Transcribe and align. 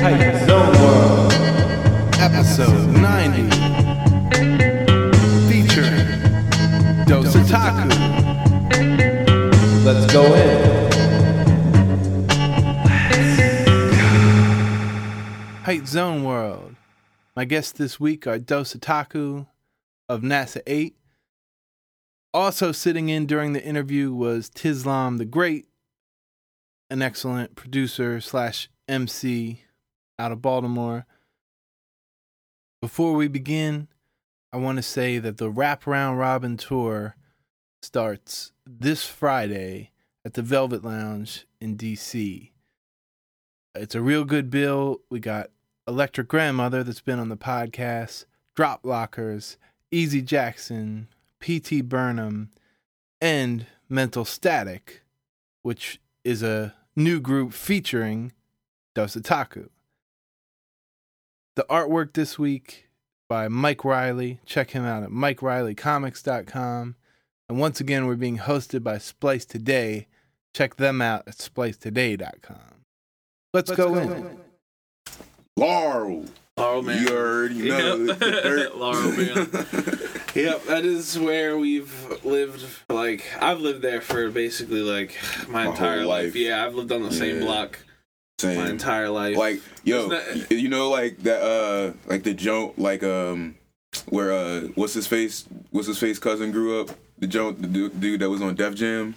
Zone 0.00 0.72
World, 0.80 1.32
episode 2.20 2.88
90, 2.88 3.50
featuring 5.46 6.06
Dosataku. 7.04 7.90
Let's 9.84 10.10
go 10.10 10.24
in. 10.34 10.90
Height 15.64 15.86
Zone 15.86 16.24
World. 16.24 16.76
My 17.36 17.44
guests 17.44 17.72
this 17.72 18.00
week 18.00 18.26
are 18.26 18.38
Dosataku 18.38 19.46
of 20.08 20.22
NASA 20.22 20.62
8. 20.66 20.96
Also 22.32 22.72
sitting 22.72 23.10
in 23.10 23.26
during 23.26 23.52
the 23.52 23.62
interview 23.62 24.14
was 24.14 24.48
Tislam 24.48 25.18
the 25.18 25.26
Great, 25.26 25.66
an 26.88 27.02
excellent 27.02 27.54
producer 27.54 28.22
slash 28.22 28.70
MC 28.88 29.64
out 30.20 30.32
of 30.32 30.42
Baltimore. 30.42 31.06
Before 32.82 33.14
we 33.14 33.26
begin, 33.26 33.88
I 34.52 34.58
want 34.58 34.76
to 34.76 34.82
say 34.82 35.18
that 35.18 35.38
the 35.38 35.48
Wrap 35.48 35.86
Round 35.86 36.18
Robin 36.18 36.58
tour 36.58 37.16
starts 37.82 38.52
this 38.66 39.06
Friday 39.06 39.92
at 40.24 40.34
the 40.34 40.42
Velvet 40.42 40.84
Lounge 40.84 41.46
in 41.58 41.76
DC. 41.76 42.50
It's 43.74 43.94
a 43.94 44.02
real 44.02 44.24
good 44.24 44.50
bill. 44.50 45.00
We 45.08 45.20
got 45.20 45.50
Electric 45.88 46.28
Grandmother 46.28 46.84
that's 46.84 47.00
been 47.00 47.18
on 47.18 47.30
the 47.30 47.36
podcast, 47.36 48.26
Drop 48.54 48.84
Lockers, 48.84 49.56
Easy 49.90 50.20
Jackson, 50.20 51.08
P.T. 51.38 51.80
Burnham, 51.82 52.50
and 53.22 53.64
Mental 53.88 54.26
Static, 54.26 55.02
which 55.62 55.98
is 56.24 56.42
a 56.42 56.74
new 56.94 57.20
group 57.20 57.54
featuring 57.54 58.32
Dosataku. 58.94 59.70
The 61.56 61.66
artwork 61.68 62.12
this 62.14 62.38
week 62.38 62.88
by 63.28 63.48
Mike 63.48 63.84
Riley. 63.84 64.40
Check 64.46 64.70
him 64.70 64.84
out 64.84 65.02
at 65.02 65.10
MikeRileyComics.com. 65.10 66.96
And 67.48 67.58
once 67.58 67.80
again, 67.80 68.06
we're 68.06 68.14
being 68.16 68.38
hosted 68.38 68.82
by 68.82 68.98
Splice 68.98 69.44
Today. 69.44 70.06
Check 70.54 70.76
them 70.76 71.02
out 71.02 71.24
at 71.26 71.36
SpliceToday.com. 71.36 72.84
Let's, 73.52 73.70
go, 73.72 73.96
in. 73.96 74.38
Laurel. 75.56 76.24
Laurel 76.56 76.82
man. 76.82 77.02
You 77.06 77.16
already 77.16 77.54
know. 77.68 77.96
Yep. 78.20 78.74
Laurel 78.76 79.10
man. 79.12 79.66
Yep, 80.32 80.66
that 80.66 80.84
is 80.84 81.18
where 81.18 81.58
we've 81.58 82.24
lived. 82.24 82.64
Like 82.88 83.24
I've 83.40 83.58
lived 83.58 83.82
there 83.82 84.00
for 84.00 84.30
basically 84.30 84.80
like 84.80 85.16
my, 85.48 85.64
My 85.64 85.70
entire 85.70 86.04
life. 86.04 86.26
life. 86.26 86.36
Yeah, 86.36 86.64
I've 86.64 86.76
lived 86.76 86.92
on 86.92 87.02
the 87.02 87.10
same 87.10 87.40
Yeah. 87.42 87.46
My 88.44 88.70
entire 88.70 89.08
life. 89.08 89.36
Like, 89.36 89.60
yo, 89.84 90.10
Isn't 90.10 90.50
you 90.50 90.68
know, 90.68 90.90
like 90.90 91.18
that, 91.18 91.42
uh, 91.42 91.92
like 92.06 92.22
the 92.22 92.34
joke, 92.34 92.74
like, 92.76 93.02
um, 93.02 93.56
where, 94.08 94.32
uh, 94.32 94.60
what's 94.74 94.94
his 94.94 95.06
face? 95.06 95.46
What's 95.70 95.88
his 95.88 95.98
face 95.98 96.18
cousin 96.18 96.52
grew 96.52 96.80
up? 96.80 96.90
The 97.18 97.26
joke, 97.26 97.60
the 97.60 97.66
dude 97.66 98.20
that 98.20 98.30
was 98.30 98.40
on 98.40 98.54
Def 98.54 98.74
Jam. 98.74 99.14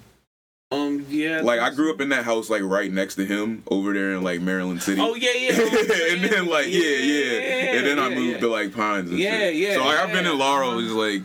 Um, 0.73 1.05
yeah. 1.09 1.41
Like, 1.41 1.59
I 1.59 1.69
grew 1.69 1.91
up 1.93 2.01
in 2.01 2.09
that 2.09 2.23
house, 2.25 2.49
like, 2.49 2.61
right 2.63 2.91
next 2.91 3.15
to 3.15 3.25
him 3.25 3.63
over 3.69 3.93
there 3.93 4.13
in, 4.13 4.23
like, 4.23 4.41
Maryland 4.41 4.81
City. 4.81 4.99
Oh 5.01 5.15
yeah, 5.15 5.31
yeah. 5.33 5.51
and 6.13 6.23
then, 6.23 6.45
like, 6.47 6.67
yeah, 6.67 6.81
yeah. 6.81 7.39
And 7.77 7.85
then 7.87 7.99
I 7.99 8.09
moved 8.09 8.33
yeah. 8.35 8.39
to, 8.39 8.47
like, 8.49 8.73
Pines 8.75 9.09
and 9.09 9.19
Yeah, 9.19 9.39
shit. 9.39 9.55
yeah, 9.55 9.73
So, 9.75 9.85
like, 9.85 9.99
I've 9.99 10.11
been 10.11 10.25
in 10.25 10.37
Laurel, 10.37 10.81
just, 10.81 10.93
like, 10.95 11.21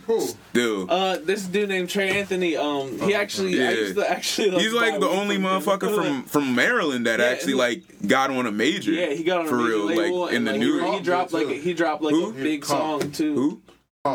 still. 0.50 0.90
Uh, 0.90 1.18
this 1.18 1.44
dude 1.44 1.68
named 1.68 1.88
Trey 1.90 2.10
Anthony. 2.10 2.56
Um, 2.56 2.98
he 3.00 3.14
actually, 3.14 3.60
I 3.60 3.64
Yeah. 3.64 3.70
used 3.70 3.96
to 3.96 4.10
actually. 4.10 4.50
Like, 4.50 4.62
He's 4.62 4.72
like 4.72 5.00
the 5.00 5.08
only 5.08 5.36
from 5.36 5.44
motherfucker 5.44 5.94
from 5.94 6.22
from 6.24 6.54
Maryland 6.54 7.06
that 7.06 7.20
Yeah, 7.20 7.26
actually 7.26 7.54
like 7.54 7.82
got 8.06 8.30
on 8.30 8.46
a 8.46 8.52
major. 8.52 8.92
Yeah, 8.92 9.10
he 9.10 9.22
got 9.22 9.40
on 9.40 9.46
a 9.46 9.48
for 9.48 9.56
real, 9.56 9.84
label 9.84 10.20
like 10.22 10.32
in 10.34 10.44
the 10.44 10.52
like, 10.52 10.60
new. 10.60 10.84
He, 10.84 10.92
he 10.98 11.00
dropped 11.00 11.32
like 11.32 11.46
a, 11.48 11.54
he 11.54 11.74
dropped 11.74 12.02
like 12.02 12.14
Who? 12.14 12.30
a 12.30 12.32
big 12.32 12.64
song 12.64 13.10
too. 13.12 13.34
Who? 13.34 13.60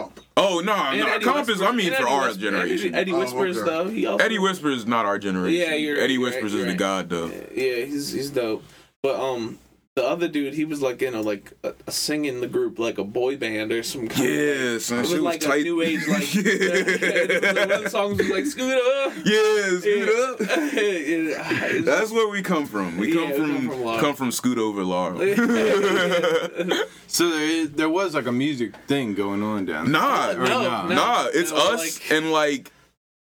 Comp. 0.02 0.20
Oh 0.36 0.60
no, 0.60 0.74
And 0.74 1.00
no, 1.00 1.08
Eddie 1.08 1.26
Comp 1.26 1.50
is. 1.50 1.62
I 1.62 1.72
mean 1.72 1.90
for 1.92 1.96
Eddie 1.96 2.04
our 2.06 2.22
Whispers- 2.28 2.38
generation. 2.38 2.96
Eddie 2.96 3.14
Oh, 3.14 3.20
Whispers 3.20 3.58
okay. 3.58 3.70
though. 3.70 3.88
He 3.90 4.06
also, 4.06 4.24
Eddie 4.26 4.40
Whispers 4.40 4.78
is 4.80 4.88
not 4.88 5.06
our 5.06 5.20
generation. 5.20 5.60
Yeah, 5.60 5.76
you're- 5.76 6.00
Eddie 6.00 6.14
you're 6.14 6.24
Whispers 6.24 6.54
right, 6.54 6.60
is 6.60 6.66
you're 6.66 6.66
the 6.68 6.74
god 6.78 7.10
though. 7.10 7.28
Yeah, 7.54 7.86
he's 7.86 8.12
he's 8.12 8.30
dope. 8.30 8.64
But 9.04 9.20
um, 9.20 9.60
the 9.96 10.04
other 10.04 10.28
dude, 10.28 10.56
he 10.56 10.66
was 10.66 10.82
like 10.82 11.04
in 11.04 11.14
a 11.14 11.22
like 11.22 11.54
a, 11.64 11.74
a 11.86 11.92
singing 11.92 12.42
the 12.42 12.48
group 12.48 12.80
like 12.80 12.98
a 12.98 13.04
boy 13.04 13.38
band 13.38 13.72
or 13.72 13.84
some 13.84 14.08
kind. 14.08 14.26
Of, 14.28 14.32
Yeah, 14.34 14.78
son, 14.80 14.98
it 14.98 15.02
was 15.02 15.10
shit 15.10 15.22
was 15.22 15.22
like 15.22 15.40
tight. 15.40 15.62
new 15.64 15.82
age 15.84 16.08
like. 16.08 16.34
yeah, 16.36 17.54
one 17.54 17.72
of 17.72 17.84
the 17.84 17.90
songs 17.92 18.18
was 18.18 18.30
like 18.30 18.46
"Scoot 18.48 18.74
Up." 18.74 19.14
yeah, 19.24 19.80
scoot 19.80 20.10
up. 20.10 20.40
Yeah. 20.74 21.82
That's 21.82 22.10
where 22.12 22.28
we 22.28 22.42
come 22.42 22.66
from. 22.66 22.98
We 22.98 23.12
come 23.14 23.30
Yeah, 23.30 23.30
we 23.34 23.36
from 23.38 23.54
come 23.56 23.68
from 23.70 23.82
Laurel. 23.82 24.00
come 24.00 24.16
from 24.16 24.32
Scoot 24.32 24.58
over 24.58 24.84
Laurel. 24.84 25.20
So 27.08 27.30
there, 27.30 27.44
is, 27.44 27.72
there 27.74 27.90
was 27.90 28.16
like 28.16 28.26
a 28.26 28.32
music 28.32 28.76
thing 28.88 29.14
going 29.14 29.44
on 29.44 29.66
down 29.66 29.92
there. 29.92 30.02
nah, 30.02 30.32
Or 30.32 30.38
No, 30.48 30.64
nah? 30.64 30.88
no. 30.88 30.96
nah, 30.96 31.28
it's 31.32 31.52
No, 31.52 31.58
us 31.74 32.00
like- 32.00 32.12
and 32.12 32.32
like 32.32 32.72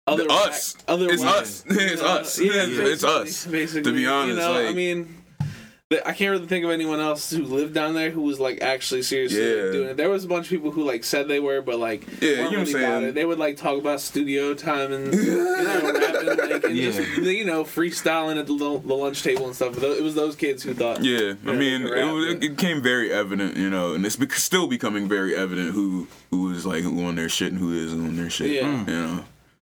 other 0.06 0.26
us. 0.30 0.74
whack- 0.76 0.84
other 0.88 1.08
It's 1.08 1.22
whack- 1.22 1.34
us. 1.36 1.64
It's 1.66 2.02
us. 2.02 2.38
Yeah, 2.38 2.52
It's 2.66 3.04
us. 3.04 3.46
Basically, 3.46 3.82
To 3.90 3.92
be 3.96 4.06
honest, 4.06 4.28
you 4.36 4.36
know, 4.36 4.68
I 4.68 4.74
mean. 4.74 5.14
Th- 5.90 6.02
I 6.04 6.12
can't 6.12 6.30
really 6.32 6.46
think 6.46 6.64
of 6.64 6.70
anyone 6.70 7.00
else 7.00 7.30
who 7.30 7.44
lived 7.44 7.72
down 7.74 7.94
there 7.94 8.10
who 8.10 8.20
was 8.22 8.38
like 8.38 8.60
actually 8.60 9.02
seriously 9.02 9.40
like, 9.40 9.64
Yeah. 9.66 9.72
doing 9.72 9.88
it. 9.90 9.96
There 9.96 10.10
was 10.10 10.24
a 10.24 10.28
bunch 10.28 10.46
of 10.46 10.50
people 10.50 10.70
who 10.70 10.84
like 10.84 11.02
said 11.04 11.28
they 11.28 11.40
were, 11.40 11.62
but 11.62 11.78
like 11.78 12.06
Yeah, 12.20 12.28
you 12.30 12.36
know 12.36 12.42
what 12.44 12.52
I'm 12.52 12.64
really 12.74 12.84
about 12.84 13.02
it. 13.04 13.14
They 13.14 13.24
would 13.24 13.38
like 13.38 13.56
talk 13.56 13.78
about 13.78 14.00
studio 14.00 14.52
time 14.54 14.92
and 14.92 15.14
you 15.14 15.34
know 15.34 15.92
rapping, 15.94 16.26
like, 16.50 16.64
and 16.64 16.76
Yeah. 16.76 16.90
just 16.90 17.16
you 17.22 17.44
know 17.44 17.64
freestyling 17.64 18.38
at 18.38 18.46
the, 18.46 18.54
the 18.56 18.94
lunch 18.94 19.22
table 19.22 19.46
and 19.46 19.54
stuff. 19.56 19.74
But 19.74 19.84
It 19.84 20.02
was 20.02 20.14
those 20.14 20.36
kids 20.36 20.62
who 20.62 20.74
thought 20.74 21.02
Yeah, 21.02 21.34
I 21.46 21.52
mean, 21.54 21.86
it, 21.86 21.92
can 21.94 22.14
was- 22.14 22.26
it 22.34 22.40
became 22.40 22.82
very 22.82 23.10
evident, 23.12 23.56
you 23.56 23.70
know, 23.70 23.94
and 23.94 24.04
it's 24.04 24.16
bec- 24.16 24.32
still 24.32 24.66
becoming 24.66 25.08
very 25.08 25.34
evident 25.34 25.72
who 25.72 26.06
who 26.30 26.52
is 26.52 26.66
like 26.66 26.84
on 26.84 27.14
their 27.16 27.28
shit 27.30 27.52
and 27.52 27.58
who 27.60 27.72
isn't 27.72 28.04
on 28.06 28.16
their 28.16 28.28
shit. 28.30 28.50
Yeah. 28.50 28.80
you 28.84 28.92
know, 28.92 29.24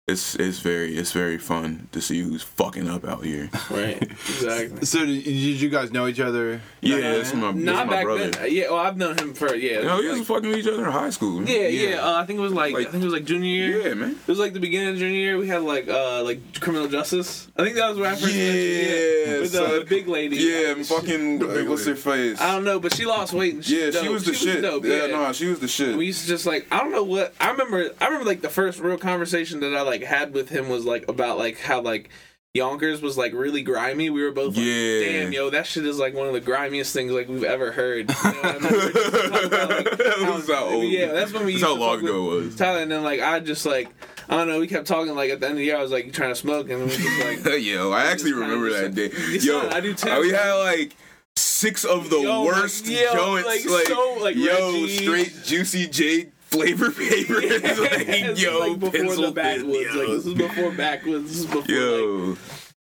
it's 0.09 0.35
it's 0.35 0.59
very 0.59 0.95
it's 0.95 1.11
very 1.11 1.37
fun 1.37 1.89
to 1.91 1.99
see 1.99 2.21
who's 2.21 2.41
fucking 2.41 2.87
up 2.87 3.03
out 3.03 3.25
here. 3.25 3.49
right 3.69 4.01
exactly. 4.29 4.85
So 4.85 5.05
did, 5.05 5.23
did 5.25 5.35
you 5.61 5.69
guys 5.69 5.91
know 5.91 6.07
each 6.07 6.21
other? 6.21 6.61
Yeah, 6.79 6.95
back 6.95 7.03
that's 7.03 7.33
my, 7.33 7.51
that's 7.51 7.57
Not 7.57 7.87
my 7.87 7.93
back 7.93 8.05
brother. 8.05 8.29
then. 8.29 8.51
Yeah, 8.51 8.69
well, 8.69 8.77
I've 8.79 8.95
known 8.95 9.17
him 9.17 9.33
for 9.33 9.53
yeah. 9.53 9.79
You 9.79 9.83
know, 9.85 9.97
we 9.97 10.07
like- 10.09 10.19
was 10.19 10.27
fucking 10.27 10.49
with 10.49 10.59
each 10.59 10.67
other 10.67 10.85
in 10.85 10.91
high 10.91 11.09
school. 11.09 11.43
yeah, 11.43 11.67
Yeah. 11.67 11.89
yeah. 11.89 11.95
Uh, 11.97 12.21
I 12.21 12.25
think 12.25 12.39
it 12.39 12.41
was 12.41 12.53
like, 12.53 12.73
Like- 12.73 12.87
I 12.87 12.91
think 12.91 13.01
it 13.01 13.05
was 13.05 13.13
like 13.13 13.25
junior 13.25 13.49
year. 13.49 13.87
yeah, 13.89 13.93
man. 13.95 14.11
It 14.11 14.27
was 14.27 14.39
like 14.39 14.53
the 14.53 14.61
beginning 14.61 14.89
of 14.93 14.97
junior 14.97 15.19
year. 15.19 15.37
We 15.37 15.47
had 15.49 15.63
like 15.63 15.89
uh 15.89 16.23
like 16.23 16.61
criminal 16.61 16.87
justice. 16.87 17.49
I 17.57 17.63
think 17.63 17.75
that 17.75 17.89
was 17.89 17.97
where 17.99 18.09
I 18.09 18.15
first 18.15 18.27
met 18.27 18.33
you, 18.33 18.41
Yeah, 18.51 19.39
with 19.41 19.51
son. 19.51 19.79
the 19.79 19.85
big 19.89 20.07
lady. 20.07 20.37
Yeah, 20.37 20.75
Uh, 20.79 20.83
fucking 20.85 21.39
The 21.39 21.65
what's 21.67 21.85
her 21.85 21.95
face? 21.95 22.39
I 22.39 22.53
don't 22.53 22.63
know, 22.63 22.79
but 22.79 22.93
she 22.95 23.05
lost 23.05 23.33
weight. 23.33 23.55
And 23.55 23.65
she 23.65 23.77
yeah, 23.81 23.85
was 23.87 23.95
she 24.01 24.07
was 24.09 24.23
the 24.25 24.33
shit. 24.33 24.61
dope, 24.61 24.85
yeah, 24.85 25.07
no, 25.07 25.33
she 25.33 25.47
was 25.47 25.59
the 25.59 25.67
shit. 25.67 25.97
We 25.97 26.05
used 26.05 26.21
to 26.21 26.27
just 26.27 26.45
like 26.45 26.65
I 26.71 26.77
don't 26.79 26.93
know 26.93 27.03
what 27.03 27.33
I 27.41 27.51
remember. 27.51 27.89
I 27.99 28.05
remember 28.05 28.25
like 28.25 28.39
the 28.39 28.47
first 28.49 28.79
real 28.79 28.97
conversation 28.97 29.59
that 29.59 29.75
I 29.75 29.81
like 29.81 29.96
had 30.03 30.33
with 30.33 30.49
him 30.49 30.69
was 30.69 30.85
like 30.85 31.07
about 31.07 31.37
like 31.37 31.59
how 31.59 31.81
like 31.81 32.09
Yonkers 32.53 33.01
was 33.01 33.17
like 33.17 33.33
really 33.33 33.61
grimy. 33.61 34.09
We 34.09 34.23
were 34.23 34.31
both 34.31 34.55
like, 34.55 34.65
Yeah. 34.65 34.99
damn, 35.01 35.31
yo, 35.31 35.49
that 35.51 35.67
shit 35.67 35.85
is 35.85 35.99
like 35.99 36.15
one 36.15 36.25
of 36.27 36.33
the 36.33 36.39
grimiest 36.41 36.91
things 36.91 37.11
like 37.11 37.27
we've 37.27 37.43
ever 37.43 37.71
heard. 37.71 38.09
You 38.09 38.31
know, 38.31 38.41
and 38.43 38.63
then 38.63 38.71
we 38.71 38.77
were 38.79 38.91
just 38.91 39.11
talking 39.13 39.45
about, 39.47 39.69
like, 39.69 39.83
That 39.97 40.15
how- 40.23 40.33
was 40.35 40.47
how 40.49 40.65
old- 40.65 40.83
Yeah, 40.85 41.07
that's 41.13 41.31
when 41.33 41.45
we. 41.45 41.51
That's 41.53 41.63
how 41.63 41.75
long 41.75 41.99
ago 41.99 42.31
it 42.31 42.35
was. 42.45 42.55
Tyler, 42.55 42.79
and 42.79 42.91
then 42.91 43.03
like 43.03 43.19
I 43.21 43.39
just 43.41 43.65
like 43.65 43.89
I 44.29 44.37
don't 44.37 44.47
know. 44.47 44.59
We 44.59 44.67
kept 44.67 44.87
talking 44.87 45.13
like 45.15 45.29
at 45.29 45.39
the 45.39 45.45
end 45.45 45.53
of 45.53 45.57
the 45.59 45.65
year. 45.65 45.77
I 45.77 45.81
was 45.81 45.91
like, 45.91 46.11
trying 46.13 46.29
to 46.31 46.35
smoke?" 46.35 46.69
And 46.69 46.81
then 46.81 46.87
we 46.89 46.95
just 46.97 47.45
like, 47.45 47.61
Yo, 47.63 47.91
I 47.91 48.05
actually 48.05 48.33
remember 48.33 48.71
that 48.71 48.95
day. 48.95 49.11
Yo, 49.39 49.69
I 49.69 49.79
do 49.79 49.93
too. 49.93 50.19
We 50.21 50.29
had 50.31 50.53
like 50.55 50.95
six 51.35 51.85
of 51.85 52.09
the 52.09 52.19
Yo, 52.21 52.41
like, 52.43 52.55
worst 52.55 52.87
yo, 52.87 53.13
joints. 53.13 53.45
like, 53.45 53.65
Like, 53.69 53.87
so, 53.87 54.17
like, 54.19 54.35
yo, 54.35 54.71
Reggie. 54.71 54.97
straight 54.97 55.33
juicy 55.45 55.87
J 55.87 56.29
flavor 56.49 56.91
papers. 56.91 57.43
like, 57.79 58.05
This 58.07 58.29
is, 58.37 58.41
yo, 58.43 58.59
like 58.59 58.79
before 58.79 58.91
pencil 58.99 59.23
the 59.23 59.31
backwoods. 59.31 59.95
Like 59.95 60.07
this 60.07 60.25
is 60.25 60.33
before 60.33 60.71
backwoods. 60.71 61.27
This 61.29 61.37
is 61.39 61.45
before. 61.45 61.61
Like, 61.61 61.69
Yo. 61.69 62.37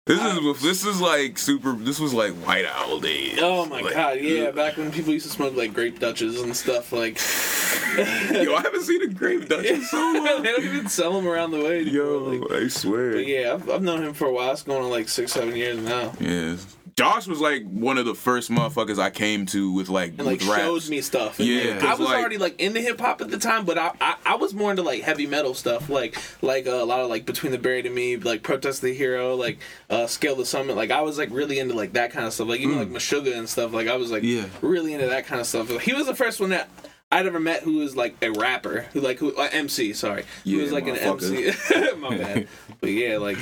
This 0.05 0.21
is 0.23 0.61
this 0.61 0.85
is 0.85 1.01
like 1.01 1.37
super. 1.37 1.73
This 1.73 1.99
was 1.99 2.13
like 2.13 2.31
White 2.35 2.65
Owl 2.65 3.01
days. 3.01 3.39
Oh 3.41 3.65
my 3.65 3.81
Like, 3.81 3.93
god, 3.93 4.19
yeah, 4.21 4.43
ugh. 4.43 4.55
back 4.55 4.77
when 4.77 4.89
people 4.89 5.11
used 5.11 5.25
to 5.25 5.31
smoke 5.33 5.53
like 5.53 5.73
grape 5.73 5.99
Dutches 5.99 6.39
and 6.39 6.55
stuff 6.55 6.93
like 6.93 7.17
Yo, 7.97 8.55
I 8.55 8.61
haven't 8.61 8.83
seen 8.83 9.01
a 9.01 9.07
grape 9.07 9.51
in 9.51 9.81
so 9.81 9.97
they 10.13 10.19
long. 10.21 10.43
don't 10.43 10.63
even 10.63 10.87
sell 10.87 11.11
them 11.11 11.27
around 11.27 11.51
the 11.51 11.59
way. 11.59 11.81
anymore, 11.81 11.93
Yo, 12.05 12.19
like, 12.19 12.51
I 12.63 12.67
swear. 12.69 13.11
but 13.13 13.27
yeah, 13.27 13.53
I've, 13.55 13.69
I've 13.69 13.81
known 13.81 14.01
him 14.03 14.13
for 14.13 14.27
a 14.27 14.31
while. 14.31 14.53
It's 14.53 14.63
going 14.63 14.81
on 14.81 14.89
like 14.89 15.09
six, 15.09 15.33
seven 15.33 15.57
years 15.57 15.77
now. 15.79 16.13
Yes. 16.21 16.76
Josh 16.97 17.27
was 17.27 17.39
like 17.39 17.63
one 17.69 17.99
of 17.99 18.05
the 18.07 18.15
first 18.15 18.49
motherfuckers 18.49 18.97
I 18.97 19.11
came 19.11 19.45
to 19.47 19.71
with 19.71 19.87
like 19.87 20.13
And 20.17 20.25
like 20.25 20.39
with 20.39 20.49
showed 20.55 20.89
me 20.89 21.01
stuff. 21.01 21.37
And, 21.39 21.47
Yeah, 21.47 21.75
like, 21.75 21.83
I 21.83 21.91
was 21.91 21.99
like- 21.99 22.17
already 22.19 22.37
like 22.39 22.59
into 22.59 22.81
hip 22.81 22.99
hop 22.99 23.21
at 23.21 23.29
the 23.29 23.37
time, 23.37 23.65
but 23.65 23.77
I, 23.77 23.91
I 24.01 24.15
I 24.25 24.35
was 24.35 24.55
more 24.55 24.71
into 24.71 24.81
like 24.81 25.03
heavy 25.03 25.27
metal 25.27 25.53
stuff, 25.53 25.89
like 25.89 26.17
like 26.41 26.65
uh, 26.65 26.71
a 26.71 26.85
lot 26.85 27.01
of 27.01 27.09
like 27.11 27.27
Between 27.27 27.51
the 27.51 27.59
Buried 27.59 27.85
and 27.85 27.93
Me, 27.93 28.17
like 28.17 28.41
Protest 28.41 28.81
the 28.81 28.93
Hero, 28.95 29.35
like 29.35 29.59
uh, 29.91 30.07
Scale 30.07 30.35
the 30.35 30.45
Summit. 30.45 30.75
Like 30.75 30.89
I 30.89 31.01
was 31.01 31.19
like 31.19 31.29
really 31.31 31.59
into 31.59 31.75
like 31.75 31.93
that 31.93 32.11
kind 32.11 32.25
of 32.25 32.33
stuff, 32.33 32.47
like 32.47 32.61
even 32.61 32.79
like 32.79 32.89
Meshuggah 32.89 33.37
and 33.37 33.47
stuff. 33.47 33.73
Like 33.73 33.87
I 33.87 33.95
was 33.95 34.09
like 34.09 34.23
Yeah. 34.23 34.45
really 34.61 34.93
into 34.95 35.05
that 35.07 35.27
kind 35.27 35.39
of 35.39 35.45
stuff. 35.45 35.69
He 35.81 35.93
was 35.93 36.07
the 36.07 36.15
first 36.15 36.39
one 36.39 36.49
that. 36.49 36.67
I'd 37.09 37.25
ever 37.25 37.39
met 37.39 37.63
who 37.63 37.77
was 37.77 37.95
like 37.95 38.17
a 38.21 38.31
rapper, 38.31 38.81
who 38.91 38.99
like 38.99 39.17
who 39.19 39.33
uh, 39.37 39.47
MC, 39.53 39.93
sorry, 39.93 40.25
who 40.43 40.49
Yeah, 40.49 40.63
was 40.63 40.71
like 40.73 40.87
an. 40.87 40.97
MC. 40.97 41.51
My 41.99 42.17
bad, 42.17 42.47
but 42.81 42.89
yeah, 42.91 43.17
like 43.17 43.37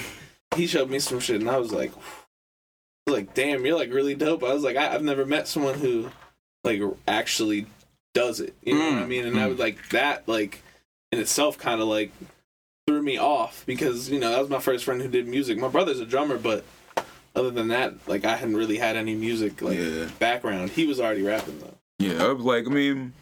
he 0.55 0.67
showed 0.67 0.87
me 0.91 0.99
some 0.99 1.19
shit, 1.19 1.41
and 1.41 1.49
I 1.49 1.57
was 1.57 1.71
like, 1.71 1.91
like, 3.07 3.33
damn, 3.33 3.65
you're 3.65 3.77
like 3.77 3.91
really 3.93 4.15
dope. 4.15 4.43
I 4.43 4.53
was 4.53 4.63
like, 4.63 4.77
I, 4.77 4.93
I've 4.93 5.03
never 5.03 5.25
met 5.25 5.47
someone 5.47 5.75
who 5.75 6.09
like 6.63 6.81
actually 7.07 7.67
does 8.13 8.39
it. 8.39 8.55
You 8.63 8.73
know 8.73 8.79
what 8.85 8.93
I 8.99 9.05
Mm, 9.05 9.07
mean? 9.07 9.25
And 9.27 9.39
I 9.39 9.45
mm. 9.45 9.49
was 9.49 9.59
like 9.59 9.89
that 9.89 10.27
like 10.27 10.63
in 11.11 11.19
itself 11.19 11.57
kind 11.57 11.81
of 11.81 11.87
like 11.87 12.11
threw 12.87 13.01
me 13.01 13.17
off 13.17 13.63
because 13.65 14.09
you 14.09 14.19
know 14.19 14.31
that 14.31 14.39
was 14.39 14.49
my 14.49 14.59
first 14.59 14.85
friend 14.85 15.01
who 15.01 15.07
did 15.07 15.27
music. 15.27 15.57
My 15.59 15.67
brother's 15.67 15.99
a 15.99 16.05
drummer, 16.05 16.37
but 16.37 16.63
other 17.35 17.51
than 17.51 17.67
that, 17.67 17.93
like 18.07 18.25
I 18.25 18.35
hadn't 18.37 18.57
really 18.57 18.77
had 18.77 18.95
any 18.95 19.13
music 19.13 19.61
like 19.61 19.77
Yeah. 19.77 20.07
background. 20.19 20.71
He 20.71 20.87
was 20.87 20.99
already 20.99 21.21
rapping 21.21 21.59
though. 21.59 21.75
Yeah, 21.99 22.25
I 22.25 22.31
was 22.33 22.43
like, 22.43 22.65
I 22.65 22.69
mean, 22.69 23.13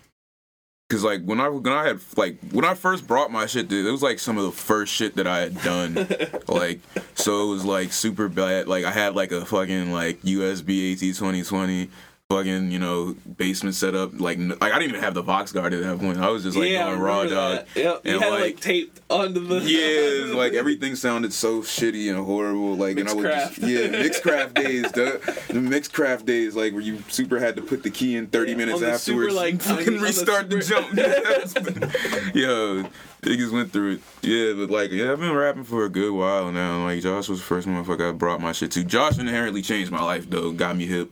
cause 0.93 1.03
like 1.03 1.23
when 1.23 1.39
I 1.39 1.49
when 1.49 1.73
I 1.73 1.87
had 1.87 1.99
like 2.15 2.37
when 2.51 2.65
I 2.65 2.73
first 2.73 3.07
brought 3.07 3.31
my 3.31 3.45
shit, 3.45 3.67
dude, 3.67 3.85
it 3.85 3.91
was 3.91 4.03
like 4.03 4.19
some 4.19 4.37
of 4.37 4.45
the 4.45 4.51
first 4.51 4.93
shit 4.93 5.15
that 5.15 5.27
I 5.27 5.39
had 5.39 5.61
done. 5.61 6.07
like, 6.47 6.81
so 7.15 7.47
it 7.47 7.49
was 7.49 7.65
like 7.65 7.91
super 7.91 8.29
bad. 8.29 8.67
Like 8.67 8.85
I 8.85 8.91
had 8.91 9.15
like 9.15 9.31
a 9.31 9.45
fucking 9.45 9.91
like 9.91 10.21
USB 10.21 10.93
AT 10.93 11.17
twenty 11.17 11.43
twenty. 11.43 11.89
Fucking, 12.33 12.71
you 12.71 12.79
know, 12.79 13.15
basement 13.37 13.75
setup. 13.75 14.19
Like, 14.19 14.39
like 14.39 14.63
I 14.63 14.79
didn't 14.79 14.89
even 14.89 15.01
have 15.01 15.13
the 15.13 15.21
Vox 15.21 15.51
guard 15.51 15.71
at 15.73 15.83
that 15.83 15.99
point. 15.99 16.17
I 16.17 16.29
was 16.29 16.41
just 16.41 16.57
like 16.57 16.67
yeah, 16.69 16.85
going 16.85 16.99
raw 16.99 17.25
dog. 17.25 17.65
Yep, 17.75 18.01
you 18.05 18.13
And, 18.13 18.21
had 18.23 18.29
like 18.31 18.41
like- 18.41 18.59
taped 18.59 19.01
under 19.11 19.39
the 19.39 19.59
Yeah, 19.59 20.33
like 20.35 20.53
everything 20.53 20.95
sounded 20.95 21.31
so 21.31 21.61
shitty 21.61 22.09
and 22.09 22.25
horrible. 22.25 22.75
Like, 22.75 22.97
and 22.97 23.07
I 23.07 23.13
would 23.13 23.23
just, 23.23 23.61
Mixcraft. 23.61 23.69
yeah, 23.69 24.01
Mixcraft 24.03 24.53
days, 24.63 24.91
the, 24.93 25.19
the 25.53 25.59
Mixcraft 25.59 26.25
days, 26.25 26.55
like 26.55 26.73
where 26.73 26.81
you 26.81 27.03
super 27.09 27.37
had 27.39 27.55
to 27.57 27.61
put 27.61 27.83
the 27.83 27.91
key 27.91 28.15
in 28.15 28.25
thirty 28.27 28.51
Yeah, 28.53 28.57
minutes 28.57 28.75
on 28.77 28.81
the 28.89 28.97
super, 28.97 29.27
afterwards, 29.27 29.35
like, 29.35 29.61
fucking 29.61 29.93
the 29.97 29.99
restart 29.99 30.49
the, 30.49 30.61
super- 30.61 30.81
jump. 30.91 32.33
Yo, 32.35 32.83
niggas 33.21 33.51
went 33.51 33.71
through 33.71 33.91
it. 33.93 34.01
Yeah, 34.23 34.53
but 34.53 34.71
like, 34.71 34.89
yeah, 34.91 35.11
I've 35.11 35.19
been 35.19 35.33
rapping 35.35 35.65
for 35.65 35.85
a 35.85 35.89
good 35.89 36.11
while 36.13 36.51
now. 36.51 36.83
Like, 36.83 37.01
Josh 37.01 37.29
was 37.29 37.37
the 37.39 37.45
first 37.45 37.67
motherfucker 37.67 38.09
I 38.09 38.11
brought 38.11 38.41
my 38.41 38.53
shit 38.53 38.71
to. 38.71 38.83
Josh 38.83 39.19
inherently 39.19 39.61
changed 39.61 39.91
my 39.91 40.01
life 40.01 40.27
though, 40.29 40.51
got 40.51 40.75
me 40.75 40.87
hip. 40.87 41.11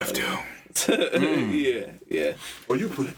Left 0.00 0.14
too. 0.14 0.38
Mm. 0.92 1.52
yeah, 1.62 1.92
yeah, 2.08 2.32
Oh, 2.68 2.74
you 2.74 2.88
put 2.88 3.08
it. 3.08 3.14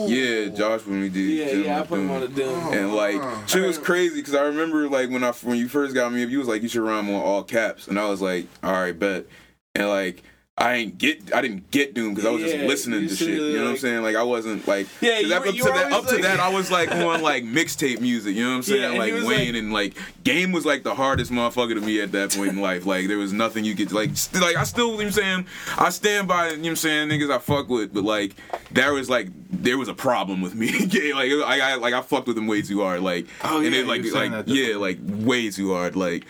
Yeah, 0.00 0.48
Josh 0.48 0.86
when 0.86 1.00
we 1.02 1.08
did. 1.10 1.28
yeah, 1.30 1.44
Gentleman 1.46 1.66
yeah. 1.66 1.80
I 1.80 1.82
put 1.86 1.98
him 1.98 2.06
Doom. 2.08 2.16
on 2.16 2.22
a 2.22 2.28
doom. 2.28 2.48
Oh, 2.64 2.72
and 2.72 2.94
like, 2.94 3.48
she 3.48 3.60
was 3.60 3.76
crazy 3.78 4.16
because 4.16 4.34
I 4.34 4.44
remember 4.44 4.88
like 4.88 5.10
when 5.10 5.22
I 5.22 5.32
when 5.32 5.58
you 5.58 5.68
first 5.68 5.94
got 5.94 6.10
me, 6.12 6.22
up, 6.24 6.30
you 6.30 6.38
was 6.38 6.48
like 6.48 6.62
you 6.62 6.68
should 6.68 6.82
rhyme 6.82 7.08
on 7.10 7.20
all 7.22 7.42
caps, 7.42 7.86
and 7.86 7.98
I 7.98 8.08
was 8.08 8.20
like, 8.22 8.46
all 8.62 8.72
right, 8.72 8.98
bet. 8.98 9.26
And 9.74 9.88
like, 9.88 10.22
I 10.60 10.74
ain't 10.74 10.98
get, 10.98 11.34
I 11.34 11.40
didn't 11.40 11.70
get 11.70 11.94
Doom 11.94 12.12
because 12.14 12.26
I 12.26 12.30
was 12.32 12.42
Yeah, 12.42 12.48
just 12.52 12.64
listening 12.66 13.08
to 13.08 13.16
shit. 13.16 13.28
You 13.30 13.56
know 13.56 13.64
what 13.64 13.70
I'm 13.70 13.76
saying? 13.78 14.02
Like 14.02 14.14
I 14.14 14.22
wasn't 14.22 14.68
like, 14.68 14.86
yeah. 15.00 15.18
you 15.18 15.34
up, 15.34 15.42
were- 15.44 15.48
up 15.48 15.54
you 15.54 15.62
to 15.64 15.70
that, 15.72 15.90
up 15.92 16.06
to 16.08 16.18
that, 16.18 16.38
I 16.38 16.50
was 16.50 16.70
like 16.70 16.90
on 16.92 17.22
like 17.22 17.44
mixtape 17.44 18.00
music. 18.02 18.36
You 18.36 18.44
know 18.44 18.50
what 18.50 18.56
I'm 18.56 18.62
saying? 18.64 18.92
Yeah, 18.92 18.98
like 18.98 19.14
Wayne 19.14 19.24
like- 19.24 19.54
and 19.54 19.72
like 19.72 19.96
Game 20.22 20.52
was 20.52 20.66
like 20.66 20.82
the 20.82 20.94
hardest 20.94 21.32
motherfucker 21.32 21.74
to 21.76 21.80
me 21.80 22.02
at 22.02 22.12
that 22.12 22.32
point 22.34 22.50
in 22.50 22.60
life. 22.60 22.84
Like 22.84 23.08
there 23.08 23.16
was 23.16 23.32
nothing 23.32 23.64
you 23.64 23.74
could 23.74 23.90
like, 23.90 24.14
st- 24.14 24.42
like 24.42 24.56
I 24.56 24.64
still, 24.64 24.88
you 24.88 24.92
know 24.92 24.96
what 24.98 25.06
I'm 25.06 25.12
saying? 25.12 25.46
I 25.78 25.88
stand 25.88 26.28
by, 26.28 26.48
you 26.50 26.56
know 26.56 26.62
what 26.64 26.68
I'm 26.68 26.76
saying? 26.76 27.08
Niggas 27.08 27.30
I 27.34 27.38
fuck 27.38 27.70
with, 27.70 27.94
but 27.94 28.04
like 28.04 28.36
there 28.70 28.92
was 28.92 29.08
like 29.08 29.28
there 29.50 29.78
was 29.78 29.88
a 29.88 29.94
problem 29.94 30.42
with 30.42 30.54
me. 30.54 30.66
yeah, 30.90 31.14
like 31.14 31.30
I, 31.32 31.72
I 31.72 31.74
like 31.76 31.94
I 31.94 32.02
fucked 32.02 32.26
with 32.28 32.36
him 32.36 32.46
way 32.46 32.60
too 32.60 32.82
hard. 32.82 33.00
Like 33.00 33.26
Oh, 33.44 33.62
and 33.64 33.74
yeah, 33.74 33.80
it 33.80 33.86
like 33.86 34.02
you 34.02 34.12
were 34.12 34.18
saying 34.20 34.32
like 34.32 34.44
that 34.44 34.54
yeah, 34.54 34.76
like 34.76 34.98
way 35.00 35.50
too 35.50 35.72
hard. 35.72 35.96
Like 35.96 36.26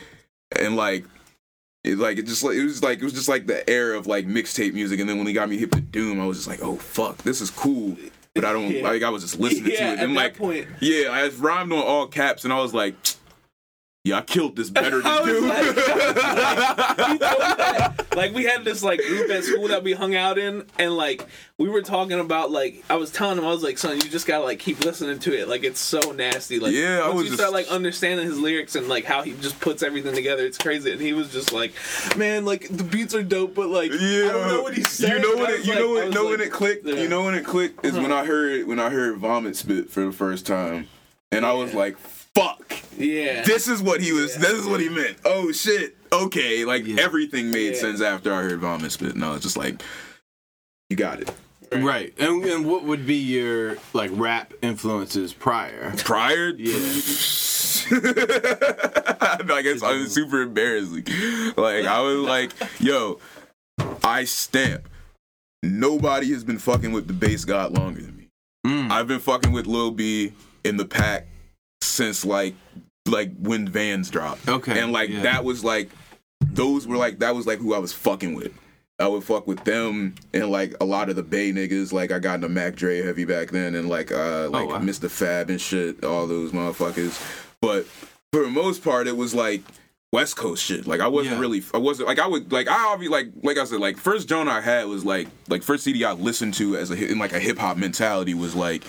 and 0.57 0.77
like 0.77 1.05
it 1.85 1.99
like 1.99 2.19
it 2.19 2.27
just 2.27 2.43
like 2.45 2.57
it 2.57 2.65
was 2.65 2.83
like 2.83 2.99
it 2.99 3.05
was 3.05 3.13
just 3.13 3.29
like 3.29 3.47
the 3.47 3.69
era 3.69 3.97
of 3.99 4.07
like 4.07 4.27
mixtape 4.27 4.75
music. 4.75 5.01
And 5.01 5.09
then 5.09 5.19
when 5.19 5.27
he 5.27 5.33
got 5.33 5.49
me 5.49 5.57
hip 5.59 5.71
to 5.73 5.81
Doom, 5.81 6.21
I 6.21 6.27
was 6.27 6.37
just 6.39 6.49
like, 6.49 6.61
oh 6.63 6.77
fuck, 6.77 7.19
this 7.19 7.41
is 7.41 7.51
cool. 7.51 7.97
But 8.35 8.45
I 8.45 8.53
don't 8.53 8.71
Yeah. 8.75 8.83
like 8.85 9.03
I 9.03 9.09
was 9.11 9.23
just 9.23 9.41
listening 9.41 9.73
Yeah, 9.73 9.79
to 9.79 9.93
it. 9.93 9.99
at 9.99 10.05
And 10.05 10.17
that 10.17 10.21
like 10.23 10.37
point. 10.37 10.67
yeah, 10.81 11.09
I 11.11 11.29
rhymed 11.29 11.73
on 11.73 11.79
all 11.83 12.07
caps, 12.07 12.45
and 12.45 12.53
I 12.53 12.61
was 12.61 12.75
like. 12.75 12.95
Yeah, 14.03 14.17
I 14.17 14.23
killed 14.23 14.57
this 14.57 14.71
better 14.71 15.03
than 15.03 15.13
was 15.21 15.27
Doom. 15.27 15.45
He 15.45 15.51
told 15.51 17.11
me 17.11 17.19
that. 17.19 18.07
like 18.17 18.33
we 18.35 18.45
had 18.45 18.65
this 18.65 18.83
like 18.83 18.99
group 19.01 19.31
at 19.31 19.45
school 19.45 19.69
that 19.69 19.83
we 19.85 19.93
hung 19.93 20.15
out 20.15 20.39
in 20.39 20.65
and 20.79 20.97
like 20.97 21.27
we 21.59 21.69
were 21.69 21.83
talking 21.83 22.19
about 22.19 22.51
like 22.51 22.83
I 22.89 22.97
was 22.97 23.11
telling 23.13 23.37
him 23.37 23.45
I 23.45 23.49
was 23.49 23.63
like 23.63 23.77
son 23.77 23.97
you 23.97 24.03
just 24.09 24.27
gotta 24.27 24.43
like 24.45 24.59
keep 24.59 24.81
listening 24.87 25.19
to 25.21 25.39
it 25.39 25.49
like 25.49 25.65
it's 25.65 25.81
so 25.81 26.13
nasty 26.13 26.59
like 26.59 26.73
Yeah, 26.73 27.01
I 27.05 27.09
once 27.09 27.15
was 27.17 27.25
you 27.25 27.31
just- 27.33 27.41
start 27.41 27.53
like 27.53 27.69
understanding 27.69 28.25
his 28.27 28.39
lyrics 28.39 28.75
and 28.75 28.89
like 28.89 29.05
how 29.05 29.21
he 29.23 29.33
just 29.35 29.61
puts 29.61 29.83
everything 29.83 30.15
together 30.15 30.47
it's 30.47 30.57
crazy 30.59 30.93
and 30.93 31.01
he 31.01 31.13
was 31.13 31.31
just 31.31 31.53
like 31.53 31.75
man 32.17 32.47
like 32.47 32.69
the 32.71 32.85
beats 32.85 33.15
are 33.15 33.23
dope 33.23 33.55
but 33.55 33.69
like 33.69 33.91
Yeah, 33.93 33.99
I 33.99 34.29
don't 34.33 34.49
know 34.49 34.63
what 34.63 34.75
he's 34.75 34.89
saying. 34.89 35.23
You 35.23 35.37
know 35.37 35.43
when 35.43 35.51
it, 35.51 35.67
you 35.67 35.73
like- 35.73 35.79
know 35.79 35.93
when, 35.93 36.11
know 36.11 36.23
like- 36.25 36.39
when 36.39 36.41
it 36.49 36.53
clicked. 36.53 36.87
Yeah. 36.87 36.95
You 36.95 37.09
know 37.09 37.23
when 37.25 37.35
it 37.35 37.45
clicked 37.45 37.85
is 37.85 37.93
when 37.95 38.07
uh-huh. 38.13 38.23
I 38.23 38.25
heard 38.25 38.67
when 38.67 38.81
I 38.81 38.89
heard 38.89 39.19
Vomitspit 39.21 39.91
for 39.91 40.05
the 40.07 40.13
first 40.13 40.47
time, 40.47 40.89
and 41.31 41.45
I 41.45 41.53
was 41.53 41.75
like, 41.75 41.97
"Fuck, 41.99 42.70
yeah 43.01 43.43
this 43.43 43.67
is 43.69 43.83
what 43.83 44.01
he 44.01 44.13
was. 44.13 44.35
Yeah. 44.35 44.43
This 44.43 44.53
is 44.53 44.67
what 44.67 44.81
he 44.81 44.89
meant." 44.89 45.17
Oh 45.25 45.53
shit. 45.53 45.97
Okay, 46.13 46.65
like 46.65 46.87
Yeah. 46.87 47.01
everything 47.03 47.51
made 47.51 47.75
Yeah. 47.75 47.81
sense 47.81 48.01
after 48.01 48.33
I 48.33 48.43
heard 48.43 48.61
Vomitspit, 48.61 49.15
No, 49.15 49.35
it's 49.35 49.43
just 49.45 49.57
like, 49.57 49.83
"You 50.89 50.97
got 50.97 51.21
it." 51.21 51.31
Right. 51.73 52.13
And, 52.19 52.45
and 52.45 52.67
what 52.67 52.83
would 52.85 53.07
be 53.07 53.15
your 53.17 53.77
like 53.93 54.11
rap 54.15 54.53
influences 54.61 55.33
prior? 55.33 55.93
Prior, 55.99 56.49
Yeah. 56.57 56.75
I 57.93 59.61
guess 59.63 59.83
I 59.83 59.93
was 59.93 60.13
super 60.13 60.43
embarrassing. 60.43 61.05
Like 61.57 61.87
I 61.87 62.01
was 62.01 62.19
like, 62.19 62.53
"Yo, 62.81 63.21
I 64.05 64.25
stamp." 64.25 64.89
Nobody 65.63 66.33
has 66.33 66.43
been 66.43 66.59
fucking 66.59 66.93
with 66.93 67.07
the 67.07 67.13
Based 67.13 67.47
God 67.47 67.77
longer 67.77 68.01
than 68.01 68.17
me. 68.17 68.29
Mm. 68.67 68.91
I've 68.91 69.07
been 69.07 69.21
fucking 69.21 69.53
with 69.53 69.67
Lil 69.67 69.91
B 69.91 70.33
in 70.65 70.77
the 70.77 70.85
pack 70.87 71.27
since 71.83 72.25
like 72.25 72.55
like 73.07 73.33
when 73.39 73.69
Vans 73.69 74.11
dropped. 74.11 74.49
Okay, 74.49 74.81
And 74.81 74.93
like 74.93 75.11
yeah. 75.11 75.23
that 75.23 75.45
was 75.45 75.65
like 75.65 75.91
those 76.41 76.87
were 76.87 76.97
like 76.97 77.19
that 77.21 77.35
was 77.35 77.47
like 77.47 77.59
who 77.59 77.75
I 77.75 77.79
was 77.79 77.93
fucking 77.93 78.35
with. 78.35 78.53
I 78.99 79.07
would 79.09 79.25
fuck 79.25 79.47
with 79.47 79.65
them 79.65 80.15
and 80.35 80.51
like 80.51 80.75
a 80.81 80.85
lot 80.85 81.09
of 81.09 81.17
the 81.17 81.23
Bay 81.23 81.53
niggas. 81.53 81.93
Like 81.93 82.13
I 82.13 82.19
got 82.19 82.35
into 82.37 82.49
Mac 82.51 82.77
Dre 82.77 83.01
heavy 83.03 83.25
back 83.25 83.51
then 83.51 83.75
and 83.75 83.89
like 83.89 84.13
uh 84.13 84.49
like 84.51 84.65
Oh, 84.69 84.73
wow. 84.73 84.79
Mr. 84.79 85.11
Fab 85.11 85.49
and 85.51 85.61
shit, 85.61 86.05
all 86.05 86.27
those 86.27 86.53
motherfuckers. 86.53 87.19
But 87.63 87.87
for 88.33 88.43
the 88.43 88.51
most 88.51 88.85
part 88.85 89.07
it 89.07 89.17
was 89.17 89.35
like 89.35 89.63
West 90.13 90.37
Coast 90.37 90.63
shit. 90.65 90.87
Like 90.87 91.01
I 91.01 91.09
wasn't 91.09 91.37
Yeah. 91.37 91.41
really 91.41 91.63
I 91.73 91.79
wasn't 91.79 92.09
like 92.09 92.19
I 92.19 92.27
would 92.27 92.53
like 92.53 92.69
I 92.69 92.89
obviously 92.93 93.17
like 93.17 93.33
like 93.43 93.57
I 93.59 93.65
said, 93.65 93.81
like 93.81 93.97
first 93.97 94.29
Joan 94.29 94.49
I 94.49 94.61
had 94.61 94.87
was 94.87 95.05
like 95.05 95.29
like 95.49 95.63
first 95.63 95.85
CD 95.85 96.05
I 96.05 96.13
listened 96.13 96.55
to 96.55 96.77
as 96.77 96.91
a 96.91 97.11
in 97.11 97.19
like 97.19 97.33
a 97.33 97.39
hip 97.41 97.57
hop 97.59 97.79
mentality 97.79 98.35
was 98.35 98.55
like 98.55 98.83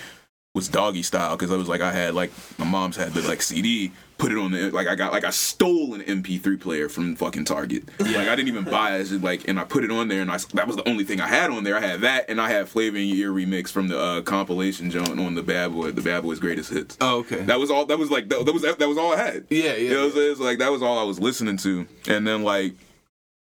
was 0.53 0.67
doggy 0.67 1.01
style 1.01 1.37
because 1.37 1.49
I 1.49 1.55
was 1.55 1.69
like 1.69 1.79
I 1.79 1.93
had 1.93 2.13
like 2.13 2.29
my 2.57 2.65
mom's 2.65 2.97
had 2.97 3.13
the 3.13 3.21
like 3.21 3.41
CD, 3.41 3.91
put 4.17 4.33
it 4.33 4.37
on 4.37 4.51
the 4.51 4.69
like 4.71 4.87
I 4.87 4.95
got 4.95 5.13
like 5.13 5.23
I 5.23 5.29
stole 5.29 5.93
an 5.93 6.01
MP3 6.01 6.59
player 6.59 6.89
from 6.89 7.15
fucking 7.15 7.45
Target. 7.45 7.83
Like 7.99 8.27
I 8.27 8.35
didn't 8.35 8.49
even 8.49 8.65
buy 8.65 8.97
it, 8.97 9.05
just, 9.05 9.23
like 9.23 9.47
and 9.47 9.57
I 9.57 9.63
put 9.63 9.85
it 9.85 9.91
on 9.91 10.09
there 10.09 10.21
and 10.21 10.29
I 10.29 10.37
that 10.53 10.67
was 10.67 10.75
the 10.75 10.87
only 10.89 11.05
thing 11.05 11.21
I 11.21 11.27
had 11.27 11.51
on 11.51 11.63
there. 11.63 11.77
I 11.77 11.79
had 11.79 12.01
that 12.01 12.25
and 12.29 12.41
I 12.41 12.49
had 12.49 12.67
Flavor 12.67 12.97
in 12.97 13.07
Your 13.07 13.37
Ear 13.37 13.45
remix 13.45 13.69
from 13.69 13.87
the 13.87 13.97
uh, 13.97 14.21
compilation 14.23 14.91
joint 14.91 15.17
on 15.19 15.35
the 15.35 15.43
Bad 15.43 15.71
Boy, 15.71 15.91
the 15.91 16.01
Bad 16.01 16.23
Boy's 16.23 16.39
greatest 16.39 16.71
hits. 16.71 16.97
Oh, 16.99 17.19
okay. 17.19 17.43
That 17.43 17.59
was 17.59 17.71
all. 17.71 17.85
That 17.85 17.97
was 17.97 18.11
like 18.11 18.27
that, 18.27 18.45
that 18.45 18.53
was 18.53 18.63
that, 18.63 18.87
was 18.87 18.97
all 18.97 19.13
I 19.13 19.17
had. 19.17 19.45
yeah, 19.49 19.63
yeah. 19.63 19.75
You 19.75 19.89
know 19.91 19.99
what 19.99 20.05
I'm 20.07 20.35
saying? 20.35 20.39
Like 20.39 20.57
that 20.57 20.71
was 20.71 20.81
all 20.81 20.99
I 20.99 21.03
was 21.03 21.17
listening 21.17 21.55
to. 21.57 21.87
And 22.09 22.27
then 22.27 22.43
like 22.43 22.73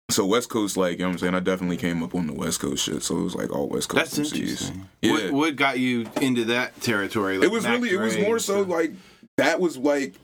so 0.08 0.24
West 0.24 0.48
Coast, 0.48 0.76
like, 0.76 0.92
you 0.92 0.98
know 0.98 1.08
what 1.08 1.12
I'm 1.14 1.18
saying? 1.18 1.34
I 1.34 1.40
definitely 1.40 1.76
came 1.76 2.02
up 2.02 2.14
on 2.14 2.26
the 2.26 2.32
West 2.32 2.60
Coast 2.60 2.84
shit. 2.84 3.02
So 3.02 3.18
it 3.18 3.22
was 3.22 3.34
like 3.34 3.50
all 3.50 3.68
West 3.68 3.88
Coast 3.88 4.16
That's 4.16 4.32
MCs. 4.32 4.38
interesting. 4.40 4.88
Yeah. 5.02 5.12
What, 5.12 5.32
what 5.32 5.56
got 5.56 5.78
you 5.78 6.06
into 6.20 6.44
that 6.46 6.80
territory? 6.80 7.38
Like 7.38 7.46
it 7.46 7.52
was 7.52 7.64
Mac 7.64 7.80
really 7.82 7.94
it 7.94 8.00
was 8.00 8.16
more 8.18 8.38
so 8.38 8.62
stuff? 8.62 8.68
like 8.68 8.92
that 9.36 9.60
was 9.60 9.76
like 9.76 10.14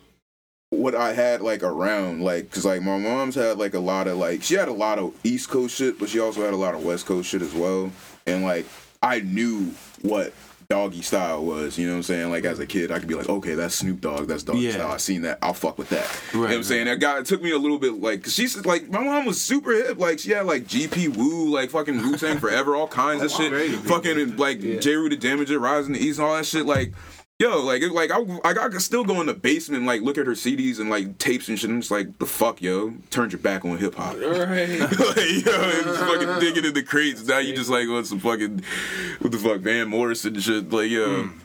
what 0.71 0.95
I 0.95 1.13
had 1.13 1.43
like 1.43 1.63
around 1.63 2.23
like 2.23 2.45
because 2.45 2.65
like 2.65 2.81
my 2.81 2.97
mom's 2.97 3.35
had 3.35 3.59
like 3.59 3.75
a 3.75 3.81
lot 3.81 4.07
of 4.07 4.17
like 4.17 4.43
she 4.43 4.55
had 4.55 4.69
a 4.69 4.73
lot 4.73 4.99
of 4.99 5.15
East 5.25 5.51
Coast 5.51 5.77
shit 5.77 5.99
but 5.99 6.09
she 6.09 6.19
also 6.19 6.43
had 6.43 6.55
a 6.55 6.57
lot 6.57 6.75
of 6.75 6.83
West 6.85 7.05
Coast 7.05 7.29
shit 7.29 7.43
as 7.43 7.53
well 7.53 7.91
and 8.27 8.43
like 8.43 8.65
I 9.03 9.21
knew 9.21 9.73
what 10.01 10.33
doggy 10.73 11.03
style 11.03 11.45
was 11.45 11.77
you 11.77 11.87
know 11.87 11.93
what 11.93 11.97
I'm 11.99 12.03
saying? 12.05 12.31
Like 12.31 12.45
as 12.47 12.59
a 12.59 12.67
kid 12.67 12.91
I 12.91 12.99
could 12.99 13.09
be 13.09 13.15
like 13.15 13.29
okay 13.29 13.55
that's 13.55 13.75
Snoop 13.75 14.01
Dogg 14.01 14.27
that's 14.27 14.43
doggy 14.43 14.61
Yeah. 14.61 14.73
style. 14.73 14.93
I 14.93 14.97
seen 14.97 15.21
that. 15.23 15.39
I'll 15.43 15.53
fuck 15.53 15.77
with 15.77 15.91
that. 15.91 16.09
You 16.33 16.39
know 16.39 16.45
what 16.47 16.51
I'm 16.53 16.57
right. 16.57 16.65
saying? 16.65 16.87
that 16.87 16.99
guy 16.99 17.19
it 17.19 17.27
took 17.27 17.43
me 17.43 17.51
a 17.51 17.59
little 17.59 17.79
bit 17.79 18.01
like 18.01 18.23
cause 18.23 18.33
she's 18.33 18.65
like 18.65 18.89
my 18.89 19.03
mom 19.05 19.27
was 19.27 19.39
super 19.39 19.73
hip. 19.73 19.99
Like 19.99 20.19
she 20.19 20.31
had 20.31 20.47
like 20.47 20.65
GP 20.65 21.15
Woo 21.17 21.51
like 21.51 21.69
fucking 21.71 21.99
Wu 21.99 22.17
Tang 22.17 22.39
Forever 22.39 22.75
all 22.75 22.89
kinds 22.89 23.23
of 23.23 23.31
oh, 23.35 23.37
shit. 23.51 23.75
fucking 23.81 24.37
like 24.39 24.61
Jeru 24.81 25.11
the 25.11 25.17
Damaja 25.19 25.61
Rising 25.61 25.93
the 25.93 26.01
East 26.01 26.19
and 26.19 26.27
all 26.29 26.37
that 26.37 26.47
shit. 26.47 26.65
Like 26.65 26.95
Yo, 27.43 27.61
like, 27.61 27.83
it, 27.83 27.91
like 27.91 28.13
I, 28.13 28.21
I, 28.45 28.51
I 28.51 28.69
could 28.69 28.83
still 28.83 29.03
go 29.03 29.21
in 29.21 29.27
the 29.27 29.35
basement 29.35 29.79
and 29.79 29.87
like 29.87 30.01
look 30.01 30.17
at 30.17 30.29
her 30.29 30.33
CDs 30.35 30.79
and 30.79 30.89
like 30.89 31.19
tapes 31.19 31.49
and 31.49 31.59
shit. 31.59 31.69
And 31.69 31.79
I'm 31.79 31.81
just 31.81 31.91
like, 31.91 32.17
the 32.19 32.25
fuck, 32.25 32.63
yo, 32.63 32.95
turned 33.11 33.33
your 33.33 33.41
back 33.41 33.65
on 33.65 33.79
hip 33.79 33.97
hop. 33.97 34.15
all 34.15 34.21
right 34.21 34.69
like, 34.81 35.45
yo, 35.45 35.53
and 35.53 35.85
just 35.85 35.99
fucking 35.99 36.29
digging 36.41 36.65
in 36.65 36.73
the 36.73 36.85
crates. 36.85 37.27
Now 37.27 37.39
you 37.39 37.53
just 37.53 37.69
like 37.69 37.89
on 37.89 38.05
some 38.05 38.21
fucking 38.21 38.63
what 39.19 39.33
the 39.33 39.39
fuck, 39.39 39.59
Van 39.59 39.89
Morrison 39.89 40.39
shit. 40.39 40.71
Like, 40.71 40.89
yo, 40.89 41.25
hmm. 41.25 41.39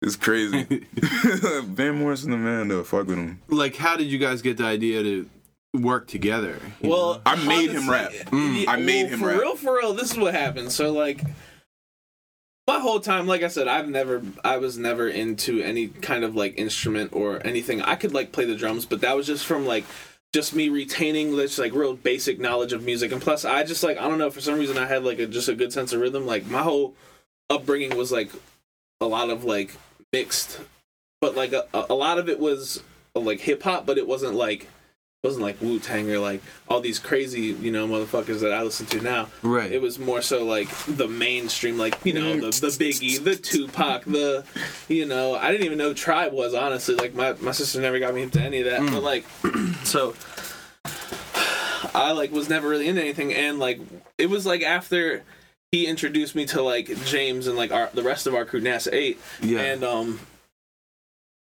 it's 0.00 0.16
crazy. 0.16 0.64
Van 0.94 1.98
Morrison, 1.98 2.30
the 2.30 2.38
man, 2.38 2.68
though. 2.68 2.82
Fuck 2.82 3.08
with 3.08 3.18
him. 3.18 3.42
like, 3.48 3.76
how 3.76 3.94
did 3.94 4.06
you 4.06 4.16
guys 4.16 4.40
get 4.40 4.56
the 4.56 4.64
idea 4.64 5.02
to 5.02 5.28
work 5.74 6.06
together? 6.06 6.56
you 6.80 6.88
Well, 6.88 7.20
I 7.26 7.36
made 7.44 7.72
him 7.72 7.90
rap. 7.90 8.06
honestly, 8.06 8.30
hmm. 8.30 8.54
yeah, 8.54 8.70
I 8.70 8.76
made 8.76 9.02
well, 9.02 9.12
him 9.12 9.20
for 9.20 9.26
rap. 9.26 9.40
real. 9.40 9.56
For 9.56 9.76
real, 9.76 9.92
this 9.92 10.12
is 10.12 10.16
what 10.16 10.32
happened. 10.32 10.72
So 10.72 10.92
like, 10.92 11.20
my 12.66 12.80
whole 12.80 13.00
time, 13.00 13.26
like 13.26 13.42
I 13.42 13.48
said, 13.48 13.68
I've 13.68 13.88
never, 13.88 14.22
I 14.44 14.56
was 14.56 14.76
never 14.76 15.08
into 15.08 15.60
any 15.60 15.88
kind 15.88 16.24
of 16.24 16.34
like 16.34 16.58
instrument 16.58 17.12
or 17.12 17.44
anything. 17.46 17.80
I 17.80 17.94
could 17.94 18.12
like 18.12 18.32
play 18.32 18.44
the 18.44 18.56
drums, 18.56 18.86
but 18.86 19.00
that 19.02 19.16
was 19.16 19.26
just 19.26 19.46
from 19.46 19.66
like, 19.66 19.84
just 20.32 20.54
me 20.54 20.68
retaining 20.68 21.36
this 21.36 21.58
like 21.58 21.72
real 21.72 21.94
basic 21.94 22.38
knowledge 22.38 22.72
of 22.72 22.82
music, 22.82 23.12
and 23.12 23.22
plus 23.22 23.44
I 23.44 23.62
just 23.62 23.82
like 23.82 23.96
I 23.96 24.08
don't 24.08 24.18
know 24.18 24.30
for 24.30 24.40
some 24.40 24.58
reason 24.58 24.76
I 24.76 24.84
had 24.84 25.02
like 25.04 25.18
a 25.18 25.26
just 25.26 25.48
a 25.48 25.54
good 25.54 25.72
sense 25.72 25.92
of 25.92 26.00
rhythm. 26.00 26.26
Like 26.26 26.46
my 26.46 26.62
whole 26.62 26.94
upbringing 27.48 27.96
was 27.96 28.12
like 28.12 28.30
a 29.00 29.06
lot 29.06 29.30
of 29.30 29.44
like 29.44 29.74
mixed, 30.12 30.60
but 31.20 31.36
like 31.36 31.52
a, 31.52 31.64
a 31.72 31.94
lot 31.94 32.18
of 32.18 32.28
it 32.28 32.38
was 32.38 32.82
like 33.14 33.40
hip 33.40 33.62
hop, 33.62 33.86
but 33.86 33.96
it 33.96 34.06
wasn't 34.06 34.34
like 34.34 34.68
wasn't 35.22 35.42
like 35.42 35.60
Wu 35.60 35.78
Tang 35.80 36.10
or 36.10 36.18
like 36.18 36.40
all 36.68 36.80
these 36.80 36.98
crazy 36.98 37.40
you 37.40 37.72
know 37.72 37.86
motherfuckers 37.88 38.40
that 38.40 38.52
I 38.52 38.62
listen 38.62 38.86
to 38.86 39.00
now. 39.00 39.28
Right. 39.42 39.70
It 39.72 39.80
was 39.82 39.98
more 39.98 40.22
so 40.22 40.44
like 40.44 40.68
the 40.86 41.08
mainstream, 41.08 41.78
like 41.78 41.98
you 42.04 42.12
know 42.12 42.34
the 42.36 42.46
the 42.60 42.68
Biggie, 42.68 43.22
the 43.22 43.34
Tupac, 43.36 44.04
the 44.04 44.44
you 44.88 45.04
know 45.06 45.34
I 45.34 45.50
didn't 45.50 45.66
even 45.66 45.78
know 45.78 45.94
Tribe 45.94 46.32
was 46.32 46.54
honestly. 46.54 46.94
Like 46.94 47.14
my 47.14 47.32
my 47.40 47.52
sister 47.52 47.80
never 47.80 47.98
got 47.98 48.14
me 48.14 48.22
into 48.22 48.40
any 48.40 48.60
of 48.60 48.66
that, 48.66 48.80
but 48.92 49.02
like 49.02 49.24
so. 49.84 50.14
I 51.94 52.12
like 52.12 52.30
was 52.30 52.48
never 52.50 52.68
really 52.68 52.88
into 52.88 53.00
anything, 53.00 53.32
and 53.32 53.58
like 53.58 53.80
it 54.18 54.28
was 54.28 54.44
like 54.44 54.62
after 54.62 55.22
he 55.72 55.86
introduced 55.86 56.34
me 56.34 56.44
to 56.46 56.60
like 56.62 56.88
James 57.06 57.46
and 57.46 57.56
like 57.56 57.72
our 57.72 57.88
the 57.94 58.02
rest 58.02 58.26
of 58.26 58.34
our 58.34 58.44
crew, 58.44 58.60
NASA 58.60 58.92
Eight, 58.92 59.18
Yeah. 59.40 59.60
and 59.60 59.82
um, 59.82 60.20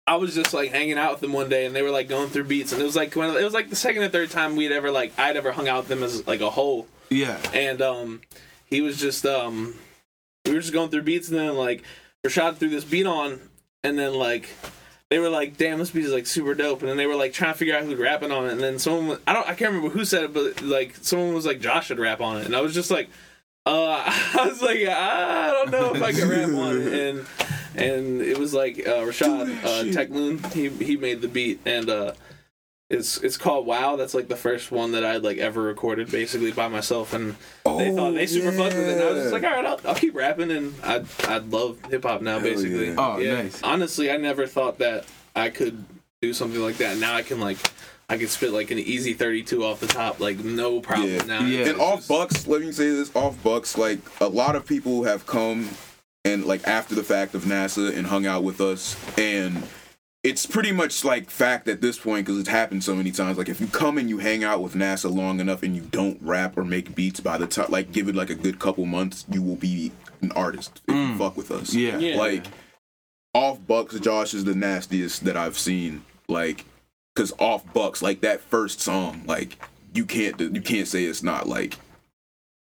I 0.08 0.16
was 0.16 0.34
just 0.34 0.54
like 0.54 0.72
hanging 0.72 0.98
out 0.98 1.12
with 1.12 1.22
them 1.22 1.34
one 1.34 1.50
day, 1.50 1.66
and 1.66 1.76
they 1.76 1.82
were 1.82 1.92
like 1.92 2.10
going 2.10 2.30
through 2.30 2.46
beats, 2.46 2.72
and 2.72 2.82
it 2.82 2.86
was 2.86 2.96
like 2.96 3.16
one 3.16 3.30
of, 3.30 3.36
it 3.36 3.44
was 3.44 3.54
like 3.54 3.70
the 3.70 3.76
second 3.76 4.02
or 4.02 4.10
third 4.10 4.32
time 4.32 4.56
we'd 4.56 4.72
ever 4.72 4.92
like 4.92 5.18
I'd 5.18 5.38
ever 5.38 5.52
hung 5.52 5.68
out 5.68 5.80
with 5.80 5.88
them 5.90 6.04
as 6.04 6.26
like 6.28 6.42
a 6.42 6.50
whole, 6.50 6.88
yeah. 7.10 7.38
and 7.54 7.82
um, 7.82 8.22
he 8.66 8.82
was 8.82 9.00
just 9.00 9.26
um, 9.26 9.76
we 10.46 10.54
were 10.54 10.60
just 10.60 10.74
going 10.74 10.90
through 10.90 11.04
beats, 11.04 11.30
and 11.30 11.38
then 11.38 11.56
like 11.56 11.84
Rashad 12.26 12.58
threw 12.58 12.70
this 12.70 12.84
beat 12.84 13.06
on, 13.06 13.40
and 13.84 13.98
then 13.98 14.16
like 14.16 14.50
they 15.12 15.20
were 15.20 15.30
like, 15.30 15.58
"Damn, 15.58 15.78
this 15.78 15.92
beat 15.92 16.06
is 16.06 16.12
like 16.12 16.26
super 16.26 16.56
dope," 16.56 16.82
and 16.82 16.90
then 16.90 16.98
they 16.98 17.06
were 17.06 17.16
like 17.16 17.34
trying 17.34 17.54
to 17.54 17.58
figure 17.58 17.78
out 17.78 17.84
who'd 17.84 18.00
rapping 18.00 18.32
on 18.32 18.48
it, 18.48 18.54
and 18.54 18.62
then 18.62 18.80
someone 18.80 19.08
was, 19.08 19.20
I 19.28 19.34
don't 19.34 19.48
I 19.48 19.54
can't 19.54 19.72
remember 19.72 19.90
who 19.90 20.04
said 20.04 20.24
it, 20.24 20.34
but 20.34 20.64
like 20.64 20.96
someone 21.02 21.36
was 21.36 21.46
like 21.46 21.62
Josh 21.62 21.88
should 21.88 22.00
rap 22.00 22.22
on 22.22 22.38
it, 22.38 22.46
and 22.46 22.56
I 22.56 22.62
was 22.62 22.74
just 22.74 22.92
like. 22.92 23.10
Uh, 23.64 24.02
I 24.08 24.48
was 24.48 24.60
like, 24.60 24.80
I 24.88 25.52
don't 25.52 25.70
know 25.70 25.94
if 25.94 26.02
I 26.02 26.12
can 26.14 26.28
rap 26.28 26.50
on 26.50 26.82
it, 26.82 26.94
and 26.94 27.28
and 27.76 28.22
it 28.22 28.38
was 28.38 28.54
like 28.54 28.80
uh, 28.80 29.02
Rashad 29.06 29.64
uh, 29.64 29.94
Tech 29.94 30.10
Moon. 30.10 30.42
He 30.54 30.70
he 30.70 30.98
made 30.98 31.22
the 31.22 31.28
beat, 31.28 31.60
and 31.66 31.90
uh, 31.90 32.14
it's 32.90 33.18
it's 33.20 33.38
called 33.38 33.66
Wow. 33.66 33.96
That's 33.96 34.14
like 34.14 34.28
the 34.28 34.36
first 34.36 34.72
one 34.72 34.92
that 34.92 35.06
I'd 35.06 35.24
like 35.24 35.38
ever 35.38 35.62
recorded, 35.62 36.12
basically 36.12 36.52
by 36.52 36.68
myself, 36.68 37.14
and 37.14 37.36
they 37.66 37.96
thought 37.96 38.12
they 38.14 38.26
super 38.28 38.52
fucked 38.52 38.76
with 38.76 38.88
it. 38.90 38.94
And 38.98 39.02
I 39.02 39.12
was 39.12 39.22
just 39.24 39.34
like, 39.34 39.44
all 39.44 39.52
right, 39.52 39.66
I'll, 39.66 39.80
I'll 39.86 39.96
keep 39.96 40.16
rapping, 40.16 40.52
and 40.52 40.74
I 40.84 41.04
I 41.24 41.38
love 41.38 41.78
hip 41.90 42.04
hop 42.04 42.22
now, 42.22 42.40
basically. 42.40 42.90
yeah. 42.90 42.96
Oh, 42.98 43.18
nice. 43.18 43.62
Honestly, 43.64 44.12
I 44.12 44.18
never 44.18 44.46
thought 44.48 44.80
that 44.80 45.06
I 45.36 45.50
could 45.50 45.84
do 46.22 46.34
something 46.34 46.62
like 46.62 46.78
that. 46.78 46.98
Now 46.98 47.16
I 47.16 47.22
can 47.24 47.40
like. 47.40 47.58
I 48.10 48.18
can 48.18 48.28
spit 48.28 48.52
like 48.52 48.72
an 48.72 48.78
easy 48.78 49.14
32 49.14 49.64
off 49.64 49.80
the 49.80 49.88
top, 49.88 50.20
like 50.20 50.38
no 50.44 50.82
problem. 50.82 51.12
Yeah. 51.12 51.24
Now, 51.24 51.46
Yeah. 51.46 51.70
And 51.70 51.80
off 51.80 52.10
Bucks, 52.10 52.46
let 52.46 52.60
me 52.60 52.74
say 52.74 52.90
this: 52.90 53.10
off 53.16 53.42
Bucks, 53.42 53.78
like 53.78 54.00
a 54.20 54.28
lot 54.28 54.58
of 54.58 54.66
people 54.66 55.06
have 55.06 55.26
come 55.26 55.70
and 56.26 56.46
like 56.46 56.68
after 56.68 56.96
the 56.96 57.04
fact 57.04 57.36
of 57.36 57.44
NASA 57.44 57.96
and 57.96 58.08
hung 58.08 58.26
out 58.26 58.44
with 58.44 58.62
us, 58.62 58.96
and 59.18 59.64
it's 60.24 60.46
pretty 60.46 60.72
much 60.72 61.04
like 61.04 61.30
fact 61.30 61.68
at 61.68 61.82
this 61.82 61.98
point 61.98 62.26
because 62.26 62.40
it's 62.40 62.50
happened 62.50 62.84
so 62.84 62.96
many 62.96 63.12
times. 63.12 63.38
Like 63.38 63.50
if 63.50 63.60
you 63.60 63.68
come 63.68 63.98
and 63.98 64.10
you 64.10 64.20
hang 64.20 64.44
out 64.44 64.62
with 64.62 64.76
NASA 64.76 65.14
long 65.14 65.40
enough 65.40 65.64
and 65.64 65.76
you 65.76 65.82
don't 65.82 66.20
rap 66.22 66.58
or 66.58 66.64
make 66.64 66.94
beats, 66.94 67.20
by 67.20 67.38
the 67.38 67.48
time 67.48 67.68
like 67.70 67.92
give 67.92 68.08
it 68.08 68.16
like 68.16 68.30
a 68.30 68.36
good 68.36 68.60
couple 68.60 68.86
months, 68.86 69.26
you 69.32 69.42
will 69.42 69.56
be 69.56 69.92
an 70.22 70.32
artist 70.34 70.82
if 70.88 70.94
you 70.94 71.02
mm. 71.02 71.18
fuck 71.18 71.36
with 71.36 71.50
us. 71.52 71.74
Yeah. 71.74 71.98
Yeah. 71.98 72.18
Like 72.18 72.46
off 73.34 73.66
Bucks, 73.66 74.00
Josh 74.00 74.34
is 74.34 74.44
the 74.44 74.56
nastiest 74.56 75.24
that 75.26 75.38
I've 75.38 75.58
seen. 75.58 76.04
Like, 76.28 76.66
cause 77.16 77.34
off 77.40 77.72
Bucks, 77.74 78.02
like 78.02 78.22
that 78.22 78.42
first 78.42 78.80
song, 78.80 79.24
like 79.26 79.58
you 79.94 80.06
can't 80.06 80.40
you 80.40 80.62
can't 80.62 80.88
say 80.88 81.06
it's 81.06 81.24
not 81.24 81.48
like 81.48 81.78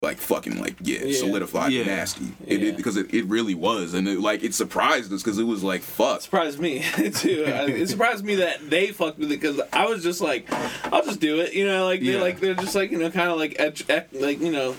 like 0.02 0.18
fucking 0.18 0.60
like 0.62 0.76
yeah, 0.82 1.00
Yeah. 1.04 1.18
solidified 1.18 1.72
Yeah. 1.74 1.84
nasty. 1.84 2.26
Yeah. 2.46 2.58
it 2.58 2.78
because 2.78 2.96
it, 2.96 3.14
it 3.14 3.26
really 3.26 3.54
was, 3.54 3.94
and 3.94 4.08
it 4.08 4.20
like 4.22 4.44
it 4.44 4.54
surprised 4.54 5.12
us 5.12 5.22
because 5.22 5.38
it 5.40 5.44
was 5.44 5.64
like 5.64 5.82
fuck. 5.82 6.22
surprised 6.22 6.60
me 6.60 6.80
too. 7.16 7.44
I- 7.48 7.66
It 7.68 7.90
surprised 7.90 8.24
me 8.24 8.36
that 8.36 8.70
they 8.70 8.88
fucked 8.88 9.20
with 9.20 9.32
it 9.32 9.42
because 9.42 9.60
I 9.74 9.86
was 9.88 10.02
just 10.04 10.22
like, 10.22 10.48
I'll 10.86 11.04
just 11.04 11.20
do 11.20 11.42
it, 11.42 11.54
you 11.54 11.68
know, 11.68 11.86
like 11.86 12.00
they 12.00 12.14
Yeah. 12.14 12.22
like 12.22 12.40
they're 12.40 12.54
just 12.56 12.76
like 12.76 12.92
you 12.92 12.98
know 12.98 13.12
kind 13.12 13.30
of 13.30 13.38
like 13.38 13.56
edge, 13.60 13.84
ec- 13.90 14.10
like 14.14 14.40
you 14.40 14.52
know 14.52 14.76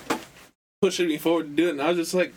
pushing 0.81 1.09
me 1.09 1.19
forward 1.19 1.45
to 1.45 1.51
do 1.63 1.69
it, 1.69 1.73
and 1.73 1.83
I 1.83 1.89
was 1.89 1.99
just 1.99 2.15
like, 2.15 2.33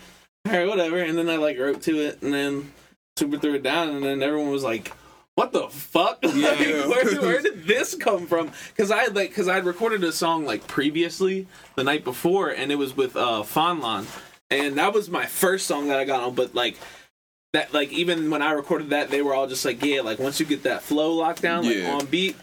all 0.45 0.51
right, 0.53 0.67
whatever. 0.67 0.97
And 0.97 1.17
then 1.17 1.29
I 1.29 1.37
like 1.37 1.57
wrote 1.57 1.81
to 1.83 1.99
it, 2.01 2.21
and 2.21 2.33
then 2.33 2.73
super 3.17 3.37
threw 3.37 3.53
it 3.53 3.63
down, 3.63 3.89
and 3.89 4.03
then 4.03 4.21
everyone 4.21 4.49
was 4.51 4.63
like. 4.63 4.91
What 5.35 5.51
the 5.51 5.67
fuck? 5.69 6.19
Like, 6.23 6.59
where, 6.59 7.21
where 7.21 7.41
did 7.41 7.65
this 7.65 7.95
come 7.95 8.27
from? 8.27 8.51
Because 8.69 8.91
I 8.91 9.05
like, 9.07 9.29
because 9.29 9.47
I 9.47 9.55
had 9.55 9.65
recorded 9.65 10.03
a 10.03 10.11
song 10.11 10.45
like 10.45 10.67
previously 10.67 11.47
the 11.75 11.83
night 11.83 12.03
before, 12.03 12.49
and 12.49 12.71
it 12.71 12.75
was 12.75 12.95
with 12.95 13.15
uh 13.15 13.43
Fonlon, 13.43 14.05
and 14.51 14.77
that 14.77 14.93
was 14.93 15.09
my 15.09 15.25
first 15.25 15.65
song 15.67 15.87
that 15.87 15.99
I 15.99 16.05
got 16.05 16.21
on. 16.23 16.35
But 16.35 16.53
like, 16.53 16.77
that 17.53 17.73
like 17.73 17.91
even 17.91 18.29
when 18.29 18.41
I 18.41 18.51
recorded 18.51 18.89
that, 18.91 19.09
they 19.09 19.21
were 19.21 19.33
all 19.33 19.47
just 19.47 19.65
like, 19.65 19.83
yeah, 19.83 20.01
like 20.01 20.19
once 20.19 20.39
you 20.39 20.45
get 20.45 20.63
that 20.63 20.81
flow 20.83 21.13
locked 21.13 21.41
down, 21.41 21.65
like 21.65 21.77
Yeah. 21.77 21.93
on 21.95 22.05
beat, 22.05 22.35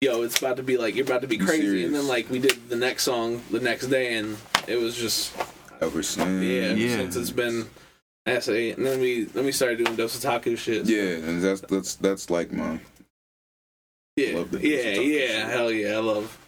yo, 0.00 0.22
it's 0.22 0.38
about 0.38 0.56
to 0.58 0.62
be 0.62 0.76
like 0.76 0.94
you're 0.94 1.06
about 1.06 1.22
to 1.22 1.28
be 1.28 1.38
crazy. 1.38 1.62
serious. 1.62 1.86
And 1.86 1.94
then 1.94 2.06
like 2.08 2.28
we 2.30 2.38
did 2.38 2.68
the 2.68 2.76
next 2.76 3.04
song 3.04 3.42
the 3.50 3.60
next 3.60 3.86
day, 3.86 4.14
and 4.16 4.36
it 4.66 4.76
was 4.76 4.96
just 4.96 5.34
Ever 5.80 6.02
since, 6.02 6.42
yeah. 6.44 6.62
ever 6.62 6.78
Yeah. 6.78 6.96
Since 6.96 7.16
it's 7.16 7.30
been 7.30 7.66
SA, 8.26 8.52
and 8.52 8.86
then 8.86 9.00
we 9.00 9.24
then 9.24 9.44
we 9.44 9.52
started 9.52 9.84
doing 9.84 9.96
Dosataku 9.96 10.56
shit. 10.56 10.86
yeah, 10.86 11.16
and 11.28 11.42
that's 11.42 11.60
that's 11.62 11.94
that's 11.96 12.30
like 12.30 12.52
my 12.52 12.80
yeah, 14.16 14.26
yeah, 14.26 14.34
Dosataku 14.44 14.62
yeah. 14.62 14.82
shit. 14.82 15.46
Hell 15.48 15.70
yeah, 15.72 15.94
I 15.96 15.98
love 15.98 16.38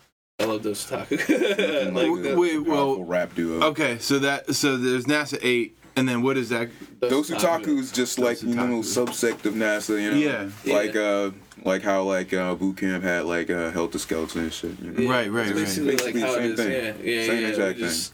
I 0.41 0.45
love 0.45 0.63
Dosataku. 0.63 1.19
nothing 1.93 1.95
like 1.95 2.25
like 2.25 2.33
a 2.33 2.37
wait, 2.39 2.59
well- 2.65 3.03
rap 3.03 3.35
duo. 3.35 3.63
Okay, 3.69 3.99
so 3.99 4.19
that 4.21 4.55
so 4.55 4.77
there's 4.79 5.05
NASA 5.05 5.39
eight, 5.43 5.77
and 5.97 6.09
then 6.09 6.23
what 6.23 6.37
is 6.39 6.49
that? 6.49 6.71
Dosutaku 7.01 7.79
is 7.79 7.93
just 7.93 8.19
like 8.19 8.43
you 8.43 8.55
know 8.55 8.81
Dosutaku. 8.81 9.07
subsect 9.09 9.45
of 9.45 9.55
NASA, 9.55 10.01
you 10.01 10.11
know. 10.13 10.51
Yeah. 10.65 10.75
Like 10.75 10.97
uh 10.97 11.31
like 11.65 11.83
how 11.83 12.05
like 12.05 12.33
uh 12.33 12.55
boot 12.55 12.79
camp 12.79 13.03
had 13.05 13.25
like 13.27 13.51
uh 13.51 13.71
Heltah 13.73 13.97
Skeltah 13.99 14.37
and 14.37 14.53
shit. 14.53 14.79
You 14.81 14.93
know? 14.93 15.01
Yeah, 15.03 15.11
Right, 15.11 15.31
right, 15.31 15.47
it's 15.49 15.57
right. 15.79 15.87
Basically, 15.87 15.91
Basically 15.97 16.21
like 16.23 16.31
how 16.31 16.37
the 16.37 16.53
it 16.53 16.57
same 16.57 16.71
is. 16.71 16.97
thing. 16.97 17.05
Yeah, 17.07 17.13
yeah, 17.21 17.27
Same 17.27 17.43
yeah. 17.43 17.49
exact 17.49 17.77
we 17.79 17.83
just, 17.85 18.13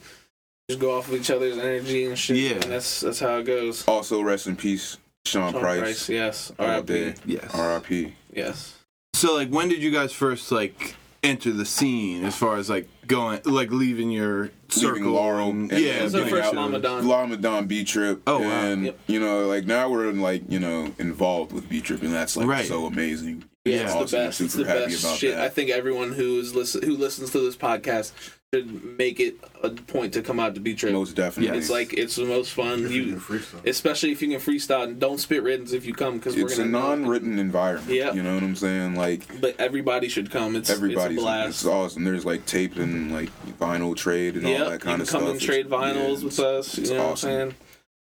just 0.68 0.80
go 0.80 0.96
off 0.96 1.08
of 1.08 1.14
each 1.14 1.30
other's 1.30 1.58
energy 1.58 2.04
and 2.06 2.18
shit. 2.18 2.36
Yeah. 2.36 2.50
and 2.52 2.62
that's 2.64 3.00
that's 3.00 3.20
how 3.20 3.36
it 3.36 3.44
goes. 3.44 3.86
Also, 3.86 4.20
rest 4.22 4.46
in 4.46 4.56
peace, 4.56 4.98
Sean, 5.26 5.52
Sean 5.52 5.60
Price. 5.60 5.80
Price, 5.80 6.08
yes. 6.08 6.52
R.I.P. 6.58 7.14
Yes. 7.26 7.54
R.I.P. 7.54 8.14
Yes. 8.32 8.78
So 9.14 9.34
like, 9.34 9.50
when 9.50 9.68
did 9.68 9.82
you 9.82 9.90
guys 9.90 10.12
first 10.12 10.50
like 10.50 10.96
enter 11.22 11.52
the 11.52 11.64
scene 11.64 12.24
as 12.24 12.34
far 12.34 12.56
as 12.56 12.68
like 12.70 12.88
going 13.06 13.40
like 13.44 13.70
leaving 13.70 14.10
your 14.10 14.50
circle? 14.68 14.94
Leaving 14.94 15.12
Laurel 15.12 15.50
and- 15.50 15.70
and- 15.72 15.80
yeah, 15.80 15.90
and 15.92 16.00
That's 16.02 16.14
our 16.14 16.20
getting 16.20 16.34
first 16.36 16.48
out- 16.48 16.54
Ramadan. 16.54 17.08
Ramadan 17.08 17.66
B 17.66 17.84
Trip. 17.84 18.22
Oh, 18.26 18.38
wow. 18.40 18.48
And 18.48 18.86
Yep. 18.86 18.98
you 19.08 19.20
know, 19.20 19.46
like 19.46 19.66
now 19.66 19.88
we're 19.90 20.08
in 20.08 20.20
like 20.20 20.42
you 20.48 20.58
know 20.60 20.92
involved 20.98 21.52
with 21.52 21.68
B 21.68 21.80
Trip, 21.80 22.02
and 22.02 22.12
that's 22.12 22.36
like 22.36 22.46
Right. 22.46 22.66
so 22.66 22.86
amazing. 22.86 23.44
Yeah, 23.64 23.74
Yeah. 23.76 23.82
it's 23.84 23.92
Awesome. 23.92 24.18
the 24.20 24.26
best. 24.26 24.40
I'm 24.40 24.46
It's 24.46 24.54
the 24.54 24.64
happy 24.66 24.84
best 24.86 25.04
about 25.04 25.18
shit. 25.18 25.34
that. 25.36 25.44
I 25.44 25.48
think 25.48 25.70
everyone 25.70 26.12
who's 26.12 26.54
listen 26.54 26.82
who 26.82 26.96
listens 26.96 27.30
to 27.30 27.38
this 27.40 27.54
podcast 27.56 28.12
should 28.54 28.98
make 28.98 29.18
it 29.18 29.36
a 29.62 29.70
point 29.70 30.12
to 30.12 30.20
come 30.20 30.38
out 30.38 30.54
to 30.54 30.60
B 30.60 30.74
Trip. 30.74 30.92
Most 30.92 31.16
definitely. 31.16 31.56
It's 31.56 31.70
like 31.70 31.94
it's 31.94 32.16
the 32.16 32.26
most 32.26 32.52
fun. 32.52 32.90
You, 32.90 33.18
especially 33.64 34.12
if 34.12 34.20
you 34.20 34.28
can 34.28 34.40
freestyle 34.40 34.84
and 34.84 35.00
don't 35.00 35.18
spit 35.18 35.42
writtens 35.42 35.72
if 35.72 35.86
you 35.86 35.94
come 35.94 36.18
because 36.18 36.36
we're 36.36 36.42
it's 36.44 36.58
gonna 36.58 36.68
a 36.68 36.70
non-written 36.70 37.38
environment. 37.38 37.88
Yeah, 37.90 38.12
You 38.12 38.22
know 38.22 38.34
what 38.34 38.42
I'm 38.42 38.54
saying? 38.56 38.94
Like 38.94 39.40
But 39.40 39.58
everybody 39.58 40.08
should 40.08 40.30
come. 40.30 40.54
It's 40.54 40.68
everybody's 40.68 41.16
it's 41.16 41.22
a 41.22 41.24
blast. 41.24 41.48
it's 41.48 41.64
awesome. 41.64 42.04
There's 42.04 42.26
like 42.26 42.44
tape 42.44 42.76
and 42.76 43.10
like 43.10 43.30
vinyl 43.58 43.96
trade 43.96 44.36
and 44.36 44.44
all 44.44 44.52
Yeah, 44.52 44.64
that 44.64 44.72
you 44.72 44.78
kind 44.80 44.80
can 44.96 45.00
of 45.00 45.08
come 45.08 45.20
stuff. 45.22 45.30
and 45.32 45.40
trade 45.40 45.68
vinyls 45.70 46.18
yeah, 46.18 46.24
with 46.24 46.38
it's- 46.38 46.40
us. 46.40 46.76
You 46.76 46.82
it's 46.82 46.90
know 46.90 46.96
what 46.98 47.04
I'm 47.06 47.12
awesome. 47.12 47.30
saying? 47.30 47.54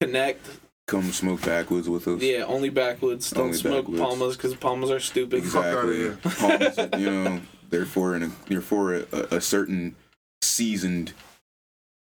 Connect. 0.02 0.46
Come 0.86 1.10
smoke 1.12 1.40
backwoods 1.40 1.88
with 1.88 2.06
us. 2.06 2.20
Yeah, 2.20 2.42
only 2.44 2.68
backwoods. 2.68 3.30
Don't 3.30 3.44
Only 3.46 3.56
smoke 3.56 3.84
backwoods. 3.86 4.00
palmas 4.02 4.36
because 4.36 4.54
palmas 4.56 4.90
are 4.90 5.00
stupid. 5.00 5.38
Exactly. 5.38 6.10
Palms, 6.22 6.78
you 7.00 7.10
know, 7.10 7.40
they're 7.70 7.86
for 7.86 8.14
an, 8.14 8.30
they're 8.48 8.60
for 8.60 8.92
a, 8.94 9.04
a 9.30 9.40
certain 9.40 9.96
seasoned 10.44 11.12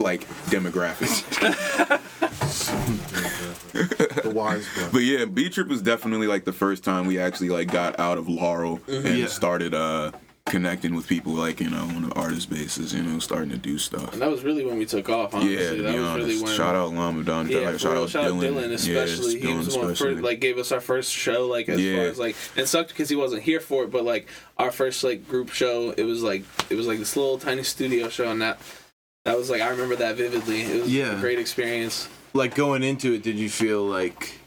like 0.01 0.27
demographic. 0.47 1.11
the 4.23 4.31
wise 4.31 4.67
one. 4.77 4.91
But 4.93 4.99
yeah, 5.01 5.25
B 5.27 5.49
Trip 5.51 5.69
was 5.69 5.83
definitely 5.83 6.27
like 6.27 6.45
the 6.45 6.53
first 6.53 6.85
time 6.85 7.07
we 7.07 7.19
actually 7.19 7.51
like 7.51 7.71
got 7.71 7.99
out 8.01 8.19
of 8.19 8.29
Laurel 8.29 8.81
and 8.89 9.19
Yeah. 9.19 9.27
started 9.27 9.75
uh 9.75 10.13
connecting 10.51 10.95
with 10.95 11.07
people 11.09 11.33
like 11.33 11.61
you 11.61 11.71
know 11.71 11.83
on 11.83 12.05
an 12.05 12.13
artist 12.13 12.51
basis. 12.51 12.93
You 12.93 13.03
know, 13.03 13.19
starting 13.19 13.51
to 13.51 13.57
do 13.57 13.79
stuff. 13.79 14.13
And 14.13 14.21
that 14.23 14.31
was 14.31 14.43
really 14.45 14.65
when 14.65 14.77
we 14.79 14.85
took 14.87 15.09
off. 15.09 15.33
Honestly, 15.35 15.55
yeah, 15.55 15.71
to 15.71 15.83
that 15.83 15.95
was 15.95 16.05
honest. 16.05 16.27
really 16.29 16.43
when. 16.43 16.57
shout 16.57 16.75
out 16.75 16.93
Lamadan. 16.93 17.49
Yeah, 17.49 17.71
shout, 17.77 17.81
for 17.81 17.91
real, 17.93 18.03
out 18.03 18.11
shout 18.11 18.25
out 18.25 18.33
Dylan. 18.33 18.55
Dylan, 18.55 18.73
especially. 18.73 19.35
Yes, 19.35 19.43
he 19.43 19.55
was 19.55 19.69
Dylan 19.69 19.73
the 19.73 19.79
one 19.79 19.91
especially. 19.93 20.15
for, 20.17 20.23
like 20.23 20.41
gave 20.41 20.59
us 20.59 20.73
our 20.73 20.81
first 20.81 21.13
show. 21.13 21.47
Like 21.47 21.69
as 21.69 21.81
Yeah. 21.81 21.97
far 21.97 22.05
as 22.07 22.19
like, 22.19 22.37
and 22.57 22.65
it 22.65 22.67
sucked 22.67 22.91
because 22.91 23.09
he 23.09 23.17
wasn't 23.17 23.43
here 23.43 23.61
for 23.61 23.85
it. 23.85 23.91
But 23.91 24.05
like 24.05 24.29
our 24.59 24.71
first 24.71 25.03
like 25.05 25.27
group 25.29 25.51
show, 25.51 25.91
it 25.97 26.05
was 26.05 26.23
like 26.23 26.43
it 26.69 26.75
was 26.75 26.87
like 26.87 26.99
this 26.99 27.17
little 27.17 27.39
tiny 27.39 27.63
studio 27.63 28.09
show, 28.09 28.31
and 28.31 28.43
that 28.43 28.59
that 29.25 29.37
was 29.37 29.49
like 29.51 29.61
I 29.63 29.69
remember 29.69 29.97
that 29.97 30.17
vividly. 30.17 30.63
It 30.63 30.83
was 30.83 30.93
Yeah. 30.95 31.17
a 31.17 31.21
great 31.21 31.39
experience. 31.39 32.09
like 32.35 32.55
going 32.55 32.83
into 32.83 33.13
it, 33.15 33.23
did 33.23 33.37
you 33.37 33.49
feel 33.51 33.83
like 33.85 34.40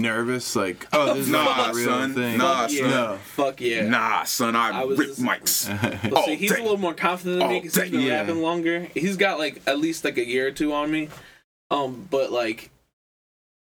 nervous? 0.00 0.56
Like, 0.56 0.86
oh, 0.92 1.14
this 1.14 1.26
is 1.26 1.28
Nah, 1.32 1.44
not 1.44 1.70
a 1.70 1.74
real 1.76 1.86
son. 1.86 2.14
thing. 2.14 2.38
Nah, 2.38 2.62
Fuck 2.66 2.72
yeah. 2.72 2.80
son. 2.80 2.90
No. 2.90 3.16
Fuck 3.18 3.60
yeah. 3.60 3.88
Nah, 3.88 4.22
son, 4.24 4.56
I, 4.56 4.80
I 4.80 4.84
was 4.84 4.98
rip 4.98 5.08
just- 5.08 5.22
mics. 5.22 6.10
Well, 6.10 6.22
see, 6.24 6.36
he's 6.36 6.52
a 6.52 6.62
little 6.62 6.76
more 6.78 6.94
confident 6.94 7.40
than 7.40 7.48
me 7.48 7.60
because 7.60 7.74
he's 7.76 7.90
been 7.90 8.00
dang. 8.00 8.08
rapping 8.10 8.42
longer. 8.42 8.88
He's 8.94 9.16
got 9.16 9.38
like 9.38 9.60
at 9.66 9.78
least 9.78 10.04
like 10.04 10.16
a 10.18 10.26
year 10.26 10.46
or 10.48 10.50
two 10.52 10.72
on 10.72 10.90
me. 10.90 11.08
Um, 11.70 12.06
but 12.10 12.32
like, 12.32 12.70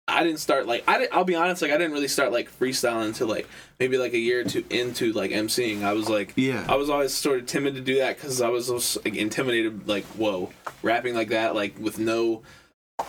I 0.06 0.24
didn't 0.26 0.40
start 0.40 0.68
like 0.68 0.84
I 0.88 0.98
didn't, 0.98 1.14
I'll 1.16 1.24
be 1.24 1.36
honest, 1.36 1.62
like 1.62 1.72
I 1.72 1.78
didn't 1.78 1.94
really 1.94 2.10
start 2.10 2.34
like 2.34 2.52
freestyling 2.60 3.06
until 3.06 3.28
like 3.28 3.48
maybe 3.80 3.98
like 3.98 4.12
a 4.14 4.18
year 4.18 4.42
or 4.42 4.44
two 4.44 4.66
into 4.70 5.14
like 5.14 5.32
emceeing. 5.32 5.84
I 5.84 5.94
was 5.94 6.10
like, 6.10 6.34
Yeah. 6.36 6.66
I 6.68 6.76
was 6.76 6.90
always 6.90 7.14
sort 7.14 7.40
of 7.40 7.46
timid 7.46 7.76
to 7.76 7.82
do 7.82 7.96
that 8.00 8.18
because 8.18 8.42
I 8.42 8.50
was 8.50 8.98
like 9.06 9.16
intimidated. 9.16 9.88
Like, 9.88 10.04
whoa, 10.08 10.52
rapping 10.82 11.16
like 11.16 11.30
that, 11.30 11.56
like 11.56 11.80
with 11.80 12.00
no 12.00 12.42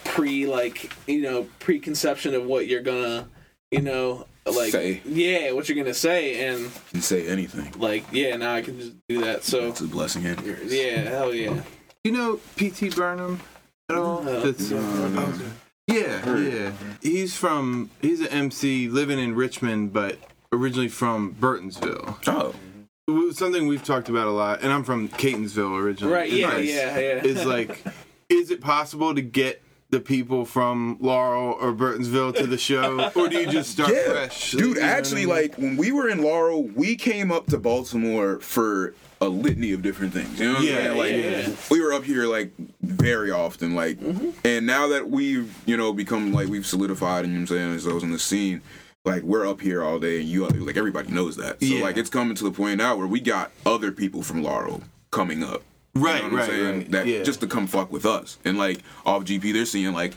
pre 0.05 0.47
like 0.47 0.93
you 1.07 1.23
know 1.23 1.47
preconception 1.59 2.35
of 2.35 2.45
what 2.45 2.67
you're 2.67 2.83
gonna 2.83 3.29
you 3.71 3.81
know 3.81 4.27
like 4.47 4.73
Say. 4.73 5.01
yeah 5.07 5.53
what 5.53 5.69
you're 5.69 5.77
gonna 5.77 5.95
say 5.95 6.47
and 6.49 6.71
can 6.91 7.01
say 7.01 7.27
anything. 7.27 7.73
like 7.79 8.05
yeah 8.13 8.37
now 8.37 8.55
I 8.55 8.63
can 8.63 8.79
just 8.79 8.93
do 9.09 9.21
that. 9.23 9.45
So 9.45 9.69
It's 9.69 9.81
a 9.81 9.85
blessing 9.87 10.27
and 10.27 10.41
yours. 10.45 10.73
yeah, 10.73 10.99
hell 11.03 11.33
yeah. 11.35 11.63
You 12.05 12.13
know 12.13 12.41
P.T. 12.57 12.91
Burnham 12.91 13.41
at 13.89 13.97
all? 13.97 14.23
No. 14.23 14.41
That's, 14.41 14.71
no. 14.71 14.79
Um, 14.79 15.53
yeah, 15.87 16.37
yeah. 16.37 16.73
He's 17.03 17.37
from, 17.37 17.91
he's 18.01 18.21
an 18.21 18.29
MC 18.29 18.89
living 18.89 19.19
in 19.19 19.35
Richmond, 19.35 19.93
but 19.93 20.19
originally 20.53 20.89
from 20.89 21.35
Burtonsville. 21.35 22.17
Oh, 22.27 23.31
Something 23.33 23.67
we've 23.67 23.85
talked 23.85 24.09
about 24.09 24.27
a 24.27 24.31
lot, 24.31 24.63
and 24.63 24.73
I'm 24.73 24.83
from 24.85 25.09
Catonsville 25.11 25.79
originally. 25.79 26.13
Right, 26.15 26.31
yeah, 26.31 26.49
like- 26.49 26.65
yeah, 26.67 26.99
yeah. 26.99 27.21
It's 27.25 27.45
like, 27.45 27.85
is 28.31 28.51
it 28.51 28.61
possible 28.63 29.15
to 29.15 29.21
get 29.23 29.61
the 29.95 30.01
people 30.01 30.45
from 30.45 30.97
Laurel 31.01 31.57
or 31.61 31.73
Burtonsville 31.73 32.35
to 32.37 32.47
the 32.47 32.59
show, 32.59 33.11
or 33.15 33.29
do 33.29 33.39
you 33.39 33.47
just 33.47 33.71
start 33.71 33.93
yeah, 33.95 34.11
fresh? 34.11 34.51
dude. 34.51 34.61
You 34.61 34.75
know 34.75 34.81
I 34.81 34.85
actually, 34.91 35.27
mean? 35.27 35.35
like 35.35 35.55
when 35.57 35.77
we 35.77 35.93
were 35.93 36.09
in 36.09 36.21
Laurel, 36.23 36.65
we 36.65 36.97
came 36.97 37.31
up 37.31 37.47
to 37.47 37.59
Baltimore 37.59 38.41
for 38.41 38.95
a 39.21 39.29
litany 39.29 39.73
of 39.73 39.83
different 39.83 40.13
things. 40.13 40.39
You 40.39 40.47
know 40.47 40.53
what 40.55 40.63
I'm 40.63 40.67
Yeah. 40.67 40.93
Like 40.93 41.13
yeah. 41.13 41.49
we 41.71 41.81
were 41.81 41.93
up 41.93 42.03
here 42.05 42.27
like 42.27 42.53
very 42.83 43.31
often. 43.31 43.75
Like, 43.75 43.99
Mm-hmm. 44.01 44.31
and 44.45 44.67
now 44.67 44.89
that 44.89 45.09
we've 45.09 45.55
you 45.67 45.77
know 45.77 45.93
become 45.93 46.33
like 46.33 46.49
we've 46.49 46.67
solidified, 46.67 47.25
and 47.25 47.33
you 47.33 47.39
know 47.39 47.43
what 47.45 47.51
I'm 47.53 47.57
saying, 47.57 47.75
as 47.77 47.85
those 47.85 48.03
in 48.03 48.11
the 48.11 48.19
scene. 48.19 48.61
Like 49.07 49.23
we're 49.23 49.47
up 49.47 49.61
here 49.61 49.85
all 49.85 49.99
day, 49.99 50.21
and 50.21 50.29
you 50.29 50.47
like 50.49 50.77
everybody 50.79 51.13
knows 51.13 51.37
that. 51.37 51.61
So 51.61 51.67
Yeah. 51.67 51.83
like 51.85 51.97
it's 51.99 52.09
coming 52.11 52.35
to 52.37 52.45
the 52.45 52.51
point 52.51 52.79
now 52.79 52.97
where 52.97 53.07
we 53.07 53.21
got 53.21 53.53
other 53.67 53.93
people 53.93 54.23
from 54.23 54.43
Laurel 54.43 54.83
coming 55.11 55.45
up. 55.45 55.63
Right, 55.95 56.25
you 56.25 56.31
know 56.31 56.37
right, 56.37 56.51
right. 56.51 56.91
That 56.91 57.07
Yeah. 57.07 57.23
just 57.23 57.41
to 57.41 57.47
come 57.47 57.67
fuck 57.67 57.93
with 57.93 58.05
us. 58.07 58.39
And 58.45 58.59
like 58.59 58.81
off 59.07 59.25
GP, 59.25 59.53
they're 59.53 59.65
seeing 59.67 59.93
like 59.93 60.15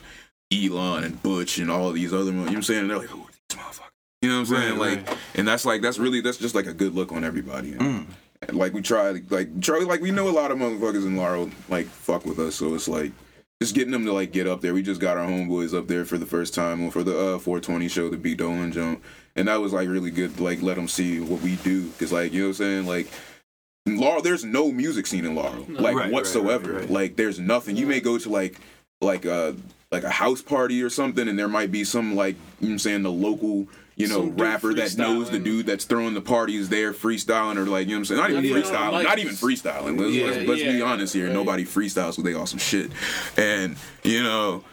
Elon 0.51 1.03
and 1.03 1.22
Butch 1.22 1.57
and 1.60 1.69
all 1.69 1.91
these 1.91 2.13
other, 2.13 2.31
you 2.31 2.34
know 2.34 2.43
what 2.46 2.53
I'm 2.55 2.63
saying? 2.63 2.81
And 2.81 2.89
they're 2.89 2.98
like, 3.00 3.10
who 3.10 3.25
these 3.50 3.60
motherfuckers? 3.60 3.81
You 4.22 4.29
know 4.29 4.36
what 4.36 4.39
I'm 4.39 4.46
saying? 4.55 4.79
Right, 4.79 4.98
like, 4.98 5.07
right. 5.07 5.17
and 5.36 5.48
that's 5.48 5.65
like 5.65 5.81
that's 5.81 6.00
really 6.00 6.22
that's 6.22 6.38
just 6.38 6.55
like 6.55 6.65
a 6.65 6.74
good 6.74 6.96
look 6.96 7.12
on 7.12 7.24
everybody. 7.24 7.74
Mm. 7.74 8.05
Like 8.51 8.74
we 8.74 8.81
try, 8.81 9.22
like 9.29 9.62
Charlie, 9.62 9.86
like 9.86 10.01
we 10.01 10.12
know 10.12 10.27
a 10.27 10.31
lot 10.31 10.51
of 10.51 10.57
motherfuckers 10.57 11.05
in 11.05 11.15
Laurel 11.17 11.50
like 11.69 11.86
fuck 11.88 12.25
with 12.25 12.39
us, 12.39 12.55
so 12.55 12.74
it's 12.75 12.88
like. 12.88 13.12
Just 13.60 13.74
getting 13.74 13.91
them 13.91 14.05
to 14.05 14.13
like 14.13 14.31
get 14.31 14.46
up 14.46 14.62
there. 14.62 14.75
We 14.75 14.84
just 14.84 15.01
got 15.01 15.17
our 15.17 15.27
homeboys 15.27 15.75
up 15.75 15.88
there 15.88 16.05
for 16.05 16.19
the 16.19 16.27
first 16.27 16.53
time 16.53 16.91
for 16.91 17.03
the 17.03 17.17
uh, 17.38 17.39
420 17.39 17.88
show, 17.88 18.07
the 18.07 18.15
Beat 18.15 18.38
Dolan 18.38 18.72
jump, 18.72 19.03
and 19.36 19.48
that 19.48 19.60
was 19.60 19.74
like 19.74 19.89
really 19.89 20.12
good. 20.12 20.39
Like 20.39 20.62
let 20.62 20.75
them 20.75 20.88
see 20.88 21.19
what 21.22 21.41
we 21.41 21.55
do, 21.55 21.89
cause 21.98 22.12
like 22.13 22.34
you 22.34 22.41
know 22.41 22.50
what 22.50 22.60
I'm 22.60 22.86
saying. 22.86 22.86
Like 22.86 23.07
Laurel, 23.88 24.22
there's 24.22 24.44
no 24.44 24.72
music 24.72 25.08
scene 25.08 25.25
in 25.25 25.36
Laurel, 25.36 25.65
like 25.70 25.79
Right, 25.79 25.96
right, 25.96 26.12
whatsoever. 26.12 26.74
right, 26.74 26.82
right. 26.82 26.89
Like 26.89 27.15
there's 27.15 27.39
nothing. 27.39 27.77
You 27.77 27.88
may 27.88 28.00
go 28.00 28.17
to 28.17 28.29
like 28.29 28.60
like 29.01 29.25
a 29.25 29.56
like 29.91 30.03
a 30.03 30.10
house 30.10 30.41
party 30.41 30.84
or 30.84 30.89
something, 30.89 31.27
and 31.27 31.39
there 31.39 31.48
might 31.48 31.72
be 31.72 31.84
some 31.84 32.15
like 32.15 32.36
you 32.60 32.67
know 32.67 32.67
what 32.67 32.72
I'm 32.74 32.79
saying 32.79 33.03
the 33.03 33.12
local 33.12 33.67
you 33.96 34.08
know 34.08 34.22
Some 34.22 34.38
rapper 34.38 34.74
that 34.75 34.98
knows 34.98 35.29
the 35.29 35.39
dude 35.39 35.65
that's 35.65 35.86
throwing 35.86 36.13
the 36.13 36.22
parties 36.22 36.70
there 36.70 36.94
freestyling 36.94 37.56
or 37.58 37.65
like 37.65 37.88
you 37.88 37.94
know 37.96 38.01
what 38.01 38.12
I'm 38.12 38.17
saying 38.17 38.20
not 38.20 38.29
even 38.32 38.44
Not 38.44 38.50
even 38.50 38.63
freestyling, 38.63 38.94
on 38.94 39.03
not 39.03 39.20
even 39.20 39.34
freestyling. 39.36 40.00
Let's, 40.00 40.13
Yeah, 40.15 40.25
let's, 40.27 40.48
let's 40.50 40.62
be 40.63 40.82
honest 40.82 41.13
here. 41.13 41.25
right. 41.27 41.34
Nobody 41.34 41.63
freestyles 41.65 42.10
because 42.12 42.24
they 42.24 42.34
got 42.34 42.50
some 42.50 42.60
shit, 42.60 42.91
and 43.38 43.77
you 44.03 44.22
know. 44.24 44.63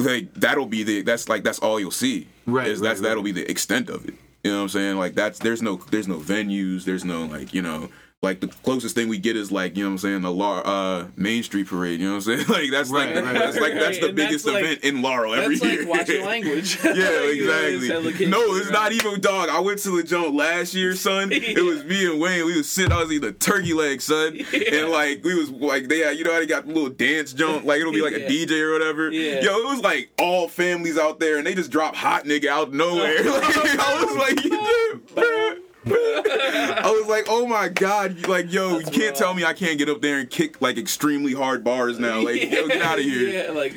Like 0.00 0.32
that'll 0.34 0.66
be 0.66 0.84
the 0.84 1.02
that's 1.02 1.28
like 1.28 1.42
that's 1.42 1.58
all 1.58 1.80
you'll 1.80 1.90
see. 1.90 2.28
Right, 2.46 2.68
Is 2.68 2.78
right, 2.80 2.88
that's 2.88 3.00
that'll 3.00 3.16
right. 3.16 3.34
be 3.34 3.40
the 3.42 3.50
extent 3.50 3.90
of 3.90 4.06
it. 4.06 4.14
You 4.44 4.52
know 4.52 4.58
what 4.58 4.62
I'm 4.62 4.68
saying? 4.68 4.96
Like 4.96 5.14
that's 5.16 5.40
there's 5.40 5.60
no 5.60 5.74
there's 5.90 6.06
no 6.06 6.18
venues, 6.18 6.84
there's 6.84 7.04
no 7.04 7.24
like, 7.24 7.52
you 7.52 7.62
know, 7.62 7.88
like 8.20 8.40
the 8.40 8.48
closest 8.48 8.96
thing 8.96 9.08
we 9.08 9.16
get 9.16 9.36
is 9.36 9.52
like, 9.52 9.76
you 9.76 9.84
know 9.84 9.90
what 9.90 9.92
I'm 9.92 9.98
saying, 9.98 10.22
the 10.22 10.32
Lar- 10.32 10.66
uh 10.66 11.06
Main 11.14 11.44
Street 11.44 11.68
parade, 11.68 12.00
you 12.00 12.06
know 12.08 12.16
what 12.16 12.26
I'm 12.26 12.44
saying? 12.44 12.46
Like 12.48 12.70
that's 12.72 12.90
Right, 12.90 13.14
like 13.14 13.24
right, 13.24 13.34
that's 13.34 13.60
like 13.60 13.74
that's 13.74 13.98
the 14.00 14.08
And 14.08 14.18
that's 14.18 14.26
biggest 14.28 14.46
like- 14.46 14.64
event 14.64 14.80
in 14.82 15.02
Laurel 15.02 15.34
every 15.34 15.56
That's 15.56 15.70
year. 15.72 15.80
like 15.86 15.88
watching 16.00 16.24
language. 16.26 16.78
Yeah, 16.84 16.92
it's 16.96 17.84
exactly. 17.84 18.26
No, 18.26 18.56
it's 18.56 18.70
not 18.70 18.90
even 18.90 19.20
dog. 19.20 19.50
I 19.50 19.60
went 19.60 19.78
to 19.80 19.96
the 19.96 20.02
joint 20.02 20.34
last 20.34 20.74
year, 20.74 20.96
son. 20.96 21.30
It 21.30 21.62
was 21.64 21.84
me 21.84 22.10
and 22.10 22.20
Wayne. 22.20 22.44
We 22.44 22.56
was 22.56 22.68
sitting. 22.68 22.90
I 22.90 23.02
was 23.02 23.12
eating 23.12 23.28
a 23.28 23.32
turkey 23.32 23.72
leg, 23.72 24.00
son, 24.00 24.34
Yeah. 24.34 24.74
and 24.80 24.88
like 24.90 25.22
we 25.22 25.34
was 25.38 25.50
like 25.50 25.88
they 25.88 26.00
had, 26.00 26.18
you 26.18 26.24
know 26.24 26.32
how 26.32 26.40
they 26.40 26.46
got 26.46 26.66
the 26.66 26.72
little 26.72 26.90
dance 26.90 27.32
joint, 27.32 27.64
like 27.66 27.80
it'll 27.80 27.92
be 27.92 28.02
like 28.02 28.12
Yeah. 28.16 28.26
a 28.26 28.28
DJ 28.28 28.60
or 28.62 28.72
whatever. 28.72 29.12
Yeah. 29.12 29.42
Yo, 29.42 29.58
it 29.58 29.66
was 29.66 29.80
like 29.80 30.10
all 30.18 30.48
families 30.48 30.98
out 30.98 31.20
there, 31.20 31.36
and 31.38 31.46
they 31.46 31.54
just 31.54 31.70
drop 31.70 31.94
hot 31.94 32.24
nigga 32.24 32.46
out 32.48 32.72
nowhere. 32.72 33.22
Like, 33.22 33.78
I 33.78 34.04
was 34.04 34.16
like, 34.16 34.42
you 34.44 34.50
did, 34.50 35.06
bruh. 35.14 35.58
I 35.92 36.90
was 36.90 37.06
like, 37.08 37.26
oh 37.28 37.46
my 37.46 37.68
god, 37.68 38.26
like 38.26 38.52
yo, 38.52 38.78
you 38.78 38.86
can't 38.86 39.16
tell 39.16 39.34
me 39.34 39.44
I 39.44 39.52
can't 39.52 39.78
get 39.78 39.88
up 39.88 40.00
there 40.00 40.18
and 40.18 40.28
kick 40.30 40.60
like 40.60 40.78
extremely 40.78 41.32
hard 41.34 41.64
bars 41.64 41.98
now. 41.98 42.20
Like, 42.22 42.50
yo, 42.50 42.68
get 42.68 42.82
out 42.82 42.98
of 42.98 43.04
here. 43.04 43.28
Yeah, 43.48 43.52
like 43.52 43.74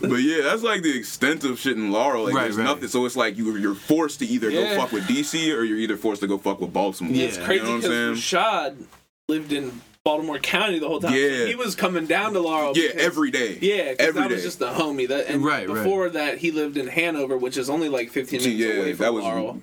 But 0.00 0.16
yeah, 0.22 0.42
that's 0.42 0.62
like 0.62 0.82
the 0.82 0.96
extent 0.96 1.44
of 1.44 1.58
shit 1.58 1.76
in 1.76 1.90
Laurel. 1.92 2.24
Like, 2.24 2.34
Right, 2.34 2.42
there's 2.44 2.56
right. 2.56 2.64
nothing. 2.64 2.88
So 2.88 3.04
it's 3.06 3.16
like 3.16 3.36
you, 3.36 3.56
you're 3.56 3.74
forced 3.74 4.18
to 4.20 4.26
either 4.26 4.50
Yeah. 4.50 4.74
go 4.74 4.80
fuck 4.82 4.92
with 4.92 5.04
DC 5.04 5.54
or 5.56 5.64
you're 5.64 5.78
either 5.78 5.96
forced 5.96 6.20
to 6.22 6.26
go 6.28 6.38
fuck 6.38 6.60
with 6.60 6.72
Baltimore. 6.72 7.12
Yeah. 7.14 7.26
it's 7.26 7.38
crazy 7.38 7.64
You 7.64 7.70
know 7.70 7.76
because 7.80 7.90
saying? 8.20 8.42
Rashad 8.42 8.84
lived 9.28 9.52
in 9.52 9.80
Baltimore 10.04 10.38
County 10.38 10.78
the 10.78 10.88
whole 10.88 11.00
time. 11.00 11.12
Yeah. 11.14 11.44
he 11.46 11.54
was 11.54 11.74
coming 11.74 12.06
down 12.06 12.32
to 12.32 12.40
Laurel. 12.40 12.72
Yeah, 12.76 12.88
because- 12.88 13.02
every 13.06 13.30
day. 13.30 13.58
Yeah, 13.60 13.90
because 13.92 14.08
every 14.08 14.22
that 14.22 14.30
was 14.30 14.42
just 14.42 14.60
a 14.62 14.66
homie. 14.68 15.06
That 15.08 15.28
and 15.28 15.44
Right, 15.44 15.68
right. 15.68 15.74
before 15.84 16.08
that, 16.10 16.38
he 16.38 16.50
lived 16.50 16.76
in 16.76 16.86
Hanover, 16.88 17.36
which 17.36 17.56
is 17.56 17.68
only 17.68 17.88
like 17.88 18.10
15 18.10 18.40
minutes 18.40 18.56
Yeah, 18.58 18.80
away 18.80 18.92
from 18.94 19.04
that 19.04 19.12
was- 19.14 19.24
Laurel. 19.24 19.60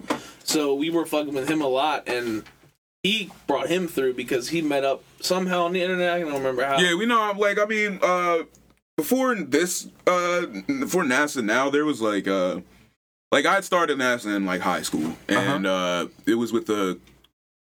So 0.48 0.74
we 0.74 0.90
were 0.90 1.06
fucking 1.06 1.34
with 1.34 1.50
him 1.50 1.62
a 1.62 1.68
lot, 1.68 2.08
and 2.08 2.44
he 3.04 3.30
brought 3.48 3.68
him 3.68 3.88
through 3.88 4.14
because 4.16 4.50
he 4.50 4.62
met 4.62 4.84
up 4.84 5.04
somehow 5.22 5.66
on 5.66 5.74
the 5.74 5.82
internet. 5.82 6.14
I 6.14 6.20
don't 6.22 6.34
remember 6.34 6.64
how. 6.66 6.80
Yeah, 6.80 6.96
we 6.96 7.06
know. 7.06 7.22
I'm 7.22 7.38
like, 7.38 7.60
I 7.60 7.66
mean, 7.66 8.00
uh, 8.02 8.44
before 8.96 9.36
this, 9.36 9.88
uh, 10.08 10.46
before 10.68 11.04
NASA, 11.04 11.44
now 11.44 11.70
there 11.70 11.86
was 11.86 12.02
like, 12.02 12.28
uh, 12.28 12.62
like 13.32 13.46
I 13.46 13.56
had 13.56 13.66
started 13.66 13.98
NASA 14.00 14.36
in 14.36 14.46
like 14.46 14.62
high 14.62 14.82
school, 14.84 15.16
and 15.28 15.68
uh 15.68 16.08
it 16.26 16.36
was 16.36 16.54
with 16.54 16.70
a 16.70 16.98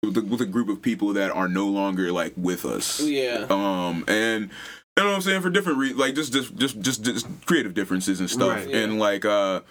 with 0.03 0.41
a, 0.41 0.45
group 0.47 0.67
of 0.67 0.81
people 0.81 1.13
that 1.13 1.29
are 1.29 1.47
no 1.47 1.67
longer 1.67 2.11
like 2.11 2.33
with 2.35 2.65
us. 2.65 2.99
yeah. 2.99 3.45
um 3.51 4.03
and 4.07 4.45
you 4.97 5.03
know 5.03 5.09
what 5.09 5.15
i'm 5.15 5.21
saying 5.21 5.41
for 5.41 5.51
different 5.51 5.77
re- 5.77 5.93
like 5.93 6.15
just 6.15 6.33
just 6.33 6.55
just 6.55 6.81
just, 6.81 7.03
just 7.03 7.27
creative 7.45 7.75
differences 7.75 8.19
and 8.19 8.27
stuff 8.27 8.65
Right. 8.65 8.73
and 8.73 8.97
like 8.97 9.23
uh 9.23 9.61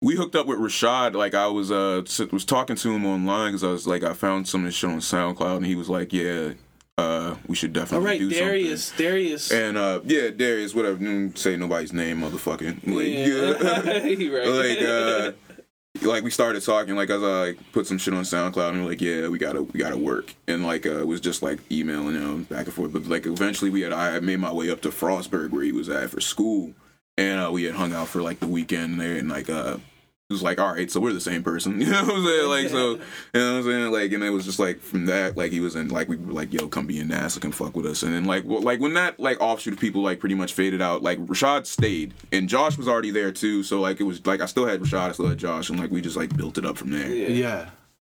we 0.00 0.14
hooked 0.16 0.36
up 0.36 0.46
with 0.46 0.58
Rashad. 0.58 1.14
Like 1.14 1.34
I 1.34 1.46
was 1.48 1.70
uh 1.70 2.02
was 2.30 2.44
talking 2.44 2.76
to 2.76 2.92
him 2.92 3.04
online 3.06 3.50
because 3.52 3.64
I 3.64 3.68
was 3.68 3.86
like 3.86 4.02
I 4.02 4.14
found 4.14 4.48
some 4.48 4.62
of 4.62 4.66
his 4.66 4.74
shit 4.74 4.90
on 4.90 4.98
SoundCloud 4.98 5.58
and 5.58 5.66
he 5.66 5.74
was 5.74 5.88
like, 5.88 6.12
yeah, 6.12 6.52
uh, 6.96 7.36
we 7.46 7.54
should 7.54 7.76
All 7.76 7.82
definitely 7.84 8.06
right, 8.06 8.18
do 8.18 8.30
Darius. 8.30 8.92
Darius. 8.96 9.50
And 9.50 9.76
uh, 9.76 10.00
yeah, 10.04 10.30
Darius, 10.30 10.74
whatever. 10.74 11.30
Say 11.34 11.56
nobody's 11.56 11.92
name, 11.92 12.20
motherfucking. 12.20 12.86
Like, 12.86 13.06
yeah. 13.06 13.58
Right. 14.38 14.48
like 14.48 14.82
uh 14.82 15.32
like 16.02 16.22
we 16.22 16.30
started 16.30 16.62
talking 16.62 16.94
like 16.94 17.10
as 17.10 17.22
I 17.22 17.26
like 17.26 17.72
put 17.72 17.86
some 17.86 17.98
shit 17.98 18.14
on 18.14 18.22
SoundCloud 18.22 18.70
and 18.70 18.80
we 18.80 18.86
are 18.86 18.90
like 18.90 19.00
yeah 19.00 19.28
we 19.28 19.38
gotta 19.38 19.62
we 19.62 19.80
gotta 19.80 19.96
work 19.96 20.34
and 20.46 20.64
like 20.64 20.86
uh, 20.86 21.00
it 21.00 21.06
was 21.08 21.20
just 21.20 21.42
like 21.42 21.58
emailing 21.72 22.14
him 22.14 22.44
back 22.44 22.66
and 22.66 22.74
forth 22.74 22.92
but 22.92 23.06
like 23.06 23.26
eventually 23.26 23.70
we 23.70 23.80
had 23.80 23.92
I 23.92 24.20
made 24.20 24.38
my 24.38 24.52
way 24.52 24.70
up 24.70 24.80
to 24.82 24.90
Frostburg 24.90 25.50
where 25.50 25.62
he 25.62 25.72
was 25.72 25.88
at 25.88 26.10
for 26.10 26.20
school 26.20 26.72
and 27.18 27.40
uh, 27.40 27.50
we 27.50 27.64
had 27.64 27.74
hung 27.74 27.92
out 27.92 28.08
for 28.08 28.22
like 28.22 28.40
the 28.40 28.46
weekend 28.46 28.98
there 29.00 29.16
and 29.16 29.28
like 29.28 29.50
uh 29.50 29.76
it 30.30 30.34
was 30.34 30.42
like 30.42 30.60
all 30.60 30.74
right 30.74 30.90
so 30.90 31.00
we're 31.00 31.12
the 31.12 31.20
same 31.20 31.42
person. 31.42 31.80
You 31.80 31.90
know 31.90 32.04
what 32.04 32.16
I'm 32.16 32.24
saying? 32.24 32.48
Like 32.48 32.68
so 32.68 32.90
you 32.90 32.98
know 33.34 33.52
what 33.52 33.58
I'm 33.58 33.62
saying? 33.64 33.92
Like 33.92 34.12
and 34.12 34.22
it 34.22 34.30
was 34.30 34.44
just 34.44 34.58
like 34.58 34.80
from 34.80 35.06
that 35.06 35.36
like 35.36 35.52
he 35.52 35.60
was 35.60 35.74
in 35.74 35.88
like 35.88 36.08
we 36.08 36.16
were 36.16 36.32
like 36.32 36.52
yo 36.52 36.68
come 36.68 36.86
be 36.86 36.98
in 37.00 37.08
NASA 37.08 37.40
come 37.40 37.50
fuck 37.50 37.74
with 37.74 37.86
us. 37.86 38.02
And 38.02 38.14
then 38.14 38.24
like 38.24 38.44
well, 38.44 38.60
like 38.60 38.78
when 38.78 38.94
that 38.94 39.18
like 39.18 39.40
offshoot 39.40 39.72
of 39.74 39.80
people 39.80 40.02
like 40.02 40.20
pretty 40.20 40.34
much 40.34 40.52
faded 40.52 40.80
out 40.80 41.02
like 41.02 41.18
Rashad 41.26 41.66
stayed. 41.66 42.14
And 42.30 42.48
Josh 42.48 42.76
was 42.76 42.88
already 42.88 43.10
there 43.10 43.32
too 43.32 43.62
so 43.62 43.80
like 43.80 44.00
it 44.00 44.04
was 44.04 44.24
like 44.26 44.40
I 44.40 44.46
still 44.46 44.66
had 44.66 44.80
Rashad 44.80 45.08
I 45.08 45.12
still 45.12 45.28
had 45.28 45.38
Josh 45.38 45.70
and 45.70 45.80
like 45.80 45.90
we 45.90 46.02
just 46.02 46.16
like 46.16 46.36
built 46.36 46.58
it 46.58 46.66
up 46.66 46.76
from 46.76 46.90
there. 46.90 47.08
Yeah. 47.08 47.28
Yeah. 47.28 47.70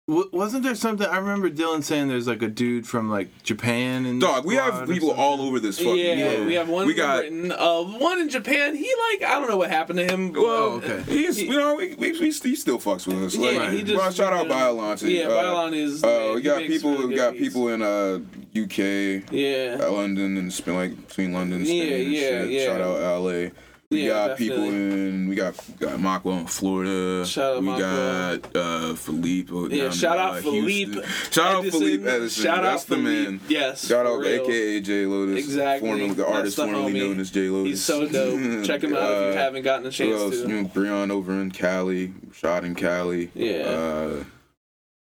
W- 0.10 0.30
wasn't 0.34 0.64
there 0.64 0.76
something? 0.76 1.08
I 1.08 1.16
remember 1.18 1.50
Dylan 1.50 1.82
saying 1.82 2.10
there's 2.10 2.28
like 2.28 2.42
a 2.42 2.50
dude 2.50 2.86
from 2.86 3.10
like 3.10 3.42
Japan 3.44 4.06
and 4.06 4.20
dog 4.20 4.44
we 4.46 4.56
have 4.56 4.86
people 4.86 5.12
all 5.12 5.42
over 5.42 5.62
this 5.62 5.78
fucking 5.78 5.96
Yeah, 5.96 6.28
world. 6.36 6.46
we 6.48 6.54
have 6.56 6.68
one 6.68 6.88
we 6.88 6.92
in 6.92 6.98
got 6.98 7.20
Britain, 7.22 7.52
uh, 7.54 7.82
one 7.84 8.20
in 8.20 8.28
Japan. 8.28 8.76
He 8.76 8.84
like 9.12 9.24
I 9.24 9.40
don't 9.40 9.48
know 9.48 9.56
what 9.56 9.70
happened 9.70 10.00
to 10.00 10.06
him. 10.06 10.34
well, 10.34 10.44
Oh, 10.44 10.82
okay. 10.84 11.04
he's 11.04 11.42
you 11.42 11.52
know 11.52 11.76
we, 11.76 11.96
we, 11.96 12.12
we, 12.20 12.32
he 12.32 12.32
still 12.56 12.80
fucks 12.80 13.08
with 13.08 13.24
us. 13.24 13.38
Like, 13.38 13.54
Yeah, 13.54 13.72
he 13.72 13.82
just- 13.84 13.98
well, 13.98 14.12
shout 14.12 14.34
out 14.34 14.48
Biolante. 14.50 15.10
Yeah, 15.10 15.28
uh, 15.28 15.42
Bylon 15.42 15.74
is. 15.74 16.04
Uh, 16.04 16.08
man, 16.08 16.36
we 16.36 16.42
got 16.42 16.62
people. 16.64 16.92
really 16.92 17.06
We 17.06 17.16
got 17.16 17.32
beats. 17.34 17.46
people 17.46 17.70
in 17.70 17.82
uh 17.82 18.20
UK, 18.56 19.24
Yeah, 19.32 19.78
uh, 19.82 19.90
London, 19.90 20.36
and 20.36 20.52
Spain, 20.52 20.76
like 20.76 21.08
between 21.08 21.32
London, 21.32 21.60
and 21.60 21.66
Spain, 21.68 21.88
Yeah, 21.90 21.96
and 21.96 22.12
yeah, 22.12 22.20
shit. 22.20 22.50
yeah. 22.52 22.66
Shout 22.66 22.82
out 22.82 23.22
LA. 23.24 23.50
We 23.94 24.08
Yeah, 24.08 24.28
got 24.28 24.38
people 24.38 24.64
in. 24.64 25.28
We 25.30 25.36
got 25.36 25.56
got 25.80 26.00
Makwa 26.00 26.40
in 26.42 26.48
Florida. 26.48 27.26
Shout 27.26 27.58
out 27.58 27.62
we 27.62 27.68
Makwa. 27.70 28.42
got 28.42 28.56
uh, 28.56 28.96
Philippe. 28.96 29.52
down 29.52 29.72
Yeah, 29.72 29.86
in, 29.86 29.92
shout 29.92 30.18
out 30.18 30.34
uh, 30.38 30.42
Philippe. 30.42 30.72
Houston. 30.72 31.04
Shout 31.32 31.46
out 31.56 31.60
Edison. 31.62 31.80
Philippe 31.80 32.10
Edison. 32.10 32.44
Shout 32.44 32.64
That's 32.64 32.84
out 32.84 32.88
the 32.88 32.96
Philippe. 32.96 33.32
man. 33.32 33.40
Yes. 33.48 33.88
Shout 33.88 34.06
out, 34.06 34.20
real. 34.20 34.44
aka 34.44 34.80
J 34.82 35.06
Lotus. 35.06 35.38
Exactly. 35.46 35.90
Formerly, 35.90 36.14
the 36.14 36.28
artist 36.28 36.56
the 36.58 36.64
formerly 36.64 36.92
homie. 36.94 37.00
known 37.08 37.20
as 37.20 37.32
J 37.32 37.50
Lotus. 37.50 37.70
He's 37.70 37.84
so 37.86 38.08
dope. 38.08 38.66
Check 38.66 38.84
him 38.84 38.94
out 38.96 39.02
if 39.04 39.10
you 39.10 39.30
Uh, 39.30 39.34
haven't 39.34 39.64
gotten 39.64 39.86
a 39.86 39.90
Who 39.90 39.92
chance 39.92 40.22
else? 40.22 40.42
to. 40.42 40.48
You 40.50 40.62
know, 40.64 40.68
Breon 40.70 41.12
over 41.12 41.32
in 41.40 41.52
Cali. 41.52 42.14
Shot 42.34 42.64
in 42.66 42.76
Cali. 42.76 43.30
Yeah. 43.36 43.64
Uh, 43.64 44.24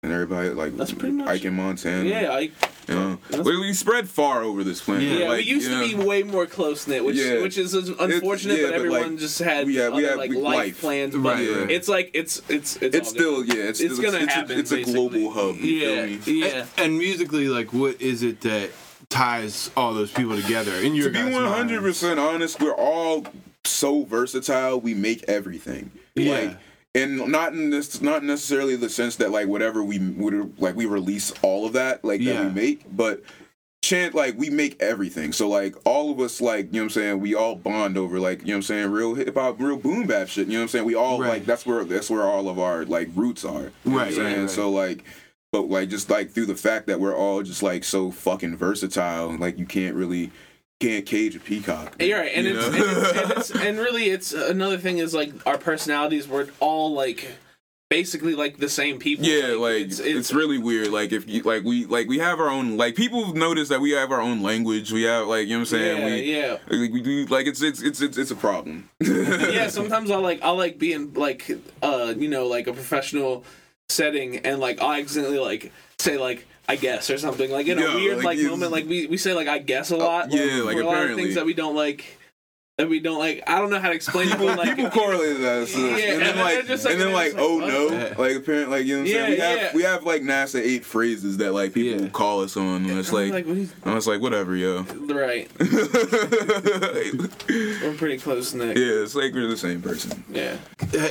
and 0.01 0.13
everybody 0.13 0.49
like 0.49 0.77
That's 0.77 0.93
pretty 0.93 1.15
much- 1.15 1.27
Ike 1.27 1.45
in 1.45 1.55
Montana. 1.55 2.03
Yeah, 2.07 2.31
I, 2.31 2.51
You 2.89 2.95
know, 3.37 3.41
we, 3.43 3.59
we 3.59 3.73
spread 3.73 4.09
far 4.09 4.41
over 4.43 4.63
this 4.63 4.81
planet. 4.81 5.03
Yeah. 5.03 5.13
yeah. 5.19 5.27
like, 5.29 5.37
we 5.37 5.43
used 5.43 5.69
you 5.69 5.75
know, 5.75 5.87
to 5.87 5.97
be 5.97 6.03
way 6.03 6.23
more 6.23 6.45
close 6.45 6.87
knit, 6.87 7.03
which 7.05 7.15
Yeah. 7.15 7.41
which 7.41 7.57
is 7.57 7.73
unfortunate. 7.73 8.57
yeah, 8.57 8.63
but 8.63 8.69
but, 8.71 8.75
everyone 8.75 9.01
like, 9.11 9.19
just 9.19 9.39
had 9.39 9.67
we 9.67 9.75
have- 9.75 9.93
we 9.93 9.99
other, 10.03 10.09
have- 10.09 10.17
like 10.17 10.29
we- 10.31 10.37
life, 10.37 10.55
life. 10.57 10.81
plans. 10.81 11.15
But 11.15 11.35
Right, 11.35 11.49
right. 11.49 11.71
it's 11.71 11.87
like 11.87 12.11
it's 12.13 12.41
it's 12.49 12.75
it's, 12.77 12.95
It's 12.95 13.09
still 13.09 13.43
good. 13.43 13.55
yeah. 13.57 13.63
It's, 13.65 13.79
It's 13.79 13.95
still, 13.95 14.11
gonna 14.11 14.23
it's, 14.23 14.33
happen, 14.33 14.55
A, 14.57 14.59
it's 14.59 14.71
a 14.71 14.83
global 14.83 15.31
hub. 15.31 15.55
You 15.57 15.71
Yeah, 15.71 16.17
feel 16.17 16.33
me? 16.35 16.41
yeah. 16.47 16.65
And 16.77 16.97
musically, 16.97 17.47
like, 17.47 17.71
what 17.73 18.01
is 18.01 18.23
it 18.23 18.41
that 18.41 18.71
ties 19.09 19.71
all 19.75 19.93
those 19.93 20.11
people 20.11 20.35
together? 20.39 20.73
In 20.75 20.95
your 20.95 21.11
to 21.11 21.25
be 21.25 21.31
one 21.31 21.45
hundred 21.45 21.81
percent 21.81 22.19
honest, 22.19 22.59
we're 22.61 22.73
all 22.75 23.25
so 23.65 24.03
versatile. 24.03 24.79
We 24.79 24.93
make 24.93 25.23
everything. 25.27 25.91
Yeah. 26.15 26.33
Like, 26.33 26.57
and 26.95 27.27
not 27.31 27.53
in 27.53 27.69
this, 27.69 28.01
not 28.01 28.23
necessarily 28.23 28.75
the 28.75 28.89
sense 28.89 29.15
that 29.17 29.31
like 29.31 29.47
whatever 29.47 29.83
we 29.83 29.99
would 29.99 30.59
like 30.59 30.75
we 30.75 30.85
release 30.85 31.31
all 31.41 31.65
of 31.65 31.73
that 31.73 32.03
like 32.03 32.23
that 32.23 32.45
we 32.45 32.51
make, 32.51 32.85
but 32.95 33.21
chant 33.81 34.13
like 34.13 34.37
we 34.37 34.49
make 34.49 34.81
everything. 34.81 35.31
So 35.31 35.47
like 35.47 35.75
all 35.85 36.11
of 36.11 36.19
us 36.19 36.41
like 36.41 36.67
you 36.67 36.71
know 36.73 36.79
what 36.79 36.83
I'm 36.85 36.89
saying. 36.89 37.19
We 37.19 37.35
all 37.35 37.55
bond 37.55 37.97
over 37.97 38.19
like 38.19 38.41
you 38.41 38.47
know 38.47 38.53
what 38.53 38.55
I'm 38.57 38.61
saying. 38.63 38.91
Real 38.91 39.13
hip 39.15 39.35
hop, 39.35 39.59
real 39.59 39.77
boom 39.77 40.07
bap 40.07 40.27
shit. 40.27 40.47
You 40.47 40.53
know 40.53 40.59
what 40.59 40.63
I'm 40.63 40.67
saying. 40.69 40.85
We 40.85 40.95
all 40.95 41.19
Right. 41.19 41.29
like 41.29 41.45
that's 41.45 41.65
where 41.65 41.83
that's 41.83 42.09
where 42.09 42.23
all 42.23 42.49
of 42.49 42.59
our 42.59 42.85
like 42.85 43.09
roots 43.15 43.45
are. 43.45 43.51
You 43.51 43.57
know 43.59 43.69
what 43.83 43.91
I'm 43.93 43.97
Right, 43.97 44.13
saying? 44.13 44.33
right, 44.35 44.41
right. 44.41 44.49
So 44.49 44.69
like. 44.69 45.03
But 45.51 45.63
like 45.67 45.89
just 45.89 46.11
like 46.11 46.29
through 46.29 46.45
the 46.45 46.55
fact 46.55 46.85
that 46.85 46.99
we're 46.99 47.15
all 47.15 47.41
just 47.41 47.63
like 47.63 47.83
so 47.83 48.11
fucking 48.11 48.55
versatile, 48.55 49.35
like 49.35 49.57
you 49.57 49.65
can't 49.65 49.95
really 49.95 50.29
can't 50.79 51.05
cage 51.05 51.35
a 51.35 51.39
peacock. 51.39 51.97
man, 51.99 52.07
You're 52.07 52.19
right, 52.19 52.31
and 52.33 52.47
you 52.47 52.57
it's, 52.57 52.67
and 52.67 52.75
it's, 52.75 53.11
and 53.11 53.31
it's 53.31 53.51
and 53.67 53.79
really 53.79 54.09
it's 54.09 54.33
another 54.33 54.77
thing 54.77 54.99
is 54.99 55.13
like 55.13 55.31
our 55.45 55.57
personalities 55.57 56.27
were 56.27 56.47
all 56.59 56.93
like 56.93 57.27
basically 57.89 58.35
like 58.35 58.57
the 58.57 58.69
same 58.69 58.99
people. 58.99 59.25
Yeah, 59.25 59.55
like 59.55 59.87
it's, 59.87 60.31
really 60.31 60.57
weird. 60.57 60.89
Like 60.89 61.11
if 61.11 61.27
you 61.27 61.41
like 61.43 61.63
we 61.63 61.85
like 61.85 62.07
we 62.07 62.19
have 62.19 62.39
our 62.39 62.49
own 62.49 62.77
like 62.77 62.95
people 62.95 63.33
notice 63.33 63.69
that 63.69 63.81
we 63.81 63.91
have 63.91 64.11
our 64.11 64.21
own 64.21 64.41
language. 64.41 64.91
We 64.91 65.03
have 65.03 65.27
like 65.27 65.47
you 65.47 65.55
know 65.55 65.59
what 65.59 65.73
I'm 65.73 65.79
saying. 65.79 65.97
yeah, 65.97 66.05
we, 66.05 66.21
yeah. 66.21 66.81
Like, 66.81 66.93
we 66.93 67.01
do 67.01 67.25
like 67.25 67.47
it's 67.47 67.61
it's 67.61 67.81
it's 67.81 68.01
it's, 68.01 68.17
it's 68.17 68.31
a 68.31 68.35
problem. 68.35 68.89
yeah, 69.01 69.67
sometimes 69.67 70.11
I'll 70.11 70.21
like 70.21 70.41
I'll 70.41 70.57
like 70.57 70.79
be 70.79 70.93
in 70.93 71.13
like 71.13 71.49
uh 71.81 72.13
you 72.15 72.29
know 72.29 72.47
like 72.47 72.67
a 72.67 72.73
professional 72.73 73.43
setting 73.89 74.37
and 74.37 74.59
like 74.59 74.81
I'll 74.81 74.93
accidentally 74.93 75.39
like 75.39 75.73
say 75.97 76.17
like 76.17 76.47
I 76.69 76.75
guess 76.75 77.09
or 77.09 77.17
something. 77.17 77.49
Like 77.49 77.65
in 77.65 77.79
a 77.79 77.95
weird 77.95 78.17
like, 78.17 78.37
like, 78.37 78.39
moment 78.45 78.71
like 78.71 78.87
we 78.87 79.07
we 79.07 79.17
say 79.17 79.33
like 79.33 79.47
I 79.47 79.57
guess 79.57 79.89
a 79.89 79.95
oh, 79.95 79.97
lot 79.97 80.31
yeah, 80.31 80.61
like, 80.61 80.75
for 80.75 80.81
a 80.83 80.85
lot 80.85 81.09
of 81.09 81.15
things 81.15 81.33
that 81.33 81.43
we 81.43 81.55
don't 81.55 81.75
like 81.75 82.18
that 82.79 82.87
we 82.89 82.99
don't 83.01 83.19
like 83.19 83.43
I 83.45 83.59
don't 83.59 83.69
know 83.69 83.79
how 83.79 83.89
to 83.89 83.95
explain 83.95 84.29
it 84.29 84.31
people 84.31 84.47
but 84.47 84.57
like 84.57 84.75
people 84.77 84.89
correlate 84.89 85.39
that, 85.41 85.67
so, 85.67 85.77
Yeah, 85.79 86.13
and 86.13 86.21
then 86.21 86.29
and 86.29 86.39
like 86.39 86.65
just 86.65 86.85
like- 86.85 86.93
and 86.93 87.01
then 87.01 87.11
like 87.13 87.33
just 87.33 87.37
like, 87.37 87.45
oh 87.45 87.59
no, 87.59 87.89
Yeah. 87.91 88.13
like 88.17 88.37
apparently 88.37 88.77
like 88.79 88.87
you 88.87 88.95
know 88.95 89.01
what 89.03 89.09
I'm 89.09 89.13
saying. 89.13 89.37
Yeah, 89.37 89.53
we 89.53 89.59
have 89.61 89.73
we 89.75 89.83
have 89.83 90.03
like 90.05 90.21
NASA 90.21 90.61
eight 90.61 90.85
phrases 90.85 91.35
that 91.37 91.51
like 91.51 91.73
people 91.73 92.03
Yeah. 92.05 92.09
call 92.09 92.41
us 92.41 92.55
on, 92.55 92.85
and 92.85 92.97
it's 92.97 93.09
I'm 93.09 93.15
like, 93.15 93.33
like 93.33 93.45
what 93.47 93.57
you- 93.57 93.69
and 93.83 93.97
it's 93.97 94.07
like 94.07 94.21
whatever, 94.21 94.55
yo. 94.55 94.83
right 95.09 95.49
we're 95.59 95.67
pretty 97.97 98.17
close 98.17 98.53
Nick 98.53 98.77
yeah, 98.77 99.03
it's 99.03 99.15
like 99.15 99.33
we're 99.33 99.47
the 99.47 99.57
same 99.57 99.81
person. 99.81 100.23
yeah 100.29 100.55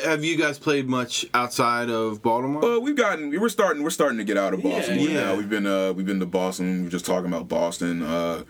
Have 0.05 0.25
you 0.25 0.37
guys 0.37 0.59
played 0.59 0.89
much 0.89 1.27
outside 1.35 1.91
of 1.91 2.23
Baltimore? 2.23 2.63
Well, 2.63 2.81
we've 2.81 2.97
gotten 2.97 3.31
we're 3.39 3.49
starting 3.51 3.83
we're 3.83 3.91
starting 3.91 4.19
to 4.19 4.25
get 4.25 4.37
out 4.37 4.55
of 4.55 4.63
Boston 4.63 4.99
Yeah, 5.01 5.09
yeah. 5.09 5.25
now. 5.25 5.35
We've 5.37 5.49
been 5.51 5.67
uh 5.67 5.93
we've 5.93 6.07
been 6.07 6.21
to 6.21 6.27
Boston. 6.27 6.85
We're 6.85 6.91
just 6.91 7.05
talking 7.05 7.27
about 7.29 7.49
Boston. 7.49 8.03
Uh, 8.03 8.45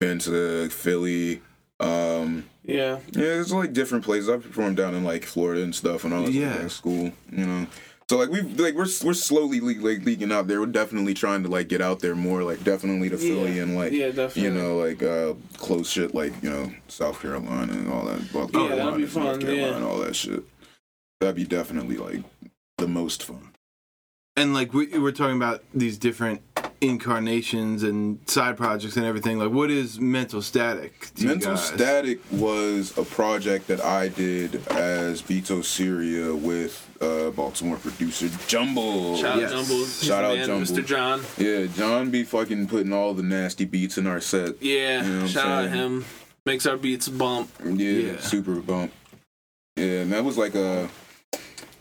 been 0.00 0.18
to 0.20 0.68
Philly. 0.70 1.40
Um, 1.80 2.44
yeah 2.64 2.98
yeah, 3.12 3.40
it's 3.40 3.50
like 3.52 3.72
different 3.72 4.04
places. 4.04 4.28
I've 4.28 4.42
performed 4.42 4.76
down 4.76 4.94
in 4.94 5.04
like 5.04 5.24
Florida 5.24 5.62
and 5.62 5.74
stuff 5.74 6.04
when 6.04 6.12
I 6.12 6.20
was 6.20 6.30
Yeah. 6.34 6.60
in 6.60 6.68
school. 6.70 7.12
You 7.30 7.46
know, 7.46 7.66
so 8.08 8.18
like 8.18 8.28
we've 8.30 8.58
like 8.60 8.74
we're 8.74 8.86
we're 9.04 9.14
slowly 9.14 9.60
le- 9.60 9.80
like 9.86 10.04
leaking 10.04 10.30
out 10.32 10.46
there. 10.48 10.60
We're 10.60 10.66
definitely 10.66 11.14
trying 11.14 11.42
to 11.44 11.48
like 11.48 11.68
get 11.68 11.80
out 11.80 12.00
there 12.00 12.14
more. 12.14 12.42
Like 12.42 12.62
definitely 12.62 13.08
to 13.10 13.16
Philly 13.18 13.56
Yeah. 13.56 13.62
and 13.62 13.74
like 13.76 13.92
Yeah, 13.92 14.06
definitely. 14.10 14.42
you 14.42 14.50
know 14.50 14.76
like 14.76 15.02
uh 15.02 15.34
close 15.58 15.90
shit 15.90 16.14
like 16.14 16.32
you 16.42 16.50
know 16.50 16.72
South 16.88 17.20
Carolina 17.20 17.72
and 17.72 17.90
all 17.90 18.04
that. 18.04 18.32
North 18.32 18.50
Yeah, 18.52 18.60
that'd 18.62 18.68
Carolina, 18.78 18.92
be 18.96 18.98
North 19.02 19.12
fun, 19.12 19.40
Carolina, 19.40 19.78
yeah. 19.80 19.84
all 19.86 19.98
that 19.98 20.14
shit. 20.16 20.42
That'd 21.20 21.36
be 21.36 21.44
definitely 21.44 21.96
like 21.96 22.22
the 22.78 22.88
most 22.88 23.22
fun. 23.24 23.48
and 24.36 24.54
like 24.54 24.72
we, 24.72 24.86
we're 24.98 25.12
talking 25.12 25.36
about 25.36 25.62
these 25.74 25.98
different 25.98 26.42
incarnations 26.82 27.82
and 27.84 28.18
side 28.28 28.56
projects 28.56 28.96
and 28.96 29.06
everything. 29.06 29.38
Like, 29.38 29.50
what 29.52 29.70
is 29.70 30.00
Mental 30.00 30.42
Static? 30.42 31.12
to 31.14 31.22
you 31.22 31.28
Mental 31.28 31.54
guys? 31.54 31.64
Static 31.64 32.18
was 32.32 32.96
a 32.98 33.04
project 33.04 33.68
that 33.68 33.80
I 33.80 34.08
did 34.08 34.56
as 34.68 35.22
Beto 35.22 35.64
Syria 35.64 36.34
with 36.34 36.88
uh, 37.00 37.30
Baltimore 37.30 37.76
producer 37.78 38.28
Jumble. 38.48 39.16
shout 39.16 39.38
Yes. 39.38 39.52
out 39.52 39.64
Jumble 39.64 39.84
Shout 39.86 40.24
out 40.24 40.36
man, 40.36 40.46
Jumble. 40.48 40.66
Mr. 40.66 40.84
John 40.84 41.22
Yeah, 41.38 41.66
John 41.66 42.10
be 42.10 42.24
fucking 42.24 42.66
putting 42.66 42.92
all 42.92 43.14
the 43.14 43.22
nasty 43.22 43.64
beats 43.64 43.96
in 43.98 44.06
our 44.06 44.20
set. 44.20 44.60
yeah 44.62 45.02
You 45.04 45.08
know 45.08 45.14
what 45.16 45.22
I'm 45.22 45.28
shout 45.28 45.46
out 45.46 45.70
him 45.70 46.04
makes 46.44 46.66
our 46.66 46.76
beats 46.76 47.08
bump 47.08 47.50
Yeah, 47.64 47.90
Yeah. 47.90 48.20
super 48.20 48.56
bump. 48.56 48.92
Yeah, 49.76 50.02
and 50.02 50.12
that 50.12 50.24
was 50.24 50.36
like 50.36 50.54
a 50.54 50.88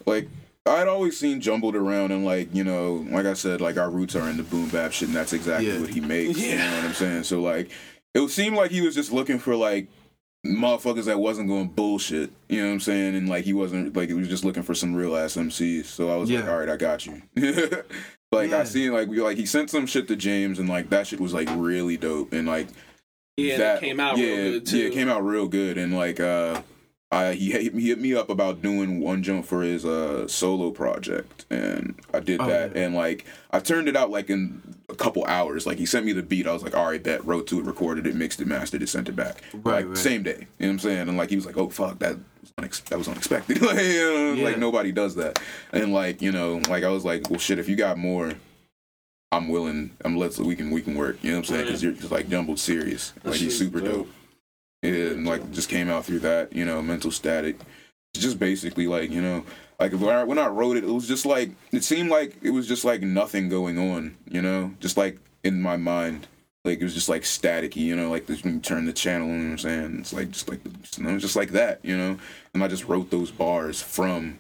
like 0.06 0.28
I'd 0.66 0.88
always 0.88 1.18
seen 1.18 1.42
jumbled 1.42 1.76
around 1.76 2.12
and 2.12 2.24
like 2.24 2.54
you 2.54 2.64
know, 2.64 3.06
like 3.10 3.26
I 3.26 3.34
said, 3.34 3.62
like 3.62 3.78
our 3.78 3.90
roots 3.90 4.16
are 4.16 4.30
in 4.30 4.38
the 4.38 4.44
boom 4.44 4.70
bap 4.70 4.92
shit, 4.92 5.08
and 5.08 5.16
that's 5.18 5.34
exactly 5.34 5.72
Yeah. 5.72 5.80
what 5.80 5.90
he 5.90 6.00
makes. 6.02 6.40
You 6.40 6.58
know 6.58 6.76
what 6.76 6.86
I'm 6.86 6.94
saying? 6.94 7.24
So 7.24 7.42
like, 7.42 7.72
it 8.14 8.20
would 8.20 8.30
seem 8.30 8.56
like 8.56 8.72
he 8.72 8.82
was 8.82 8.94
just 8.94 9.12
looking 9.12 9.40
for 9.40 9.56
like 9.56 9.88
motherfuckers 10.46 11.06
that 11.06 11.20
wasn't 11.20 11.48
going 11.48 11.68
bullshit. 11.70 12.32
You 12.50 12.62
know 12.62 12.68
what 12.68 12.74
I'm 12.74 12.80
saying? 12.80 13.16
And 13.16 13.28
like 13.30 13.44
he 13.46 13.54
wasn't 13.54 13.96
like 13.96 14.10
he 14.10 14.16
was 14.16 14.28
just 14.28 14.46
looking 14.46 14.64
for 14.64 14.76
some 14.76 14.94
real 14.94 15.16
ass 15.16 15.36
MCs. 15.36 15.86
So 15.86 16.12
I 16.12 16.16
was 16.18 16.30
like, 16.30 16.46
all 16.48 16.60
right, 16.60 16.70
I 16.70 16.78
got 16.78 17.06
you. 17.08 17.22
like 18.32 18.52
Yeah. 18.52 18.60
I 18.60 18.64
seen 18.64 18.92
like 18.94 19.08
we 19.08 19.20
like 19.22 19.38
he 19.38 19.46
sent 19.46 19.70
some 19.72 19.86
shit 19.88 20.08
to 20.10 20.16
James 20.16 20.60
and 20.60 20.70
like 20.70 20.90
that 20.92 21.08
shit 21.08 21.20
was 21.20 21.34
like 21.34 21.50
really 21.56 21.98
dope 21.98 22.34
and 22.34 22.48
like 22.48 22.68
yeah 23.38 23.76
it 23.76 23.80
came 23.82 24.00
out 24.00 24.18
yeah, 24.18 24.26
real 24.28 24.52
good 24.52 24.66
too 24.68 24.78
Yeah, 24.78 24.86
it 24.86 24.94
came 24.94 25.10
out 25.10 25.24
real 25.26 25.48
good, 25.48 25.78
and 25.78 25.94
like 25.96 26.20
uh, 26.20 26.62
I 27.14 27.34
he 27.34 27.52
hit, 27.52 27.74
he 27.74 27.90
hit 27.90 28.00
me 28.00 28.14
up 28.14 28.30
about 28.30 28.62
doing 28.62 29.02
one 29.02 29.22
jump 29.22 29.46
for 29.46 29.62
his 29.64 29.84
uh 29.86 30.28
solo 30.30 30.72
project, 30.72 31.46
and 31.50 31.96
I 32.14 32.22
did 32.22 32.40
Oh, 32.40 32.48
that, 32.48 32.76
yeah. 32.76 32.84
and 32.84 32.96
like 32.96 33.26
I 33.52 33.60
turned 33.60 33.90
it 33.90 33.98
out 33.98 34.10
like 34.10 34.30
in 34.30 34.62
a 34.90 34.96
couple 34.96 35.26
hours. 35.26 35.66
Like 35.68 35.78
he 35.78 35.86
sent 35.86 36.06
me 36.06 36.14
the 36.14 36.24
beat, 36.24 36.48
I 36.48 36.54
was 36.54 36.64
like, 36.64 36.76
all 36.76 36.86
right, 36.86 37.04
bet, 37.04 37.26
wrote 37.26 37.48
to 37.48 37.60
it, 37.60 37.66
recorded 37.66 38.08
it, 38.08 38.16
mixed 38.16 38.40
it, 38.40 38.48
mastered 38.48 38.82
it, 38.82 38.88
sent 38.88 39.10
it 39.10 39.16
back, 39.16 39.42
Right, 39.54 39.66
like 39.84 39.88
right. 39.88 39.98
same 39.98 40.24
day. 40.24 40.48
You 40.58 40.68
know 40.68 40.68
what 40.68 40.70
I'm 40.70 40.80
saying? 40.80 41.10
And 41.10 41.18
like 41.18 41.30
he 41.30 41.36
was 41.36 41.46
like, 41.46 41.58
oh 41.58 41.70
fuck, 41.70 42.00
that 42.00 42.16
was 42.42 42.52
unex- 42.58 42.86
that 42.86 42.98
was 42.98 43.10
unexpected. 43.10 43.62
like, 43.62 43.78
you 43.84 43.94
know, 44.14 44.34
Yeah. 44.34 44.46
like 44.46 44.58
nobody 44.58 44.94
does 44.94 45.16
that, 45.16 45.38
and 45.74 45.92
like 45.94 46.22
you 46.22 46.32
know, 46.32 46.62
like 46.70 46.86
I 46.86 46.90
was 46.90 47.04
like, 47.04 47.30
well, 47.30 47.40
shit, 47.40 47.60
if 47.60 47.68
you 47.68 47.76
got 47.76 47.98
more. 47.98 48.32
I'm 49.34 49.48
willing. 49.48 49.92
I'm 50.04 50.18
let's 50.18 50.38
we 50.40 50.58
can 50.58 50.72
we 50.72 50.82
can 50.82 50.94
work. 50.96 51.18
You 51.24 51.32
know 51.32 51.38
what 51.38 51.50
I'm 51.50 51.56
saying? 51.56 51.66
Because 51.68 51.82
you're 51.82 51.94
just 51.94 52.12
like 52.12 52.28
jumbled 52.28 52.60
serious. 52.60 53.14
Like 53.24 53.36
he's 53.36 53.58
super 53.58 53.80
dope. 53.80 53.94
dope. 53.94 54.10
And 54.84 55.26
like 55.26 55.52
just 55.52 55.70
came 55.70 55.90
out 55.90 56.06
through 56.06 56.20
that, 56.20 56.54
you 56.54 56.66
know, 56.66 56.82
mental 56.82 57.12
static. 57.12 57.60
Just 58.14 58.40
basically 58.40 58.88
like, 58.88 59.12
you 59.12 59.22
know, 59.22 59.46
like 59.80 59.94
when 59.94 60.16
I, 60.16 60.24
when 60.24 60.38
I 60.38 60.48
wrote 60.48 60.78
it, 60.78 60.84
it 60.84 60.90
was 60.90 61.08
just 61.08 61.26
like 61.26 61.52
it 61.72 61.84
seemed 61.84 62.10
like 62.10 62.38
it 62.42 62.50
was 62.52 62.68
just 62.68 62.84
like 62.84 63.02
nothing 63.02 63.50
going 63.50 63.78
on, 63.78 64.18
you 64.30 64.42
know, 64.42 64.74
just 64.80 64.98
like 64.98 65.18
in 65.44 65.62
my 65.62 65.78
mind. 65.78 66.28
Like 66.64 66.80
it 66.80 66.84
was 66.84 66.94
just 66.94 67.10
like 67.10 67.24
staticky, 67.24 67.78
you 67.78 67.96
know, 67.96 68.12
like 68.12 68.28
this 68.28 68.44
when 68.44 68.56
you 68.56 68.60
turn 68.60 68.86
the 68.86 68.94
channel, 68.94 69.28
you 69.28 69.34
know 69.34 69.44
what 69.46 69.52
I'm 69.52 69.58
saying? 69.58 69.98
It's 70.00 70.14
like 70.14 70.32
just 70.32 70.50
like 70.50 70.60
you 70.98 71.04
know, 71.04 71.18
just 71.18 71.36
like 71.36 71.50
that, 71.52 71.80
you 71.84 71.98
know. 71.98 72.18
And 72.54 72.64
I 72.64 72.68
just 72.68 72.86
wrote 72.86 73.10
those 73.10 73.32
bars 73.32 73.82
from 73.82 74.40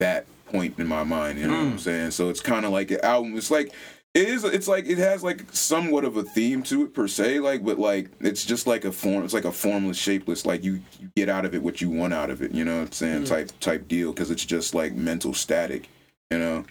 that 0.00 0.26
point 0.46 0.78
in 0.78 0.86
my 0.86 1.04
mind, 1.04 1.38
you 1.38 1.46
know 1.46 1.54
what 1.54 1.60
I'm 1.60 1.70
hmm. 1.72 1.78
saying? 1.78 2.10
So 2.12 2.28
it's 2.28 2.40
kind 2.40 2.64
of 2.64 2.72
like 2.72 2.90
an 2.90 3.00
album. 3.02 3.36
It's 3.36 3.50
like 3.50 3.72
it 4.16 4.28
is. 4.30 4.44
It's 4.44 4.66
like 4.66 4.86
it 4.86 4.96
has 4.96 5.22
like 5.22 5.44
somewhat 5.52 6.04
of 6.04 6.16
a 6.16 6.22
theme 6.22 6.62
to 6.64 6.84
it 6.84 6.94
per 6.94 7.06
se. 7.06 7.40
Like, 7.40 7.62
but 7.62 7.78
like 7.78 8.10
it's 8.20 8.46
just 8.46 8.66
like 8.66 8.86
a 8.86 8.92
form. 8.92 9.24
It's 9.24 9.34
like 9.34 9.44
a 9.44 9.52
formless, 9.52 9.98
shapeless. 9.98 10.46
Like 10.46 10.64
you, 10.64 10.80
you 10.98 11.10
get 11.14 11.28
out 11.28 11.44
of 11.44 11.54
it 11.54 11.62
what 11.62 11.82
you 11.82 11.90
want 11.90 12.14
out 12.14 12.30
of 12.30 12.40
it. 12.40 12.52
You 12.52 12.64
know 12.64 12.78
what 12.78 12.86
I'm 12.86 12.92
saying? 12.92 13.22
Mm. 13.24 13.28
Type 13.28 13.50
type 13.60 13.88
deal 13.88 14.12
because 14.12 14.30
it's 14.30 14.46
just 14.46 14.74
like 14.74 14.94
mental 14.94 15.34
static. 15.34 15.90
You 16.30 16.38
know, 16.38 16.64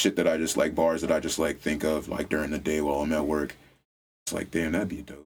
shit 0.00 0.14
that 0.14 0.28
I 0.28 0.36
just 0.36 0.56
like 0.56 0.76
bars 0.76 1.02
that 1.02 1.10
I 1.10 1.18
just 1.18 1.40
like 1.40 1.58
think 1.58 1.82
of 1.82 2.08
like 2.08 2.28
during 2.28 2.50
the 2.52 2.58
day 2.58 2.80
while 2.80 3.00
I'm 3.00 3.12
at 3.12 3.26
work. 3.26 3.56
It's 4.24 4.32
like 4.32 4.52
damn, 4.52 4.70
that'd 4.70 4.88
be 4.88 5.02
dope. 5.02 5.26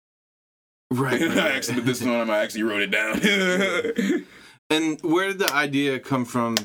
Right. 0.91 1.21
I 1.21 1.57
actually 1.57 1.81
this 1.81 1.99
time 1.99 2.29
I 2.29 2.38
actually 2.38 2.63
wrote 2.63 2.83
it 2.83 2.91
down. 2.91 4.25
and 4.69 5.01
where 5.01 5.27
did 5.27 5.39
the 5.39 5.53
idea 5.53 5.99
come 5.99 6.23
from 6.23 6.55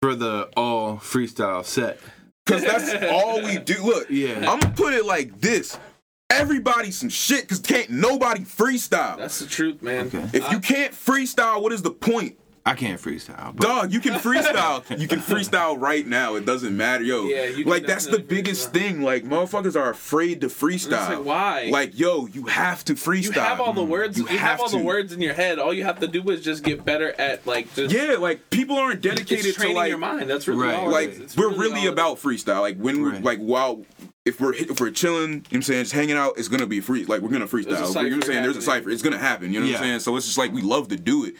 for 0.00 0.14
the 0.14 0.48
all 0.56 0.96
freestyle 0.96 1.66
set? 1.66 2.00
Because 2.44 2.62
that's 2.62 3.04
all 3.12 3.42
we 3.42 3.58
do. 3.58 3.82
Look, 3.82 4.08
Yeah. 4.10 4.36
I'm 4.50 4.60
gonna 4.60 4.74
put 4.74 4.94
it 4.94 5.04
like 5.06 5.40
this. 5.40 5.78
everybody 6.30 6.90
some 6.90 7.08
shit 7.08 7.42
because 7.42 7.60
can't 7.60 7.90
nobody 7.90 8.40
freestyle. 8.42 9.16
That's 9.18 9.38
the 9.38 9.46
truth, 9.46 9.82
man. 9.82 10.06
Okay. 10.06 10.24
if 10.32 10.50
you 10.50 10.58
can't 10.58 10.92
freestyle, 10.92 11.62
what 11.62 11.72
is 11.72 11.82
the 11.82 11.90
point? 11.90 12.38
I 12.66 12.74
can't 12.74 12.98
freestyle. 12.98 13.54
But 13.54 13.66
Dog, 13.66 13.92
you 13.92 14.00
can 14.00 14.14
freestyle. 14.14 14.98
you 14.98 15.06
can 15.06 15.18
freestyle 15.18 15.78
right 15.78 16.06
now. 16.06 16.36
It 16.36 16.46
doesn't 16.46 16.74
matter, 16.74 17.04
yo. 17.04 17.24
Yeah, 17.24 17.44
you 17.44 17.64
like 17.64 17.86
that's 17.86 18.06
the 18.06 18.18
biggest 18.18 18.70
freestyle. 18.70 18.72
thing. 18.72 19.02
Like 19.02 19.24
motherfuckers 19.24 19.76
are 19.76 19.90
afraid 19.90 20.40
to 20.40 20.46
freestyle. 20.46 21.18
like, 21.18 21.24
why? 21.24 21.68
Like 21.70 21.98
yo, 21.98 22.26
you 22.26 22.44
have 22.46 22.82
to 22.86 22.94
freestyle. 22.94 23.34
You 23.34 23.40
have 23.42 23.60
all 23.60 23.74
the 23.74 23.82
mm. 23.82 23.88
words. 23.88 24.16
You, 24.16 24.24
You 24.24 24.38
have, 24.38 24.40
have 24.40 24.60
all 24.60 24.70
the 24.70 24.78
words 24.78 25.12
in 25.12 25.20
your 25.20 25.34
head. 25.34 25.58
All 25.58 25.74
you 25.74 25.84
have 25.84 26.00
to 26.00 26.06
do 26.06 26.22
is 26.30 26.42
just 26.42 26.62
get 26.62 26.86
better 26.86 27.12
at 27.20 27.46
like 27.46 27.72
just 27.74 27.94
Yeah, 27.94 28.16
like 28.18 28.48
people 28.48 28.76
aren't 28.76 29.02
dedicated 29.02 29.44
it's 29.44 29.54
to 29.56 29.60
training 29.60 29.76
like 29.76 29.90
your 29.90 29.98
mind. 29.98 30.30
That's 30.30 30.48
really 30.48 30.68
Right. 30.68 30.74
all 30.74 30.88
it 30.88 30.92
like. 30.92 31.08
It's 31.20 31.36
we're 31.36 31.50
all 31.50 31.58
really 31.58 31.86
about 31.86 32.16
freestyle. 32.18 32.62
Like 32.62 32.78
when 32.78 33.02
we're 33.02 33.10
Right. 33.10 33.22
like 33.22 33.38
while 33.40 33.84
if 34.24 34.40
we're 34.40 34.54
if 34.54 34.80
we're 34.80 34.90
chilling, 34.90 35.20
you 35.20 35.28
know 35.28 35.42
what 35.42 35.54
I'm 35.56 35.62
saying, 35.62 35.82
just 35.84 35.94
hanging 35.94 36.16
out, 36.16 36.38
it's 36.38 36.48
gonna 36.48 36.66
be 36.66 36.80
free. 36.80 37.04
Like 37.04 37.20
we're 37.20 37.28
gonna 37.28 37.46
freestyle. 37.46 37.64
You 37.64 37.72
know 37.72 37.80
what 37.80 37.96
I'm 37.96 38.22
cipher 38.22 38.26
saying? 38.32 38.42
There's 38.42 38.56
a 38.56 38.62
cipher. 38.62 38.88
It's 38.88 39.02
gonna 39.02 39.18
happen. 39.18 39.52
You 39.52 39.60
know 39.60 39.66
what 39.66 39.76
I'm 39.76 39.82
saying? 39.82 40.00
So 40.00 40.16
it's 40.16 40.24
just 40.24 40.38
like 40.38 40.50
we 40.50 40.62
love 40.62 40.88
to 40.88 40.96
do 40.96 41.26
it. 41.26 41.34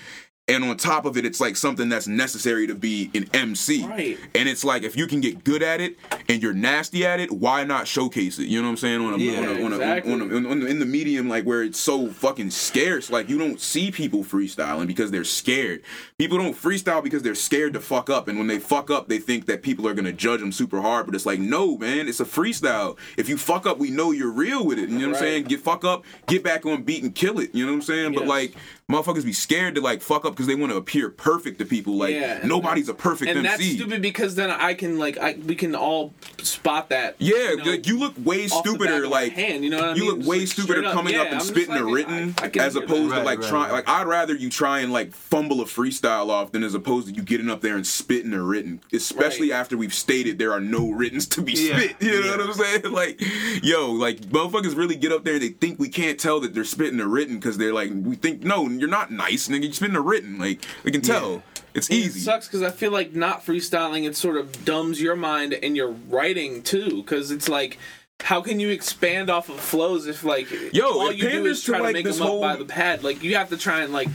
And 0.46 0.62
on 0.62 0.76
top 0.76 1.06
of 1.06 1.16
it, 1.16 1.24
it's 1.24 1.40
like 1.40 1.56
something 1.56 1.88
that's 1.88 2.06
necessary 2.06 2.66
to 2.66 2.74
be 2.74 3.10
an 3.14 3.30
MC. 3.32 3.86
Right. 3.86 4.18
And 4.34 4.46
it's 4.46 4.62
like 4.62 4.82
if 4.82 4.94
you 4.94 5.06
can 5.06 5.22
get 5.22 5.42
good 5.42 5.62
at 5.62 5.80
it 5.80 5.96
and 6.28 6.42
you're 6.42 6.52
nasty 6.52 7.06
at 7.06 7.18
it, 7.18 7.32
why 7.32 7.64
not 7.64 7.88
showcase 7.88 8.38
it? 8.38 8.48
You 8.48 8.60
know 8.60 8.66
what 8.68 8.72
I'm 8.72 8.76
saying? 8.76 9.00
On 9.00 9.14
a, 9.14 9.16
Yeah, 9.16 9.38
on 9.38 9.44
a, 9.44 9.64
on 9.64 9.72
a, 9.72 9.76
exactly. 9.76 10.12
on 10.12 10.20
a, 10.20 10.36
on 10.50 10.62
a- 10.62 10.66
in 10.66 10.80
the 10.80 10.84
medium 10.86 11.30
like 11.30 11.44
where 11.44 11.62
it's 11.62 11.80
so 11.80 12.08
fucking 12.10 12.50
scarce, 12.50 13.08
like 13.08 13.30
you 13.30 13.38
don't 13.38 13.58
see 13.58 13.90
people 13.90 14.22
freestyling 14.22 14.86
because 14.86 15.10
they're 15.10 15.24
scared. 15.24 15.82
People 16.18 16.36
don't 16.36 16.54
freestyle 16.54 17.02
because 17.02 17.22
they're 17.22 17.34
scared 17.34 17.72
to 17.72 17.80
fuck 17.80 18.10
up, 18.10 18.28
and 18.28 18.36
when 18.36 18.46
they 18.46 18.58
fuck 18.58 18.90
up, 18.90 19.08
they 19.08 19.18
think 19.18 19.46
that 19.46 19.62
people 19.62 19.88
are 19.88 19.94
gonna 19.94 20.12
judge 20.12 20.40
them 20.40 20.52
super 20.52 20.82
hard. 20.82 21.06
But 21.06 21.14
it's 21.14 21.24
like, 21.24 21.40
no, 21.40 21.78
man, 21.78 22.06
it's 22.06 22.20
a 22.20 22.24
freestyle. 22.26 22.98
If 23.16 23.30
you 23.30 23.38
fuck 23.38 23.64
up, 23.66 23.78
we 23.78 23.90
know 23.90 24.10
you're 24.10 24.30
real 24.30 24.66
with 24.66 24.78
it. 24.78 24.90
You 24.90 24.98
know 24.98 25.08
what 25.08 25.16
I'm 25.16 25.20
saying? 25.22 25.44
Get 25.44 25.60
fuck 25.60 25.86
up, 25.86 26.04
get 26.26 26.44
back 26.44 26.66
on 26.66 26.82
beat 26.82 27.02
and 27.02 27.14
kill 27.14 27.38
it. 27.40 27.54
You 27.54 27.64
know 27.64 27.72
what 27.72 27.76
I'm 27.76 27.82
saying? 27.82 28.12
But 28.14 28.26
like. 28.26 28.54
Motherfuckers 28.92 29.24
be 29.24 29.32
scared 29.32 29.74
to 29.76 29.80
like 29.80 30.02
fuck 30.02 30.26
up 30.26 30.32
because 30.34 30.46
they 30.46 30.54
want 30.54 30.70
to 30.70 30.76
appear 30.76 31.08
perfect 31.08 31.58
to 31.58 31.64
people. 31.64 31.94
Like 31.94 32.14
Yeah, 32.14 32.40
nobody's 32.44 32.90
a 32.90 32.94
perfect 32.94 33.30
and 33.30 33.42
that's 33.42 33.64
stupid 33.64 34.02
because 34.02 34.34
then 34.34 34.50
I 34.50 34.74
can 34.74 34.98
like 34.98 35.16
I 35.16 35.38
we 35.46 35.54
can 35.54 35.74
all 35.74 36.12
spot 36.42 36.90
that. 36.90 37.16
Yeah, 37.18 37.34
you 37.52 37.56
know, 37.56 37.64
like, 37.70 37.86
you 37.86 37.98
look 37.98 38.12
way 38.22 38.44
off 38.46 38.62
the 38.62 38.72
back 38.72 38.80
stupider. 38.80 39.08
like 39.08 39.32
hand, 39.32 39.64
you 39.64 39.70
know 39.70 39.78
what 39.78 39.88
I 39.88 39.94
you 39.94 40.00
mean? 40.02 40.08
look 40.10 40.18
Just, 40.18 40.28
way 40.28 40.38
like, 40.40 40.48
stupider 40.48 40.72
straight 40.74 40.84
up, 40.84 40.92
coming 40.92 41.14
yeah, 41.14 41.20
up 41.22 41.26
and 41.28 41.36
I'm 41.36 41.40
spitting 41.40 41.74
a 41.74 41.82
like, 41.82 41.94
written 41.94 42.34
I- 42.38 42.44
I 42.44 42.50
as 42.62 42.76
opposed 42.76 43.12
that. 43.12 43.20
to 43.20 43.24
like 43.24 43.38
Right, 43.40 43.48
trying. 43.48 43.62
right. 43.62 43.72
Like 43.72 43.88
I'd 43.88 44.06
rather 44.06 44.34
you 44.34 44.50
try 44.50 44.80
and 44.80 44.92
like 44.92 45.14
fumble 45.14 45.62
a 45.62 45.64
freestyle 45.64 46.28
off 46.28 46.52
than 46.52 46.62
as 46.62 46.74
opposed 46.74 47.08
to 47.08 47.14
you 47.14 47.22
getting 47.22 47.48
up 47.48 47.62
there 47.62 47.76
and 47.76 47.86
spitting 47.86 48.34
a 48.34 48.42
written. 48.42 48.82
Especially 48.92 49.50
Right. 49.50 49.56
after 49.60 49.78
we've 49.78 49.94
stated 49.94 50.38
there 50.38 50.52
are 50.52 50.60
no 50.60 50.90
writtens 50.90 51.26
to 51.28 51.40
be 51.40 51.52
Yeah, 51.52 51.78
spit. 51.78 51.96
You 52.00 52.20
know 52.20 52.26
yeah. 52.26 52.36
what 52.36 52.40
I'm 52.48 52.52
saying? 52.52 52.82
Like, 52.92 53.18
yo, 53.62 53.90
like 53.92 54.20
motherfuckers 54.20 54.76
really 54.76 54.96
get 54.96 55.10
up 55.10 55.24
there 55.24 55.34
and 55.34 55.42
they 55.42 55.48
think 55.48 55.78
we 55.78 55.88
can't 55.88 56.20
tell 56.20 56.38
that 56.40 56.52
they're 56.52 56.64
spitting 56.64 57.00
a 57.00 57.08
written 57.08 57.36
because 57.36 57.56
they're 57.56 57.72
like 57.72 57.90
we 57.94 58.14
think 58.16 58.42
no, 58.44 58.66
you're 58.80 58.88
not 58.88 59.10
nice, 59.10 59.48
nigga. 59.48 59.72
Spitting 59.72 59.96
a 59.96 60.00
written. 60.00 60.38
Like 60.38 60.64
we 60.82 60.90
can 60.90 61.00
tell. 61.00 61.42
It's 61.74 61.90
easy. 61.90 62.20
It 62.20 62.22
sucks 62.22 62.46
because 62.46 62.62
I 62.62 62.70
feel 62.70 62.92
like 62.92 63.14
not 63.14 63.44
freestyling 63.44 64.06
it 64.06 64.16
sort 64.16 64.36
of 64.36 64.64
dumbs 64.64 65.00
your 65.00 65.16
mind 65.16 65.54
and 65.54 65.76
your 65.76 65.90
writing 65.90 66.62
too. 66.62 67.02
Because 67.02 67.32
it's 67.32 67.48
like, 67.48 67.78
how 68.20 68.40
can 68.40 68.60
you 68.60 68.70
expand 68.70 69.28
off 69.28 69.48
of 69.48 69.58
flows 69.58 70.06
if 70.06 70.22
like 70.22 70.48
Yo, 70.72 70.84
all 70.84 71.12
you 71.12 71.28
do 71.28 71.46
is 71.46 71.62
try 71.62 71.78
to 71.78 71.84
like, 71.84 71.94
make 71.94 72.04
this 72.04 72.18
them 72.18 72.28
up 72.28 72.40
by 72.40 72.56
the 72.56 72.64
pad? 72.64 73.02
Like 73.02 73.22
you 73.22 73.36
have 73.36 73.48
to 73.48 73.56
try 73.56 73.82
and 73.82 73.92
like 73.92 74.08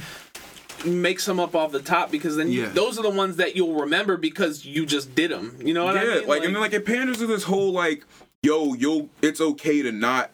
make 0.85 1.19
some 1.19 1.39
up 1.39 1.55
off 1.55 1.71
the 1.71 1.81
top 1.81 2.11
because 2.11 2.37
then 2.37 2.51
you, 2.51 2.67
those 2.67 2.97
are 2.97 3.03
the 3.03 3.09
ones 3.09 3.35
that 3.37 3.55
you'll 3.55 3.81
remember 3.81 4.17
because 4.17 4.65
you 4.65 4.85
just 4.85 5.13
did 5.15 5.31
them. 5.31 5.57
You 5.59 5.73
know 5.73 5.85
what 5.85 5.95
yeah, 5.95 6.01
I 6.01 6.05
mean? 6.05 6.21
Yeah, 6.21 6.27
like, 6.27 6.43
and 6.45 6.55
then 6.55 6.61
like 6.61 6.73
it 6.73 6.85
panders 6.85 7.17
to 7.17 7.27
this 7.27 7.43
whole 7.43 7.71
like, 7.71 8.05
yo, 8.41 8.73
yo, 8.73 9.09
it's 9.21 9.41
okay 9.41 9.81
to 9.81 9.91
not 9.91 10.31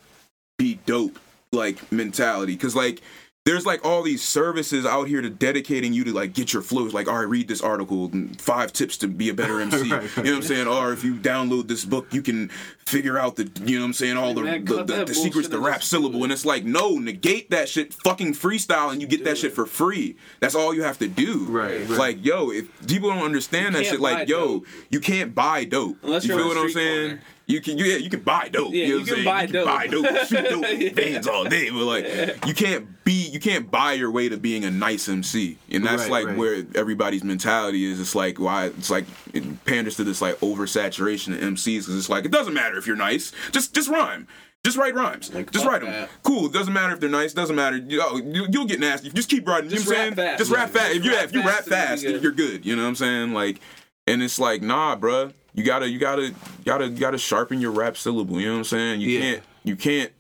be 0.58 0.80
dope 0.86 1.20
like 1.52 1.92
mentality 1.92 2.54
because 2.54 2.76
like 2.76 3.02
there's 3.46 3.66
like 3.66 3.86
all 3.86 4.02
these 4.02 4.24
services 4.24 4.88
out 4.88 5.08
here 5.08 5.22
to 5.22 5.30
dedicating 5.30 5.94
you 5.94 6.04
to 6.04 6.12
like 6.12 6.34
get 6.34 6.52
your 6.52 6.64
flows. 6.64 6.96
Like 6.96 7.08
all 7.08 7.16
right 7.16 7.30
read 7.30 7.48
this 7.48 7.62
article. 7.62 8.12
Five 8.40 8.74
tips 8.74 8.98
to 8.98 9.08
be 9.08 9.30
a 9.30 9.34
better 9.36 9.60
mc 9.62 9.78
Right, 9.78 10.18
you 10.18 10.24
know 10.24 10.32
what 10.32 10.38
i'm 10.38 10.42
saying? 10.42 10.68
Or 10.68 10.92
if 10.92 11.04
you 11.04 11.14
download 11.14 11.68
this 11.68 11.86
book 11.86 12.12
you 12.12 12.24
can 12.24 12.50
figure 12.86 13.18
out 13.18 13.36
the 13.36 13.50
you 13.66 13.78
know 13.78 13.82
what 13.84 13.88
i'm 13.88 13.94
saying 13.94 14.16
all 14.16 14.36
the 14.36 14.44
Man, 14.44 14.64
the, 14.64 14.76
cut 14.76 14.86
the, 14.86 15.06
the 15.06 15.14
secrets 15.16 15.34
bullshit 15.48 15.52
to 15.52 15.58
and 15.58 15.66
rap 15.66 15.82
syllable 15.82 16.24
and 16.24 16.32
it's 16.32 16.46
like 16.46 16.66
no 16.66 16.98
negate 17.00 17.50
that 17.50 17.68
shit 17.68 17.92
fucking 17.96 18.34
freestyle 18.34 18.92
and 18.92 19.02
you 19.02 19.08
get 19.08 19.24
that 19.24 19.40
shit 19.40 19.54
for 19.54 19.66
free 19.66 20.16
that's 20.40 20.54
all 20.54 20.72
you 20.72 20.84
have 20.84 21.00
to 21.00 21.08
do 21.08 21.46
Right, 21.50 21.80
right. 21.90 21.98
like 21.98 22.24
yo 22.24 22.52
if 22.52 22.68
people 22.88 23.10
don't 23.10 23.24
understand 23.24 23.74
that 23.74 23.86
shit 23.88 24.00
buy 24.00 24.12
like 24.20 24.28
yo 24.30 24.60
dope. 24.60 24.66
you 24.92 25.00
can't 25.00 25.34
buy 25.34 25.64
dope 25.64 25.98
Unless 26.04 26.26
you 26.26 26.36
feel 26.38 26.48
what 26.48 26.58
a 26.58 26.60
i'm 26.60 26.70
saying 26.70 27.08
corner. 27.10 27.22
you 27.48 27.60
can, 27.62 27.78
yeah, 27.80 27.96
you 27.98 28.10
can 28.12 28.22
buy 28.22 28.50
dope. 28.50 28.72
Yeah, 28.74 28.86
you, 28.86 29.00
know 29.00 29.06
you 29.06 29.16
can 29.16 29.26
buy 29.26 29.46
saying? 29.48 29.54
You 29.54 29.64
can 29.64 29.66
buy 29.66 29.88
dope. 29.88 30.06
dope, 30.06 30.28
shoot 30.28 30.50
dope 30.50 30.66
Yeah. 30.80 30.94
bands 30.94 31.28
all 31.28 31.44
day, 31.46 31.70
but 31.70 31.84
like, 31.86 32.46
you 32.48 32.54
can't 32.56 33.04
be, 33.04 33.30
you 33.30 33.40
can't 33.40 33.70
buy 33.70 33.94
your 33.94 34.10
way 34.10 34.30
to 34.30 34.38
being 34.38 34.64
a 34.66 34.72
nice 34.72 35.08
MC, 35.08 35.60
and 35.70 35.86
that's 35.86 36.04
Right, 36.04 36.12
like 36.12 36.26
right. 36.28 36.38
where 36.38 36.66
everybody's 36.74 37.24
mentality 37.24 37.86
is. 37.86 38.00
It's 38.00 38.16
like 38.16 38.40
why 38.40 38.66
it's 38.68 38.90
like 38.90 39.06
it 39.34 39.64
panders 39.66 39.96
to 39.98 40.04
this 40.04 40.24
like 40.24 40.40
oversaturation 40.40 41.34
of 41.36 41.40
MCs 41.42 41.82
because 41.82 41.96
it's 41.98 42.10
like 42.10 42.26
it 42.26 42.32
doesn't 42.32 42.56
matter 42.56 42.75
if 42.78 42.88
you're 42.88 42.96
nice, 42.96 43.32
just 43.52 43.74
just 43.74 43.90
rhyme. 43.90 44.28
Just 44.64 44.78
write 44.78 44.96
rhymes. 44.96 45.32
Like, 45.32 45.52
just 45.52 45.64
write 45.64 45.82
them. 45.82 45.92
that. 45.92 46.10
Cool. 46.24 46.50
Doesn't 46.50 46.74
matter 46.74 46.92
if 46.92 47.00
they're 47.00 47.08
nice. 47.08 47.34
Doesn't 47.34 47.56
matter. 47.56 47.78
You, 47.78 48.02
oh, 48.04 48.18
you, 48.18 48.48
you'll 48.50 48.66
get 48.66 48.80
nasty. 48.80 49.12
Just 49.12 49.30
keep 49.30 49.48
writing. 49.48 49.70
Just 49.70 49.86
you 49.86 49.92
know 49.92 49.98
what 50.00 50.08
I'm 50.08 50.10
rap 50.10 50.16
saying? 50.18 50.28
fast. 50.28 50.40
Just 50.40 50.52
rap 50.52 50.70
fast. 50.72 50.96
If 50.96 51.06
you 51.06 51.12
rap 51.12 51.24
if 51.26 51.34
you 51.34 51.44
rap 51.44 51.64
fast 51.66 51.68
you'll 51.68 51.70
be 51.70 51.86
fast, 51.86 52.04
good. 52.04 52.24
you're 52.24 52.32
good. 52.32 52.66
You 52.66 52.76
know 52.76 52.82
what 52.82 52.88
I'm 52.88 52.96
saying? 52.96 53.34
Like, 53.34 53.60
and 54.08 54.24
it's 54.24 54.40
like, 54.40 54.64
nah, 54.64 54.96
bruh. 54.96 55.34
You 55.54 55.64
gotta, 55.64 55.88
you 55.88 56.00
gotta, 56.00 56.34
gotta, 56.66 56.90
gotta 56.90 57.18
sharpen 57.20 57.62
your 57.62 57.72
rap 57.72 57.96
syllable. 57.96 58.42
You 58.42 58.48
know 58.48 58.54
what 58.54 58.58
I'm 58.60 58.64
saying? 58.66 59.02
You 59.02 59.10
Yeah. 59.10 59.20
can't, 59.22 59.44
you 59.64 59.76
can't, 59.76 60.12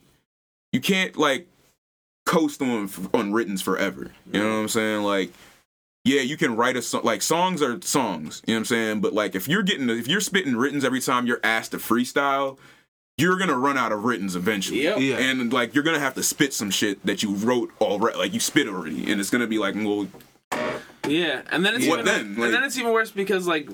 you 0.71 0.79
can't 0.79 1.17
like 1.17 1.47
coast 2.27 2.61
on 2.61 2.89
on 3.15 3.33
writtens 3.33 3.61
forever. 3.63 4.11
You 4.31 4.41
know 4.43 4.47
what 4.49 4.55
I'm 4.61 4.67
saying? 4.69 5.01
Like, 5.03 5.33
yeah, 6.05 6.21
you 6.21 6.37
can 6.37 6.55
write 6.55 6.77
a 6.77 6.81
song. 6.81 7.01
Like 7.03 7.21
songs 7.21 7.61
are 7.61 7.81
songs. 7.81 8.41
You 8.45 8.53
know 8.53 8.57
what 8.57 8.59
I'm 8.61 8.65
saying? 8.65 9.01
But 9.01 9.13
like, 9.13 9.35
if 9.35 9.47
you're 9.47 9.63
getting, 9.63 9.89
if 9.89 10.07
you're 10.07 10.21
spitting 10.21 10.55
writtens 10.55 10.85
every 10.85 11.01
time 11.01 11.25
you're 11.25 11.41
asked 11.43 11.71
to 11.71 11.77
freestyle, 11.77 12.57
you're 13.17 13.37
gonna 13.37 13.57
run 13.57 13.75
out 13.77 13.91
of 13.91 14.03
writtens 14.05 14.35
eventually. 14.35 14.83
Yep. 14.83 14.99
Yeah. 14.99 15.17
And 15.17 15.51
like, 15.51 15.73
you're 15.73 15.83
gonna 15.83 15.99
have 15.99 16.13
to 16.13 16.23
spit 16.23 16.53
some 16.53 16.69
shit 16.69 17.03
that 17.05 17.23
you 17.23 17.33
wrote 17.33 17.71
already. 17.81 18.17
Like 18.17 18.33
you 18.33 18.39
spit 18.39 18.67
already, 18.67 19.11
and 19.11 19.19
it's 19.19 19.31
gonna 19.31 19.47
be 19.47 19.57
like, 19.57 19.73
well, 19.75 20.07
Yeah, 21.07 21.41
and 21.51 21.65
then 21.65 21.75
it's 21.75 21.87
What 21.87 22.01
even, 22.01 22.05
then? 22.05 22.35
Like- 22.35 22.45
and 22.45 22.53
then 22.53 22.63
it's 22.63 22.77
even 22.77 22.93
worse 22.93 23.09
because 23.11 23.47
like 23.47 23.67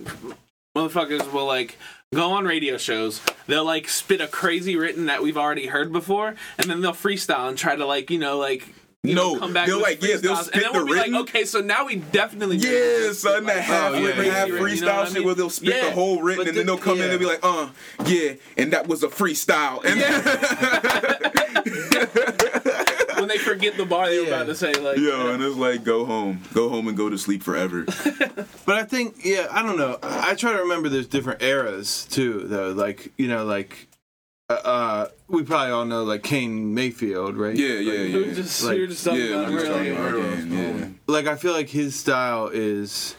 motherfuckers 0.75 1.31
will 1.33 1.45
like 1.45 1.77
go 2.13 2.31
on 2.31 2.45
radio 2.45 2.77
shows. 2.77 3.21
They'll 3.47 3.65
like 3.65 3.89
spit 3.89 4.21
a 4.21 4.27
crazy 4.27 4.77
written 4.77 5.07
that 5.07 5.21
we've 5.21 5.37
already 5.37 5.67
heard 5.67 5.91
before, 5.91 6.35
and 6.57 6.69
then 6.69 6.79
they'll 6.81 6.93
freestyle 6.93 7.49
and 7.49 7.57
try 7.57 7.75
to 7.75 7.85
like 7.85 8.09
you 8.09 8.19
know 8.19 8.37
like 8.37 8.73
you 9.03 9.15
No, 9.15 9.33
know, 9.33 9.39
come 9.39 9.53
back. 9.53 9.65
they'll, 9.67 9.77
with 9.77 9.85
like, 9.85 10.03
yeah, 10.03 10.17
they'll 10.17 10.35
spit 10.35 10.53
and 10.55 10.63
then 10.63 10.71
the 10.73 10.77
we'll 10.77 10.87
be 10.87 10.93
written. 10.93 11.13
like, 11.13 11.21
okay, 11.29 11.45
so 11.45 11.59
now 11.59 11.85
we 11.85 11.95
definitely 11.95 12.57
made 12.57 12.65
Yeah, 12.65 12.69
this 12.71 13.21
son, 13.21 13.45
like, 13.45 13.55
that 13.55 13.63
half, 13.63 13.93
oh, 13.93 13.97
yeah, 13.97 14.05
written, 14.07 14.25
yeah, 14.25 14.31
half 14.31 14.47
yeah. 14.49 14.53
freestyle 14.55 14.75
You 14.75 14.81
know 14.81 14.95
what 14.95 15.07
I 15.07 15.11
shit 15.13 15.25
where 15.25 15.35
they'll 15.35 15.49
spit 15.49 15.75
Yeah, 15.75 15.85
the 15.85 15.91
whole 15.91 16.21
written 16.21 16.47
and 16.49 16.57
then 16.57 16.65
they'll 16.67 16.77
come 16.77 16.97
in 17.01 17.05
yeah. 17.05 17.09
and 17.11 17.19
be 17.19 17.25
like, 17.25 17.39
uh, 17.41 17.69
yeah, 18.05 18.33
and 18.57 18.73
that 18.73 18.87
was 18.87 19.01
a 19.03 19.07
freestyle. 19.07 19.83
And 19.83 20.01
when 23.19 23.27
they 23.27 23.37
forget 23.37 23.77
the 23.77 23.85
bar 23.85 24.09
they 24.09 24.19
were 24.19 24.27
about 24.27 24.47
to 24.47 24.55
say. 24.55 24.73
Like, 24.73 24.97
yo, 24.97 25.33
and 25.33 25.43
it's 25.43 25.55
like, 25.55 25.83
go 25.83 26.05
home, 26.05 26.41
go 26.53 26.69
home 26.69 26.87
and 26.87 26.97
go 26.97 27.09
to 27.09 27.17
sleep 27.17 27.43
forever. 27.43 27.85
But 28.65 28.75
I 28.77 28.83
think, 28.83 29.25
yeah, 29.25 29.47
I 29.51 29.63
don't 29.63 29.77
know. 29.77 29.97
I 30.03 30.31
I 30.31 30.35
try 30.35 30.53
to 30.53 30.59
remember 30.59 30.87
there's 30.87 31.07
different 31.07 31.41
eras 31.41 32.05
too, 32.09 32.45
though. 32.47 32.71
Like 32.71 33.11
you 33.17 33.27
know, 33.27 33.43
like 33.43 33.87
uh, 34.63 35.07
we 35.27 35.43
probably 35.43 35.71
all 35.71 35.85
know 35.85 36.03
like 36.03 36.23
Kane 36.23 36.73
Mayfield, 36.73 37.35
right? 37.37 37.55
Yeah, 37.55 37.75
yeah, 37.75 37.91
we 38.03 38.13
were 38.15 38.19
yeah. 38.27 38.33
just 38.33 38.63
Like- 38.63 38.75
we 38.75 38.81
were 38.81 38.87
just 38.87 39.03
talking 39.05 39.19
Yeah, 39.21 39.27
about 39.27 39.39
we 39.39 39.45
him 39.51 39.55
was 39.55 39.63
talking 39.69 39.91
about 39.91 40.13
Kane, 40.15 40.51
yeah. 40.79 40.85
Like 41.07 41.27
I 41.27 41.35
feel 41.35 41.53
like 41.53 41.69
his 41.69 41.95
style 41.95 42.49
is 42.53 43.15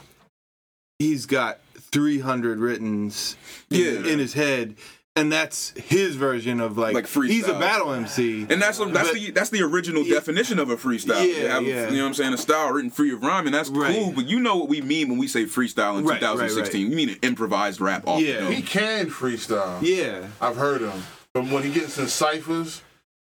he's 0.99 1.27
got 1.27 1.59
300 1.79 2.59
writtens 2.59 3.37
in, 3.71 3.81
Yeah. 3.81 4.12
in 4.12 4.18
his 4.18 4.33
head. 4.35 4.77
And 5.14 5.31
that's 5.31 5.75
his 5.77 6.14
version 6.16 6.59
of 6.59 6.79
like, 6.79 6.95
Like 6.95 7.05
freestyle. 7.05 7.29
he's 7.29 7.47
a 7.47 7.53
battle 7.53 7.92
MC. 7.92 8.47
And 8.49 8.62
that's 8.62 8.79
that's 8.79 8.90
But- 8.90 9.12
the 9.12 9.31
that's 9.33 9.51
the 9.51 9.61
original 9.61 10.03
Yeah. 10.05 10.14
definition 10.14 10.59
of 10.59 10.71
a 10.71 10.77
freestyle. 10.79 11.16
Yeah, 11.16 11.23
You 11.42 11.47
have 11.49 11.62
a- 11.62 11.66
yeah. 11.66 11.90
You 11.90 11.97
know 11.97 12.03
what 12.05 12.09
I'm 12.09 12.14
saying? 12.14 12.33
A 12.33 12.38
style 12.38 12.71
written 12.71 12.90
free 12.90 13.12
of 13.12 13.23
rhyme, 13.23 13.45
and 13.45 13.55
that's 13.55 13.68
Right. 13.68 13.95
cool. 13.95 14.12
But 14.12 14.27
you 14.27 14.40
know 14.40 14.57
what 14.57 14.71
we 14.71 14.81
mean 14.81 15.11
when 15.11 15.18
we 15.18 15.29
say 15.29 15.45
freestyle 15.45 15.99
in 15.99 16.05
Right, 16.07 16.12
right, 16.14 16.21
2016. 16.21 16.85
right. 16.85 16.88
We 16.90 16.97
mean 16.97 17.09
an 17.11 17.18
improvised 17.21 17.79
rap 17.79 18.05
off 18.09 18.23
Yeah. 18.23 18.37
the 18.37 18.40
dome. 18.40 18.53
He 18.53 18.62
can 18.62 19.11
freestyle. 19.11 19.83
yeah. 19.83 20.29
I've 20.40 20.57
heard 20.57 20.81
him. 20.81 21.03
But 21.35 21.47
when 21.47 21.62
he 21.62 21.73
gets 21.73 21.99
in 21.99 22.09
ciphers, 22.09 22.83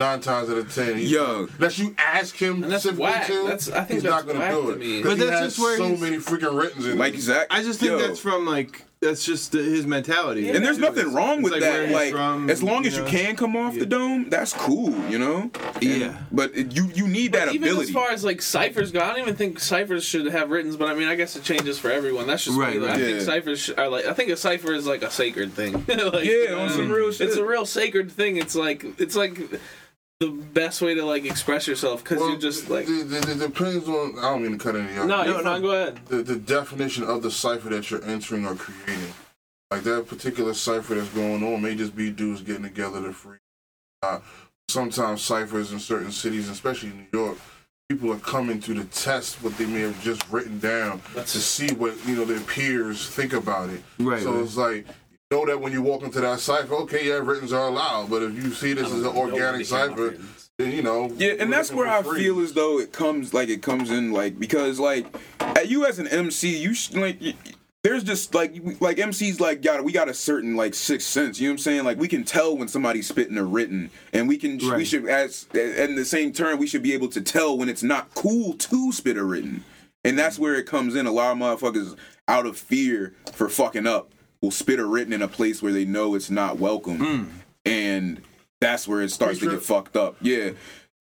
nine 0.00 0.20
times 0.20 0.48
out 0.48 0.56
of 0.56 0.74
ten, 0.74 0.96
he's 0.96 1.10
Yo. 1.10 1.48
unless 1.58 1.78
you 1.78 1.94
ask 1.98 2.34
him 2.34 2.62
And 2.62 2.72
that's 2.72 2.84
specifically 2.84 3.04
whack. 3.04 3.26
to, 3.26 3.42
That's- 3.42 3.70
I 3.70 3.84
think 3.84 3.88
he's 3.90 4.02
that's 4.04 4.24
not 4.24 4.26
gonna 4.26 4.38
whack 4.38 4.52
do 4.52 4.62
to 4.62 4.70
it. 4.80 5.02
But 5.04 5.10
he 5.18 5.24
that's 5.24 5.30
has 5.40 5.48
just 5.56 5.58
where 5.58 5.76
so 5.76 5.84
he's- 5.88 6.00
many 6.00 6.16
freaking 6.16 6.58
writtens 6.58 6.86
in 6.86 6.96
Like 6.96 7.12
him. 7.14 7.20
Zach, 7.20 7.46
I 7.50 7.62
just 7.62 7.80
think 7.80 7.92
yo. 7.92 7.98
that's 7.98 8.18
from 8.18 8.46
like 8.46 8.84
that's 9.02 9.24
just 9.24 9.54
his 9.54 9.86
mentality. 9.86 10.50
And 10.50 10.62
there's 10.62 10.76
nothing 10.76 11.14
wrong 11.14 11.40
with 11.40 11.54
like 11.54 11.62
where 11.62 11.80
that. 11.80 11.86
he's 11.86 11.94
Like, 11.94 12.12
from, 12.12 12.50
as 12.50 12.62
long 12.62 12.84
as 12.84 12.96
you 12.98 13.02
know? 13.02 13.08
can 13.08 13.34
come 13.34 13.56
off 13.56 13.72
Yeah. 13.72 13.80
the 13.80 13.86
dome, 13.86 14.28
that's 14.28 14.52
cool, 14.52 14.90
you 15.08 15.18
know. 15.18 15.50
And- 15.76 15.82
Yeah. 15.82 16.18
But 16.30 16.54
it, 16.54 16.76
you 16.76 16.90
you 16.94 17.08
need 17.08 17.32
that 17.32 17.48
Even 17.54 17.66
ability. 17.68 17.88
as 17.88 17.94
far 17.94 18.10
as 18.10 18.24
like 18.24 18.42
ciphers 18.42 18.90
go, 18.92 19.00
I 19.00 19.08
don't 19.08 19.20
even 19.20 19.36
think 19.36 19.58
ciphers 19.58 20.04
should 20.04 20.26
have 20.26 20.50
writtens. 20.50 20.76
But 20.76 20.88
I 20.88 20.94
mean, 20.94 21.08
I 21.08 21.14
guess 21.14 21.34
it 21.34 21.42
changes 21.44 21.78
for 21.78 21.90
everyone. 21.90 22.26
That's 22.26 22.44
just 22.44 22.58
Right, 22.58 22.74
me. 22.74 22.80
Like, 22.80 22.90
right. 22.90 23.00
I 23.00 23.04
think 23.04 23.20
ciphers 23.22 23.70
are 23.70 23.88
like. 23.88 24.04
I 24.04 24.12
think 24.12 24.30
a 24.32 24.36
cipher 24.36 24.74
is 24.74 24.86
like 24.86 25.02
a 25.02 25.10
sacred 25.10 25.52
thing. 25.54 25.72
like, 25.88 26.24
Yeah, 26.26 26.52
on 26.56 26.68
um, 26.68 26.68
some 26.68 26.90
real 26.90 27.10
shit. 27.10 27.28
It's 27.28 27.38
a 27.38 27.44
real 27.44 27.64
sacred 27.64 28.12
thing. 28.12 28.36
It's 28.36 28.54
like 28.54 28.84
it's 29.00 29.16
like 29.16 29.40
the 30.20 30.28
best 30.30 30.82
way 30.82 30.94
to 30.94 31.04
like 31.04 31.24
express 31.24 31.66
yourself 31.66 32.04
because 32.04 32.18
Well, 32.20 32.30
you're 32.30 32.38
just 32.38 32.68
like 32.68 32.86
it, 32.86 33.10
it- 33.12 33.28
it 33.28 33.38
depends 33.38 33.88
on. 33.88 34.18
I 34.18 34.22
don't 34.30 34.42
mean 34.42 34.52
to 34.52 34.58
cut 34.58 34.76
any. 34.76 34.92
no, 35.06 35.24
you. 35.24 35.32
you're. 35.32 35.60
Go 35.60 35.70
ahead. 35.70 36.00
the, 36.06 36.22
the 36.22 36.36
definition 36.36 37.04
of 37.04 37.22
the 37.22 37.30
cipher 37.30 37.70
that 37.70 37.90
you're 37.90 38.04
entering 38.04 38.46
or 38.46 38.54
creating. 38.54 39.12
Like 39.70 39.82
that 39.84 40.08
particular 40.08 40.52
cipher 40.52 40.94
that's 40.94 41.08
going 41.10 41.42
on 41.42 41.62
may 41.62 41.74
just 41.74 41.96
be 41.96 42.10
dudes 42.10 42.42
getting 42.42 42.64
together 42.64 43.00
to 43.02 43.12
free. 43.12 43.38
Uh, 44.02 44.20
sometimes 44.68 45.22
ciphers 45.22 45.72
in 45.72 45.78
certain 45.78 46.12
cities, 46.12 46.48
especially 46.50 46.90
in 46.90 47.06
New 47.12 47.18
York, 47.18 47.38
people 47.88 48.12
are 48.12 48.18
coming 48.18 48.60
to 48.60 48.74
the 48.74 48.84
test 48.84 49.42
what 49.42 49.56
they 49.56 49.66
may 49.66 49.80
have 49.80 50.00
just 50.02 50.28
written 50.30 50.58
down 50.58 51.00
That's- 51.14 51.32
to 51.32 51.38
see 51.38 51.72
what 51.74 51.94
you 52.06 52.16
know 52.16 52.24
their 52.26 52.40
peers 52.40 53.08
think 53.08 53.32
about 53.32 53.70
it. 53.70 53.80
Right, 53.98 54.22
So 54.22 54.34
right. 54.34 54.42
it's 54.42 54.56
like 54.58 54.86
know 55.30 55.46
that 55.46 55.60
when 55.60 55.72
you 55.72 55.80
walk 55.80 56.02
into 56.02 56.20
that 56.20 56.40
cipher, 56.40 56.74
okay, 56.74 57.06
yeah, 57.06 57.14
writtens 57.14 57.52
are 57.52 57.68
allowed, 57.68 58.10
but 58.10 58.20
if 58.20 58.34
you 58.34 58.52
see 58.52 58.72
this 58.72 58.86
as 58.86 59.02
an 59.02 59.06
organic 59.16 59.64
cipher, 59.64 60.16
then 60.58 60.72
you 60.72 60.82
know. 60.82 61.08
Yeah, 61.16 61.34
and 61.38 61.52
that's 61.52 61.72
where 61.72 61.86
I 61.86 62.02
free. 62.02 62.24
feel 62.24 62.40
as 62.40 62.52
though 62.52 62.80
it 62.80 62.92
comes 62.92 63.32
like 63.32 63.48
it 63.48 63.62
comes 63.62 63.90
in 63.92 64.10
like 64.10 64.40
because 64.40 64.80
like 64.80 65.06
at 65.38 65.68
you 65.68 65.86
as 65.86 66.00
an 66.00 66.08
MC, 66.08 66.56
you 66.56 66.74
sh- 66.74 66.94
like 66.94 67.20
y- 67.20 67.34
there's 67.84 68.02
just 68.02 68.34
like 68.34 68.56
like 68.80 68.96
MCs 68.96 69.38
like 69.38 69.62
got 69.62 69.84
we 69.84 69.92
got 69.92 70.08
a 70.08 70.14
certain 70.14 70.56
like 70.56 70.74
sixth 70.74 71.06
sense. 71.06 71.38
You 71.38 71.46
know 71.46 71.52
what 71.52 71.54
I'm 71.54 71.58
saying? 71.58 71.84
Like 71.84 71.98
we 72.00 72.08
can 72.08 72.24
tell 72.24 72.56
when 72.58 72.66
somebody's 72.66 73.06
spitting 73.06 73.38
a 73.38 73.44
written, 73.44 73.90
and 74.12 74.26
we 74.26 74.36
can 74.36 74.58
we 74.74 74.84
should 74.84 75.06
as 75.06 75.46
in 75.54 75.94
the 75.94 76.04
same 76.04 76.32
turn 76.32 76.58
we 76.58 76.66
should 76.66 76.82
be 76.82 76.92
able 76.92 77.08
to 77.08 77.20
tell 77.20 77.56
when 77.56 77.68
it's 77.68 77.84
not 77.84 78.12
cool 78.16 78.54
to 78.54 78.90
spit 78.90 79.16
a 79.16 79.22
written, 79.22 79.62
and 80.04 80.18
that's 80.18 80.40
where 80.40 80.56
it 80.56 80.66
comes 80.66 80.96
in. 80.96 81.06
A 81.06 81.12
lot 81.12 81.30
of 81.30 81.38
motherfuckers 81.38 81.96
out 82.26 82.46
of 82.46 82.58
fear 82.58 83.14
for 83.32 83.48
fucking 83.48 83.86
up 83.86 84.10
will 84.42 84.50
spit 84.50 84.78
a 84.78 84.86
written 84.86 85.12
in 85.12 85.22
a 85.22 85.28
place 85.28 85.62
where 85.62 85.72
they 85.72 85.84
know 85.84 86.14
it's 86.14 86.30
not 86.30 86.58
welcome, 86.58 86.98
hmm. 86.98 87.24
and 87.64 88.22
that's 88.60 88.86
where 88.86 89.02
it 89.02 89.10
starts 89.10 89.38
to 89.38 89.46
B-Trip. 89.46 89.60
get 89.60 89.66
fucked 89.66 89.96
up. 89.96 90.16
Yeah. 90.20 90.50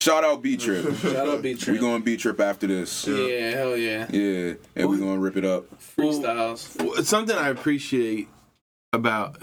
Shout 0.02 0.24
out 0.24 0.42
B 0.42 0.56
Trip. 0.56 0.96
Shout 1.02 1.28
out 1.28 1.42
B 1.42 1.56
Trip. 1.56 1.74
we 1.74 1.74
Trip. 1.74 1.80
going 1.80 2.02
B 2.04 2.16
Trip 2.16 2.40
after 2.40 2.68
this. 2.68 3.06
Yeah, 3.06 3.52
hell 3.52 3.76
yeah. 3.76 4.08
Yeah, 4.10 4.54
and 4.76 4.90
we 4.90 4.98
gonna 4.98 5.18
rip 5.18 5.36
it 5.36 5.44
up. 5.44 5.66
Freestyles. 5.78 6.82
Well, 6.82 7.04
something 7.04 7.36
I 7.36 7.50
appreciate 7.50 8.30
about 8.94 9.38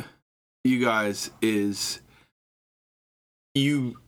you 0.65 0.83
guys 0.83 1.31
is 1.43 2.01
you 3.55 3.99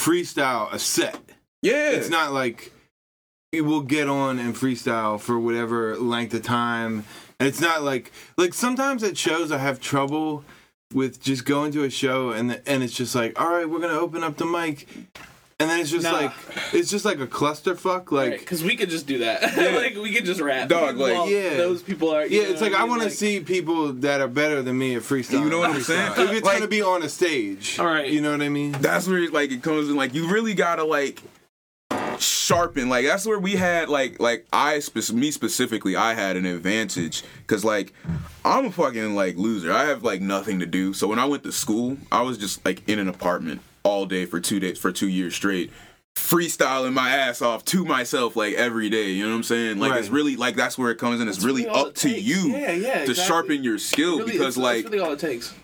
freestyle 0.00 0.72
a 0.72 0.78
set. 0.78 1.18
Yeah, 1.62 1.90
It's 1.90 2.08
not 2.08 2.32
like 2.32 2.72
we 3.52 3.60
will 3.60 3.82
get 3.82 4.08
on 4.08 4.40
and 4.40 4.54
freestyle 4.54 5.20
for 5.20 5.38
whatever 5.38 5.96
length 5.96 6.34
of 6.34 6.42
time. 6.42 7.04
And 7.42 7.48
it's 7.48 7.60
not 7.60 7.82
like 7.82 8.12
like 8.36 8.54
sometimes 8.54 9.02
at 9.02 9.18
shows 9.18 9.50
I 9.50 9.58
have 9.58 9.80
trouble 9.80 10.44
with 10.94 11.20
just 11.20 11.44
going 11.44 11.72
to 11.72 11.82
a 11.82 11.90
show 11.90 12.30
and 12.30 12.60
and 12.66 12.84
it's 12.84 12.92
just 12.94 13.16
like, 13.16 13.40
all 13.40 13.50
right, 13.50 13.68
we're 13.68 13.80
gonna 13.80 13.98
open 13.98 14.22
up 14.22 14.36
the 14.36 14.44
mic, 14.46 14.86
and 15.58 15.68
then 15.68 15.80
it's 15.80 15.90
just 15.90 16.04
Nah. 16.04 16.12
like 16.12 16.32
it's 16.72 16.88
just 16.88 17.04
like 17.04 17.18
a 17.18 17.26
clusterfuck. 17.26 18.12
Like 18.12 18.38
because 18.38 18.62
we 18.62 18.76
could 18.76 18.90
just 18.90 19.08
do 19.08 19.18
that. 19.18 19.42
like 19.56 19.96
we 19.96 20.12
could 20.14 20.24
just 20.24 20.40
rap. 20.40 20.68
Dog, 20.68 20.96
like- 20.98 21.14
While 21.14 21.28
Yeah. 21.28 21.54
those 21.56 21.82
people 21.82 22.10
are. 22.10 22.24
Yeah, 22.26 22.44
know 22.44 22.50
it's 22.50 22.60
like 22.60 22.74
I 22.74 22.80
mean? 22.82 22.88
want 22.90 23.02
to 23.02 23.08
Like, 23.08 23.16
see 23.16 23.40
people 23.40 23.92
that 23.94 24.20
are 24.20 24.28
better 24.28 24.62
than 24.62 24.78
me 24.78 24.94
at 24.94 25.02
freestyle. 25.02 25.40
You 25.42 25.50
know 25.50 25.58
what 25.58 25.70
I'm 25.70 25.80
saying? 25.80 26.12
If 26.12 26.30
it's 26.30 26.46
Like- 26.46 26.58
gonna 26.58 26.68
be 26.68 26.82
on 26.82 27.02
a 27.02 27.08
stage, 27.08 27.78
All 27.80 27.86
right. 27.86 28.08
You 28.08 28.20
know 28.20 28.30
what 28.30 28.40
I 28.42 28.50
mean? 28.50 28.70
that's 28.72 29.08
where 29.08 29.28
like 29.30 29.50
it 29.50 29.62
comes 29.64 29.88
in. 29.88 29.96
Like 29.96 30.14
you 30.14 30.28
really 30.30 30.54
gotta 30.54 30.84
like 30.84 31.20
sharpen. 32.22 32.88
Like 32.88 33.06
that's 33.06 33.26
where 33.26 33.38
we 33.38 33.52
had 33.56 33.88
like 33.88 34.20
like 34.20 34.46
I 34.52 34.80
me 35.12 35.30
specifically 35.30 35.96
I 35.96 36.14
had 36.14 36.36
an 36.36 36.46
advantage 36.46 37.22
because 37.40 37.64
like 37.64 37.92
I'm 38.44 38.66
a 38.66 38.70
fucking 38.72 39.14
like 39.14 39.36
loser. 39.36 39.72
I 39.72 39.84
have 39.84 40.02
like 40.02 40.20
nothing 40.20 40.60
to 40.60 40.66
do. 40.66 40.92
So 40.92 41.08
when 41.08 41.18
I 41.18 41.24
went 41.24 41.42
to 41.44 41.52
school, 41.52 41.96
I 42.10 42.22
was 42.22 42.38
just 42.38 42.64
like 42.64 42.88
in 42.88 42.98
an 42.98 43.08
apartment 43.08 43.60
all 43.84 44.06
day 44.06 44.26
for 44.26 44.40
two 44.40 44.60
days 44.60 44.78
for 44.78 44.92
two 44.92 45.08
years 45.08 45.34
straight. 45.34 45.70
Freestyling 46.14 46.92
my 46.92 47.10
ass 47.10 47.40
off 47.40 47.64
to 47.66 47.84
myself 47.86 48.36
like 48.36 48.54
every 48.54 48.90
day, 48.90 49.10
you 49.10 49.24
know 49.24 49.30
what 49.30 49.36
I'm 49.36 49.42
saying? 49.42 49.78
Like 49.78 49.98
it's 49.98 50.10
really 50.10 50.36
like 50.36 50.56
that's 50.56 50.76
where 50.76 50.90
it 50.90 50.96
comes 50.98 51.20
in. 51.20 51.28
It's 51.28 51.38
That's 51.38 51.46
really 51.46 51.64
really 51.64 51.74
up 51.74 51.94
to 51.96 52.08
takes. 52.08 52.22
you 52.22 52.50
Yeah, 52.52 52.72
yeah, 52.72 52.92
to 52.96 53.00
exactly. 53.10 53.14
sharpen 53.14 53.64
your 53.64 53.78
skill 53.78 54.18
really, 54.18 54.32
because 54.32 54.58
like 54.58 54.84
really 54.84 54.98
all 55.00 55.12
it 55.12 55.18
takes. 55.18 55.54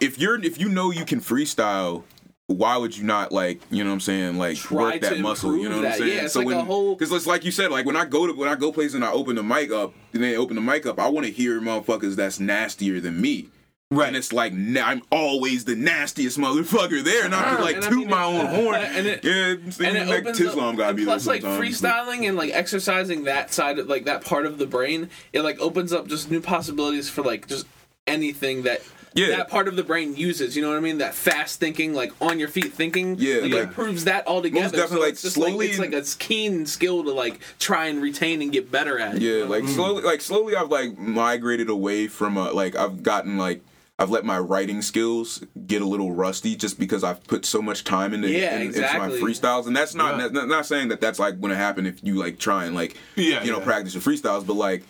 if 0.00 0.18
you're 0.18 0.42
if 0.44 0.58
you 0.60 0.68
know 0.68 0.90
you 0.90 1.04
can 1.04 1.20
freestyle 1.20 2.02
why 2.48 2.76
would 2.76 2.96
you 2.96 3.02
not 3.04 3.32
like 3.32 3.60
you 3.70 3.82
know 3.82 3.90
what 3.90 3.94
i'm 3.94 4.00
saying 4.00 4.38
like 4.38 4.56
Try 4.56 4.82
work 4.92 5.00
that 5.00 5.18
muscle 5.18 5.56
you 5.56 5.68
know 5.68 5.76
improve 5.78 5.82
what 5.84 5.92
i'm 5.92 5.98
saying? 5.98 6.16
Yeah, 6.16 6.24
it's 6.24 6.36
like 6.36 6.46
a 6.48 6.62
whole- 6.64 6.94
because 6.94 7.12
it's 7.12 7.26
like 7.26 7.44
you 7.44 7.50
said 7.50 7.70
like 7.72 7.84
when 7.86 7.96
i 7.96 8.04
go 8.04 8.26
to 8.26 8.32
when 8.32 8.48
i 8.48 8.54
go 8.54 8.70
places 8.70 8.94
and 8.94 9.04
i 9.04 9.10
open 9.10 9.34
the 9.34 9.42
mic 9.42 9.72
up 9.72 9.92
and 10.12 10.22
they 10.22 10.36
open 10.36 10.54
the 10.54 10.62
mic 10.62 10.86
up 10.86 11.00
i 11.00 11.08
want 11.08 11.26
to 11.26 11.32
hear 11.32 11.60
motherfuckers 11.60 12.14
that's 12.14 12.38
nastier 12.38 13.00
than 13.00 13.20
me. 13.20 13.48
Right. 13.88 14.08
and 14.08 14.16
it's 14.16 14.32
like 14.32 14.52
na- 14.52 14.84
I'm 14.84 15.02
always 15.12 15.64
the 15.64 15.76
nastiest 15.76 16.38
motherfucker 16.38 17.04
there, 17.04 17.28
not 17.28 17.40
to 17.42 17.48
uh-huh. 17.50 17.62
like 17.62 17.76
And 17.76 17.84
I 17.84 17.88
toot 17.88 17.98
mean, 17.98 18.08
my 18.10 18.24
it- 18.26 18.34
own 18.40 18.46
horn. 18.64 18.74
and 18.82 19.06
it- 19.06 19.24
yeah, 19.24 19.86
and 19.86 19.96
it 19.96 20.08
like 20.08 20.22
opens 20.22 20.40
Tislam 20.40 20.70
up, 20.72 20.76
gotta 20.76 20.88
and 20.88 20.96
be 20.96 21.04
plus 21.04 21.24
there 21.24 21.34
like 21.34 21.42
freestyling 21.44 22.26
and 22.28 22.36
like 22.36 22.50
exercising 22.52 23.24
that 23.24 23.52
side 23.54 23.78
of 23.78 23.86
like 23.86 24.04
that 24.06 24.24
part 24.24 24.44
of 24.44 24.58
the 24.58 24.66
brain 24.66 25.08
it 25.32 25.42
like 25.42 25.60
opens 25.60 25.92
up 25.92 26.08
just 26.08 26.32
new 26.32 26.40
possibilities 26.40 27.08
for 27.08 27.22
like 27.22 27.46
just 27.46 27.64
anything 28.08 28.62
that 28.64 28.82
Yeah. 29.14 29.28
that 29.36 29.48
part 29.48 29.66
of 29.68 29.76
the 29.76 29.82
brain 29.82 30.14
uses 30.16 30.56
you 30.56 30.62
know 30.62 30.68
what 30.68 30.76
i 30.76 30.80
mean 30.80 30.98
that 30.98 31.14
fast 31.14 31.58
thinking 31.58 31.94
like 31.94 32.12
on 32.20 32.38
your 32.38 32.48
feet 32.48 32.72
thinking 32.74 33.16
Yeah, 33.18 33.36
like, 33.36 33.42
like- 33.42 33.52
it 33.52 33.62
improves 33.68 34.04
that 34.04 34.26
altogether 34.26 34.64
Most 34.64 34.72
definitely, 34.74 34.96
so 34.96 35.00
like, 35.04 35.12
it's 35.12 35.32
slowly 35.32 35.52
like 35.78 35.92
it's 35.92 36.14
like 36.16 36.24
a 36.24 36.24
keen 36.28 36.66
skill 36.66 37.02
to 37.04 37.12
like 37.12 37.40
try 37.58 37.86
and 37.86 38.02
retain 38.02 38.42
and 38.42 38.52
get 38.52 38.70
better 38.70 38.98
at 38.98 39.20
Yeah, 39.20 39.30
you 39.30 39.38
know? 39.40 39.46
like 39.46 39.64
slowly, 39.68 40.02
like 40.02 40.20
slowly, 40.20 40.54
I've 40.56 40.70
like 40.70 40.98
migrated 40.98 41.68
away 41.70 42.08
from 42.08 42.36
uh, 42.36 42.52
like 42.52 42.76
I've 42.76 43.02
gotten 43.02 43.38
like 43.38 43.62
I've 43.98 44.10
let 44.10 44.26
my 44.26 44.38
writing 44.38 44.82
skills 44.82 45.42
get 45.66 45.80
a 45.80 45.86
little 45.86 46.12
rusty 46.12 46.54
just 46.54 46.78
because 46.78 47.02
I've 47.02 47.24
put 47.24 47.46
so 47.46 47.62
much 47.62 47.82
time 47.84 48.12
into, 48.12 48.28
Yeah, 48.28 48.56
in- 48.56 48.62
exactly. 48.68 49.14
into 49.14 49.24
my 49.24 49.30
freestyles, 49.32 49.66
and 49.66 49.74
that's 49.74 49.94
not 49.94 50.18
Yeah. 50.18 50.28
not, 50.28 50.48
not 50.48 50.66
saying 50.66 50.88
that 50.88 51.00
that's 51.00 51.18
like 51.18 51.40
going 51.40 51.50
to 51.52 51.56
happen 51.56 51.86
if 51.86 52.04
you 52.04 52.16
like 52.16 52.38
try 52.38 52.66
and 52.66 52.74
like 52.74 52.94
Yeah, 53.16 53.42
you 53.42 53.50
know 53.50 53.58
yeah. 53.58 53.64
practice 53.64 53.94
your 53.94 54.02
freestyles, 54.02 54.46
but 54.46 54.54
like 54.54 54.82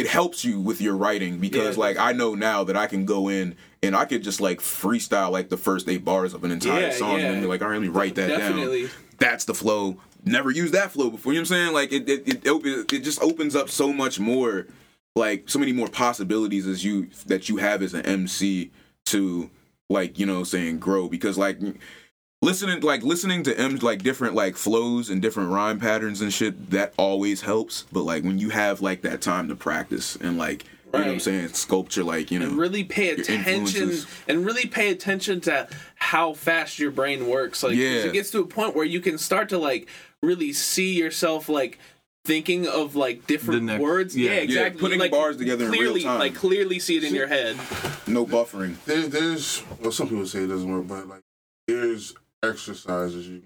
it 0.00 0.06
helps 0.08 0.44
you 0.44 0.60
with 0.60 0.80
your 0.80 0.96
writing 0.96 1.38
because 1.38 1.76
Yeah. 1.76 1.80
like 1.80 1.96
I 1.98 2.12
know 2.12 2.34
now 2.34 2.64
that 2.64 2.76
I 2.76 2.86
can 2.86 3.04
go 3.04 3.28
in 3.28 3.54
and 3.82 3.94
I 3.96 4.04
could 4.04 4.22
just 4.22 4.40
like 4.40 4.60
freestyle 4.60 5.30
like 5.30 5.48
the 5.48 5.56
first 5.56 5.88
eight 5.88 6.04
bars 6.04 6.34
of 6.34 6.44
an 6.44 6.50
entire 6.50 6.80
Yeah, 6.88 6.92
song 6.92 7.18
yeah. 7.18 7.26
and 7.26 7.34
then 7.34 7.40
be 7.42 7.46
like, 7.48 7.62
all 7.62 7.68
right, 7.68 7.74
let 7.74 7.82
me 7.82 7.88
write 7.88 8.14
that 8.16 8.28
Definitely. 8.28 8.82
down. 8.82 8.90
That's 9.18 9.44
the 9.44 9.54
flow. 9.54 9.98
Never 10.24 10.50
used 10.50 10.74
that 10.74 10.90
flow 10.92 11.10
before. 11.10 11.32
You 11.32 11.38
know 11.38 11.42
what 11.42 11.50
I'm 11.52 11.56
saying? 11.56 11.72
Like 11.74 11.92
it 11.92 12.08
it 12.08 12.44
it, 12.46 12.92
it 12.92 13.00
just 13.04 13.22
opens 13.22 13.54
up 13.56 13.68
so 13.70 13.92
much 13.92 14.18
more, 14.20 14.66
like 15.16 15.48
so 15.48 15.58
many 15.58 15.72
more 15.72 15.88
possibilities 15.88 16.66
as 16.66 16.84
you 16.84 17.08
that 17.26 17.48
you 17.48 17.56
have 17.58 17.82
as 17.82 17.94
an 17.94 18.04
MC 18.06 18.70
to 19.06 19.50
like 19.88 20.18
you 20.18 20.26
know 20.26 20.44
saying 20.44 20.78
grow 20.78 21.08
because 21.08 21.36
like 21.38 21.58
listening 22.42 22.80
like 22.80 23.02
listening 23.02 23.42
to 23.44 23.58
M 23.58 23.76
like 23.76 24.02
different 24.02 24.34
like 24.34 24.56
flows 24.56 25.10
and 25.10 25.20
different 25.20 25.50
rhyme 25.50 25.78
patterns 25.78 26.20
and 26.20 26.32
shit 26.32 26.70
that 26.70 26.94
always 26.96 27.42
helps. 27.42 27.84
But 27.92 28.02
like 28.02 28.24
when 28.24 28.38
you 28.38 28.50
have 28.50 28.80
like 28.80 29.02
that 29.02 29.20
time 29.20 29.48
to 29.48 29.56
practice 29.56 30.16
and 30.16 30.38
like 30.38 30.64
you 30.64 30.98
know 30.98 31.04
what 31.06 31.08
I'm 31.12 31.20
saying 31.20 31.48
sculpture 31.50 32.02
like 32.02 32.30
you 32.30 32.38
know 32.40 32.46
and 32.48 32.58
really 32.58 32.82
pay 32.82 33.10
attention 33.10 33.92
and 34.26 34.44
really 34.44 34.66
pay 34.66 34.90
attention 34.90 35.40
to 35.42 35.68
how 35.96 36.32
fast 36.32 36.78
your 36.80 36.90
brain 36.90 37.28
works 37.28 37.62
Like, 37.62 37.76
Yeah. 37.76 38.06
it 38.06 38.12
gets 38.12 38.30
to 38.32 38.40
a 38.40 38.46
point 38.46 38.74
where 38.74 38.84
you 38.84 39.00
can 39.00 39.16
start 39.18 39.48
to 39.50 39.58
like 39.58 39.86
really 40.22 40.52
see 40.52 40.94
yourself 40.94 41.48
like 41.48 41.78
thinking 42.24 42.66
of 42.66 42.96
like 42.96 43.26
different 43.28 43.62
next- 43.64 43.80
words 43.80 44.16
yeah. 44.16 44.30
yeah, 44.30 44.34
Yeah, 44.36 44.42
exactly 44.42 44.80
putting 44.80 44.98
like, 44.98 45.10
bars 45.12 45.36
together 45.36 45.66
in 45.66 45.70
real 45.70 45.80
clearly 45.82 46.02
time. 46.02 46.18
like 46.18 46.34
clearly 46.34 46.78
see 46.80 46.96
it 46.96 47.04
in 47.04 47.14
your 47.14 47.28
head 47.28 47.56
no 48.08 48.26
buffering. 48.26 48.74
There, 48.86 49.06
there's 49.06 49.62
well, 49.80 49.92
some 49.92 50.08
people 50.08 50.26
say 50.26 50.40
it 50.42 50.48
doesn't 50.48 50.68
work, 50.72 50.88
but 50.88 51.06
like 51.06 51.20
there's 51.68 52.14
exercises 52.42 53.28
you. 53.28 53.42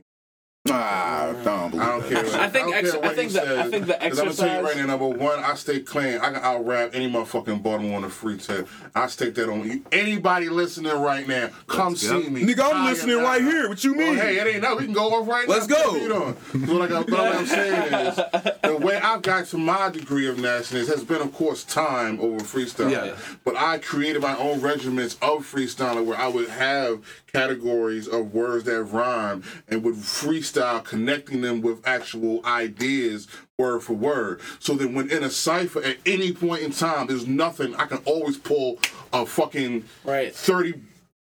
Ah, 0.71 1.29
I 1.29 1.33
don't 1.45 1.71
believe 1.73 1.83
I 1.87 1.91
don't 1.91 2.09
that. 2.09 2.25
care. 2.31 2.41
I 2.41 2.49
think 2.49 2.65
don't 2.69 2.75
ex- 2.75 2.93
care 2.93 3.05
I 3.05 3.09
think 3.15 3.31
he 3.33 3.37
the- 3.37 3.43
I 3.43 3.45
says, 3.63 3.71
think 3.71 3.87
the 3.87 3.93
'cause 3.93 4.19
I'm 4.19 4.25
gonna 4.25 4.33
tell 4.35 4.61
you 4.63 4.67
right 4.67 4.77
now. 4.79 4.87
Number 4.87 5.09
one, 5.09 5.39
I 5.41 5.55
stay 5.57 5.81
clean. 5.81 6.15
I 6.21 6.31
can 6.33 6.37
out 6.37 6.67
rap 6.67 6.91
any 6.95 7.07
motherfucking 7.13 7.63
Baltimore 7.63 7.99
on 7.99 8.05
a 8.05 8.09
free 8.09 8.39
tip. 8.39 8.67
I 8.95 9.09
stick 9.09 9.35
that 9.35 9.51
on 9.51 9.69
you. 9.71 9.83
Anybody 9.93 10.49
listening 10.49 10.91
right 10.99 11.29
now, 11.29 11.51
come 11.67 11.97
see 11.97 12.31
me. 12.31 12.45
Nigga, 12.45 12.61
I'm 12.65 12.77
I 12.77 12.91
listening 12.93 13.19
not- 13.19 13.25
right 13.25 13.43
here. 13.43 13.69
What 13.69 13.85
you 13.85 13.93
Well, 13.93 14.07
mean? 14.15 14.17
hey, 14.17 14.39
it 14.39 14.47
ain't 14.47 14.63
no. 14.63 14.77
We 14.77 14.85
can 14.87 14.95
go 14.95 15.11
off 15.11 15.29
right 15.29 15.47
now. 15.47 15.55
Let's 15.55 15.69
now. 15.69 15.77
go. 15.77 15.91
Put 15.91 16.03
it 16.03 16.13
on. 16.13 16.37
So 16.67 16.73
like, 16.77 16.91
I- 16.93 17.01
what 17.01 17.37
I'm 17.37 17.47
saying 17.47 17.93
is, 17.93 18.17
the 18.63 18.77
way 18.81 18.97
I've 18.97 19.21
got 19.21 19.45
to 19.49 19.59
my 19.59 19.91
degree 19.91 20.29
of 20.29 20.39
nastiness 20.39 20.89
has 20.89 21.05
been, 21.05 21.21
of 21.21 21.35
course, 21.35 21.63
time 21.65 22.19
over 22.23 22.39
freestyle. 22.43 22.91
Yeah. 22.91 23.17
But 23.45 23.57
I 23.59 23.77
created 23.77 24.23
my 24.23 24.35
own 24.39 24.63
regiments 24.63 25.19
of 25.21 25.41
freestyling 25.47 26.07
where 26.07 26.17
I 26.17 26.29
would 26.29 26.49
have 26.49 27.01
categories 27.35 28.07
of 28.07 28.33
words 28.33 28.65
that 28.65 28.81
rhyme 28.85 29.43
and 29.69 29.83
would 29.83 29.97
freestyle 29.97 30.83
connecting 30.85 31.41
them 31.41 31.61
with 31.61 31.87
actual 31.87 32.41
ideas 32.47 33.27
word 33.59 33.83
for 33.83 33.93
word. 33.95 34.41
So 34.61 34.75
that 34.77 34.93
when 34.93 35.11
in 35.11 35.25
a 35.25 35.31
cipher 35.31 35.83
at 35.83 35.97
any 36.07 36.33
point 36.33 36.63
in 36.63 36.71
time, 36.71 37.09
there's 37.09 37.27
nothing, 37.27 37.75
I 37.75 37.87
can 37.87 37.99
always 38.05 38.39
pull 38.39 38.79
a 39.13 39.27
fucking 39.27 39.85
Right. 40.05 40.35
30 40.35 40.75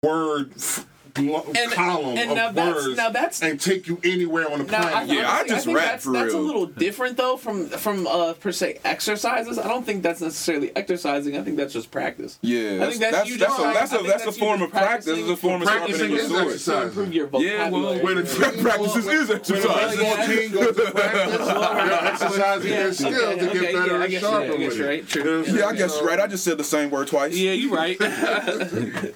word 0.03 0.51
f- 0.55 0.85
blo- 1.15 1.45
And- 1.57 1.71
column 1.71 2.17
and 2.17 2.31
of 2.31 2.37
now 2.37 2.51
that's- 2.51 2.85
words 2.85 2.97
now 2.97 3.09
that's- 3.09 3.41
and 3.41 3.59
take 3.59 3.87
you 3.87 3.99
anywhere 4.03 4.51
on 4.51 4.59
the 4.59 4.65
Now, 4.71 4.79
I, 4.79 4.91
planet. 4.91 5.09
Yeah, 5.09 5.29
I 5.29 5.33
honestly, 5.39 5.49
just 5.49 5.65
think 5.65 5.77
rap 5.77 5.85
that's, 5.87 6.03
for 6.05 6.11
that's 6.13 6.33
a 6.33 6.37
little 6.37 6.65
different 6.67 7.17
though 7.17 7.37
from 7.37 7.67
from 7.69 8.05
uh 8.07 8.33
per 8.33 8.51
se 8.51 8.79
exercises. 8.85 9.57
I 9.57 9.67
don't 9.67 9.85
think 9.85 10.03
that's 10.03 10.21
necessarily 10.21 10.75
exercising. 10.75 11.37
I 11.37 11.41
think 11.43 11.57
that's 11.57 11.73
just 11.73 11.89
practice. 11.91 12.37
Yeah, 12.41 12.83
I 12.85 12.89
think 12.89 12.99
that's, 13.01 13.15
that's 13.17 13.29
you 13.29 13.37
that's 13.37 13.51
just 13.57 13.59
a 13.59 13.73
that's 13.73 13.91
I 13.93 13.95
a 13.95 13.97
think 13.99 14.09
that's 14.09 14.25
a 14.25 14.31
form 14.31 14.61
of 14.61 14.71
practice. 14.71 15.17
It's 15.17 15.29
a 15.29 15.35
form 15.37 15.61
of 15.61 15.67
Practicing 15.67 15.95
sharpening 16.09 16.17
is 16.19 16.27
sword. 16.29 16.43
exercise. 16.47 16.87
improve 16.89 17.13
your 17.13 17.29
Yeah, 17.33 17.69
well, 17.69 17.81
vocabulary. 17.81 18.03
Where 18.03 18.15
the 18.15 18.23
team, 18.53 18.63
Practices 18.63 19.05
when- 19.05 19.15
is 19.17 19.27
when 19.29 19.37
exercise. 19.37 19.61
the 19.63 19.67
basketball 19.69 20.17
Yeah. 20.17 20.25
team 20.27 20.51
goes 20.51 20.75
to 20.75 20.91
practice, 20.91 21.47
they're 21.47 22.05
exercising 22.05 22.71
Yeah, 22.71 22.77
their 22.77 22.93
skills 22.93 23.15
okay, 23.15 23.35
to 23.39 23.45
get 23.45 23.55
okay, 23.55 23.73
better 23.73 23.87
yeah, 23.87 23.93
I 23.99 24.03
and 24.03 24.11
guess- 24.11 24.21
sharper 24.21 24.45
yeah, 24.45 24.53
I 24.53 24.57
guess 24.57 24.71
with 24.71 24.79
it. 24.81 24.85
right, 24.87 25.07
true. 25.07 25.21
You 25.23 25.29
know 25.29 25.37
what 25.39 25.49
I'm 25.49 25.55
Yeah, 25.57 25.65
I 25.67 25.73
guess 25.75 25.95
you're 25.97 26.07
right. 26.07 26.19
I 26.19 26.27
just 26.27 26.43
said 26.43 26.57
the 26.57 26.63
same 26.63 26.89
word 26.91 27.07
twice. 27.07 27.33
yeah, 27.35 27.51
you're 27.51 27.71
right. 27.73 27.97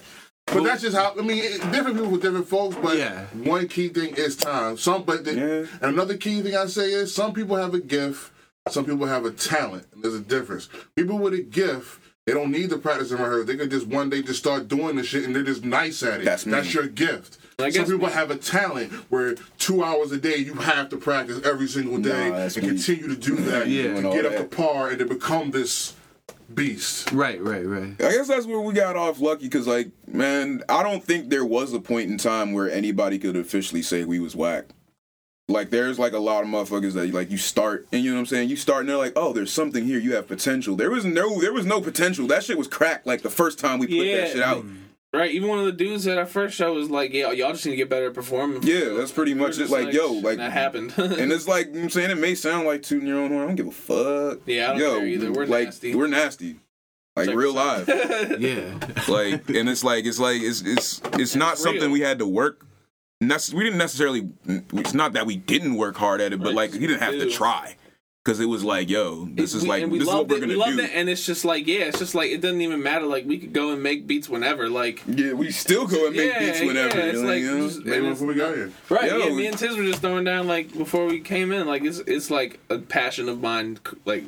But 0.53 0.63
that's 0.63 0.81
just 0.81 0.95
how 0.97 1.13
I 1.17 1.21
mean. 1.21 1.43
it- 1.43 1.71
Different 1.71 1.97
people 1.97 2.11
with 2.11 2.21
different 2.21 2.47
folks, 2.47 2.75
but 2.81 2.97
Yeah. 2.97 3.25
one 3.43 3.67
key 3.67 3.89
thing 3.89 4.15
is 4.15 4.35
time. 4.35 4.77
Some, 4.77 5.03
but 5.03 5.23
the, 5.25 5.33
Yeah. 5.35 5.65
and 5.81 5.93
another 5.93 6.17
key 6.17 6.41
thing 6.41 6.55
I 6.55 6.65
say 6.67 6.91
is 6.91 7.13
some 7.13 7.33
people 7.33 7.55
have 7.55 7.73
a 7.73 7.79
gift, 7.79 8.31
some 8.69 8.85
people 8.85 9.05
have 9.05 9.25
a 9.25 9.31
talent. 9.31 9.85
And 9.93 10.03
there's 10.03 10.15
a 10.15 10.19
difference. 10.19 10.69
People 10.95 11.19
with 11.19 11.33
a 11.33 11.41
gift, 11.41 11.99
they 12.25 12.33
don't 12.33 12.51
need 12.51 12.69
to 12.71 12.77
practice 12.77 13.11
and 13.11 13.19
rehearse. 13.19 13.45
They 13.45 13.55
could 13.57 13.69
just 13.71 13.87
one 13.87 14.09
day 14.09 14.21
just 14.23 14.39
start 14.39 14.67
doing 14.67 14.95
the 14.95 15.03
shit, 15.03 15.23
and 15.23 15.35
they're 15.35 15.43
just 15.43 15.63
nice 15.63 16.01
at 16.03 16.21
it. 16.21 16.25
That's 16.25 16.45
me. 16.45 16.61
your 16.71 16.87
gift. 16.87 17.37
I 17.59 17.69
Some 17.71 17.85
people 17.85 18.07
me. 18.07 18.13
have 18.13 18.31
a 18.31 18.37
talent 18.37 18.91
where 19.09 19.35
two 19.57 19.83
hours 19.83 20.11
a 20.13 20.17
day 20.17 20.37
you 20.37 20.53
have 20.53 20.89
to 20.89 20.97
practice 20.97 21.41
every 21.45 21.67
single 21.67 21.97
day 21.97 22.29
Nah, 22.29 22.35
and 22.37 22.55
me. 22.55 22.61
continue 22.61 23.07
to 23.09 23.15
do 23.15 23.35
that 23.35 23.67
Yeah. 23.67 23.95
to 24.01 24.09
get 24.13 24.25
up 24.25 24.37
to 24.37 24.43
par 24.45 24.89
and 24.89 24.99
to 24.99 25.05
become 25.05 25.51
this 25.51 25.93
beast. 26.53 27.11
Right, 27.11 27.41
right, 27.41 27.65
right. 27.65 27.93
I 27.99 28.11
guess 28.11 28.27
that's 28.27 28.45
where 28.45 28.59
we 28.59 28.73
got 28.73 28.95
off 28.95 29.19
lucky 29.19 29.43
because, 29.45 29.67
like, 29.67 29.89
man, 30.07 30.63
I 30.69 30.83
don't 30.83 31.03
think 31.03 31.29
there 31.29 31.45
was 31.45 31.73
a 31.73 31.79
point 31.79 32.09
in 32.09 32.17
time 32.17 32.53
where 32.53 32.69
anybody 32.69 33.19
could 33.19 33.35
officially 33.35 33.81
say 33.81 34.03
we 34.05 34.19
was 34.19 34.35
whack. 34.35 34.65
Like, 35.47 35.71
there's 35.71 35.97
like 35.97 36.13
a 36.13 36.19
lot 36.19 36.43
of 36.43 36.49
motherfuckers 36.49 36.93
that 36.93 37.11
like 37.13 37.31
you 37.31 37.37
start 37.37 37.87
and 37.91 38.03
you 38.03 38.11
know 38.11 38.17
what 38.17 38.21
I'm 38.21 38.25
saying. 38.27 38.49
You 38.49 38.55
start 38.55 38.81
and 38.81 38.89
they're 38.89 38.97
like, 38.97 39.13
oh, 39.15 39.33
there's 39.33 39.51
something 39.51 39.83
here. 39.83 39.97
You 39.99 40.13
have 40.15 40.27
potential. 40.27 40.75
There 40.75 40.91
was 40.91 41.05
no, 41.05 41.39
there 41.41 41.53
was 41.53 41.65
no 41.65 41.81
potential. 41.81 42.27
That 42.27 42.43
shit 42.43 42.57
was 42.57 42.67
cracked. 42.67 43.07
Like 43.07 43.23
the 43.23 43.31
first 43.31 43.57
time 43.57 43.79
we 43.79 43.87
put 43.87 43.95
Yeah. 43.95 44.17
that 44.21 44.31
shit 44.31 44.43
out. 44.43 44.63
Right. 45.13 45.31
Even 45.31 45.49
one 45.49 45.59
of 45.59 45.65
the 45.65 45.71
dudes 45.71 46.05
at 46.07 46.17
our 46.17 46.25
first 46.25 46.55
show 46.55 46.73
was 46.73 46.89
like, 46.89 47.13
"Yeah, 47.13 47.31
y'all 47.31 47.51
just 47.51 47.65
need 47.65 47.71
to 47.71 47.77
get 47.77 47.89
better 47.89 48.07
at 48.07 48.13
performing." 48.13 48.63
Yeah, 48.63 48.93
that's 48.97 49.11
pretty 49.11 49.33
much 49.33 49.51
it. 49.55 49.59
just 49.59 49.71
Like, 49.71 49.93
yo, 49.93 50.11
like, 50.13 50.37
that 50.37 50.51
happened. 50.51 50.93
and 50.97 51.31
it's 51.31 51.47
like 51.47 51.67
you 51.67 51.71
know 51.73 51.77
what 51.79 51.83
I'm 51.85 51.89
saying 51.91 52.11
it 52.11 52.17
may 52.17 52.35
sound 52.35 52.67
like 52.67 52.83
tooting 52.83 53.07
your 53.07 53.19
own 53.19 53.31
horn. 53.31 53.43
I 53.43 53.47
don't 53.47 53.55
give 53.55 53.67
a 53.67 53.71
fuck. 53.71 54.39
Yeah, 54.45 54.69
I 54.69 54.73
don't 54.73 54.79
yo, 54.81 54.97
care 54.99 55.07
either. 55.07 55.31
We're 55.31 55.45
like, 55.45 55.65
nasty. 55.65 55.95
We're 55.95 56.07
nasty. 56.07 56.59
Like 57.15 57.27
Check 57.27 57.35
real 57.35 57.57
us 57.57 57.87
out. 57.89 57.97
live. 57.97 58.41
Yeah. 58.41 58.77
like 59.09 59.49
and 59.49 59.67
it's 59.67 59.83
like 59.83 60.05
it's 60.05 60.19
like 60.19 60.41
it's 60.41 60.61
it's 60.61 61.01
it's 61.13 61.35
not 61.35 61.53
It's 61.53 61.63
something 61.63 61.81
real. 61.81 61.91
we 61.91 61.99
had 62.01 62.19
to 62.19 62.25
work 62.27 62.65
nece- 63.21 63.53
we 63.53 63.63
didn't 63.65 63.79
necessarily 63.79 64.29
it's 64.47 64.93
not 64.93 65.13
that 65.13 65.25
we 65.25 65.35
didn't 65.35 65.75
work 65.75 65.97
hard 65.97 66.21
at 66.21 66.31
it 66.31 66.37
but 66.39 66.49
Right, 66.49 66.55
like 66.55 66.71
we 66.73 66.79
didn't 66.79 67.01
have 67.01 67.13
to 67.15 67.29
try 67.29 67.75
because 68.23 68.39
it 68.39 68.45
was 68.45 68.63
like 68.63 68.89
yo 68.89 69.25
this 69.31 69.53
is 69.53 69.63
We- 69.63 69.69
like 69.69 69.85
we 69.87 69.99
this 69.99 70.07
is 70.07 70.07
what 70.07 70.17
loved 70.17 70.31
we're 70.31 70.37
it. 70.37 70.41
gonna 70.41 70.53
we 70.53 70.59
loved 70.59 70.77
do 70.77 70.83
it, 70.83 70.91
and 70.93 71.09
it's 71.09 71.25
just 71.25 71.45
like, 71.45 71.67
yeah, 71.67 71.79
it's 71.85 71.99
just 71.99 72.15
like 72.15 72.31
it 72.31 72.41
doesn't 72.41 72.61
even 72.61 72.83
matter. 72.83 73.05
Like 73.05 73.25
we 73.25 73.37
could 73.37 73.53
go 73.53 73.71
and 73.71 73.81
make 73.81 74.07
beats 74.07 74.29
whenever. 74.29 74.69
Like 74.69 75.01
yeah 75.07 75.33
we 75.33 75.51
still 75.51 75.87
go 75.87 76.07
and 76.07 76.15
make 76.15 76.31
Yeah, 76.33 76.39
beats 76.39 76.59
whenever 76.61 76.97
yeah, 76.97 77.03
it's 77.05 77.19
you 77.19 77.27
like 77.27 77.39
you 77.41 77.57
know? 77.57 77.67
just- 77.67 77.85
Maybe 77.85 78.07
before 78.09 78.27
we 78.27 78.35
got 78.35 78.55
here. 78.55 78.71
right, 78.89 79.09
Yo, 79.09 79.17
yeah. 79.17 79.33
Me 79.35 79.47
and 79.47 79.57
Tiz 79.57 79.75
were 79.77 79.83
just 79.83 80.01
throwing 80.01 80.25
down 80.25 80.47
like 80.47 80.77
before 80.77 81.05
we 81.05 81.19
came 81.19 81.51
in. 81.51 81.65
Like 81.67 81.83
it's 81.83 81.99
it's 81.99 82.29
like 82.29 82.59
a 82.69 82.77
passion 82.79 83.29
of 83.29 83.41
mine, 83.41 83.79
like 84.05 84.25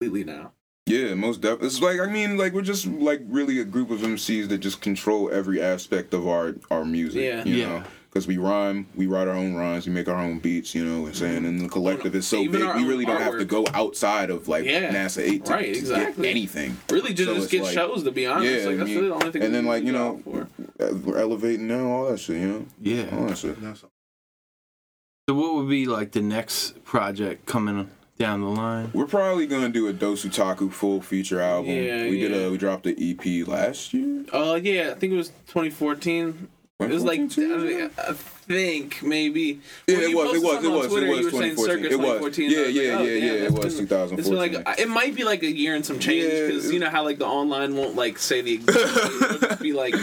completely 0.00 0.24
now. 0.24 0.52
yeah 0.86 1.12
most 1.14 1.40
definitely 1.40 1.66
it's 1.66 1.82
like 1.82 1.98
i 2.00 2.06
mean 2.06 2.36
like 2.38 2.52
we're 2.52 2.62
just 2.62 2.86
like 2.86 3.20
really 3.26 3.58
a 3.60 3.64
group 3.64 3.90
of 3.90 3.98
mcs 4.00 4.48
that 4.48 4.58
just 4.58 4.80
control 4.80 5.28
every 5.30 5.60
aspect 5.60 6.14
of 6.14 6.26
our 6.28 6.54
our 6.70 6.84
music 6.84 7.20
Yeah. 7.22 7.44
you 7.44 7.56
Yeah. 7.56 7.66
know 7.68 7.82
because 8.10 8.26
we 8.26 8.38
rhyme, 8.38 8.86
we 8.96 9.06
write 9.06 9.28
our 9.28 9.34
own 9.34 9.54
rhymes, 9.54 9.86
we 9.86 9.92
make 9.92 10.08
our 10.08 10.18
own 10.18 10.38
beats, 10.38 10.74
you 10.74 10.84
know 10.84 11.02
what 11.02 11.08
I'm 11.08 11.14
saying? 11.14 11.44
And 11.44 11.60
the 11.60 11.68
collective 11.68 12.14
is 12.14 12.26
so 12.26 12.38
Even 12.38 12.60
big, 12.62 12.76
we 12.76 12.84
really 12.88 13.04
don't 13.04 13.20
have 13.20 13.38
to 13.38 13.44
go 13.44 13.66
outside 13.74 14.30
of 14.30 14.48
like 14.48 14.64
Yeah. 14.64 14.92
NASA 14.92 15.22
8 15.22 15.44
to, 15.44 15.52
Right, 15.52 15.72
to 15.74 15.78
exactly. 15.78 16.22
get 16.24 16.30
anything. 16.30 16.76
Really, 16.90 17.12
just, 17.12 17.28
So 17.28 17.34
just 17.36 17.50
get 17.50 17.62
like- 17.64 17.74
shows. 17.74 18.02
To 18.04 18.10
be 18.10 18.26
honest, 18.26 18.50
Yeah, 18.50 18.66
like 18.66 18.74
I 18.74 18.76
that's 18.78 18.86
mean, 18.88 18.96
really 18.96 19.08
the 19.08 19.14
only 19.14 19.30
thing. 19.30 19.42
and 19.42 19.54
then, 19.54 19.66
like, 19.66 19.84
you 19.84 19.92
know, 19.92 20.08
out 20.08 20.22
for. 20.24 20.48
Uh, 20.80 20.94
We're 21.04 21.18
elevating 21.18 21.66
now, 21.68 21.86
all 21.86 22.10
that 22.10 22.18
shit, 22.20 22.36
you 22.40 22.46
know? 22.48 22.66
Yeah. 22.80 23.16
All 23.16 23.26
that 23.26 23.36
shit. 23.38 23.56
So 25.28 25.34
what 25.34 25.54
would 25.56 25.68
be 25.68 25.84
like 25.84 26.12
the 26.12 26.22
next 26.22 26.82
project 26.84 27.44
coming 27.44 27.90
down 28.18 28.40
the 28.40 28.46
line? 28.48 28.90
We're 28.94 29.06
probably 29.06 29.46
gonna 29.46 29.68
do 29.68 29.86
a 29.88 29.92
Dosutaku 29.92 30.72
full 30.72 31.02
feature 31.02 31.40
album. 31.40 31.70
Yeah, 31.70 32.04
we 32.08 32.18
did 32.20 32.32
a 32.32 32.50
we 32.50 32.56
dropped 32.56 32.86
an 32.86 32.94
EP 32.98 33.46
last 33.46 33.92
year. 33.92 34.24
Uh, 34.32 34.58
yeah, 34.62 34.92
I 34.92 34.94
think 34.98 35.12
it 35.12 35.16
was 35.16 35.28
2014. 35.48 36.48
It 36.80 36.90
was 36.90 37.02
like 37.02 37.28
2014? 37.28 37.90
I 37.98 38.12
think 38.12 39.02
maybe. 39.02 39.60
Yeah, 39.88 39.96
it 39.98 40.16
was, 40.16 40.32
it 40.36 40.42
was, 40.42 40.64
it 40.64 40.70
was, 40.70 40.86
Twitter, 40.86 41.06
it 41.06 41.24
was 41.24 41.32
saying 41.32 41.56
2014. 41.56 41.84
It 41.84 41.98
was. 41.98 42.06
2014. 42.20 42.50
Yeah, 42.50 42.60
was 42.66 42.74
yeah, 42.74 42.82
like, 42.92 43.00
oh, 43.00 43.02
yeah, 43.02 43.10
yeah, 43.10 43.32
it 43.32 43.50
was 43.52 43.78
2014. 43.78 44.18
It's 44.20 44.28
been 44.28 44.38
like 44.38 44.78
it 44.78 44.88
might 44.88 45.14
be 45.16 45.24
like 45.24 45.42
a 45.42 45.50
year 45.50 45.74
and 45.74 45.84
some 45.84 45.98
change 45.98 46.30
because 46.30 46.66
it- 46.66 46.72
you 46.74 46.78
know 46.78 46.88
how 46.88 47.02
like 47.04 47.18
the 47.18 47.26
online 47.26 47.74
won't 47.76 47.96
like 47.96 48.18
say 48.18 48.42
the 48.42 48.54
exact 48.54 48.94
date. 48.94 49.22
It'll 49.22 49.48
just 49.48 49.60
be 49.60 49.72
like 49.72 49.94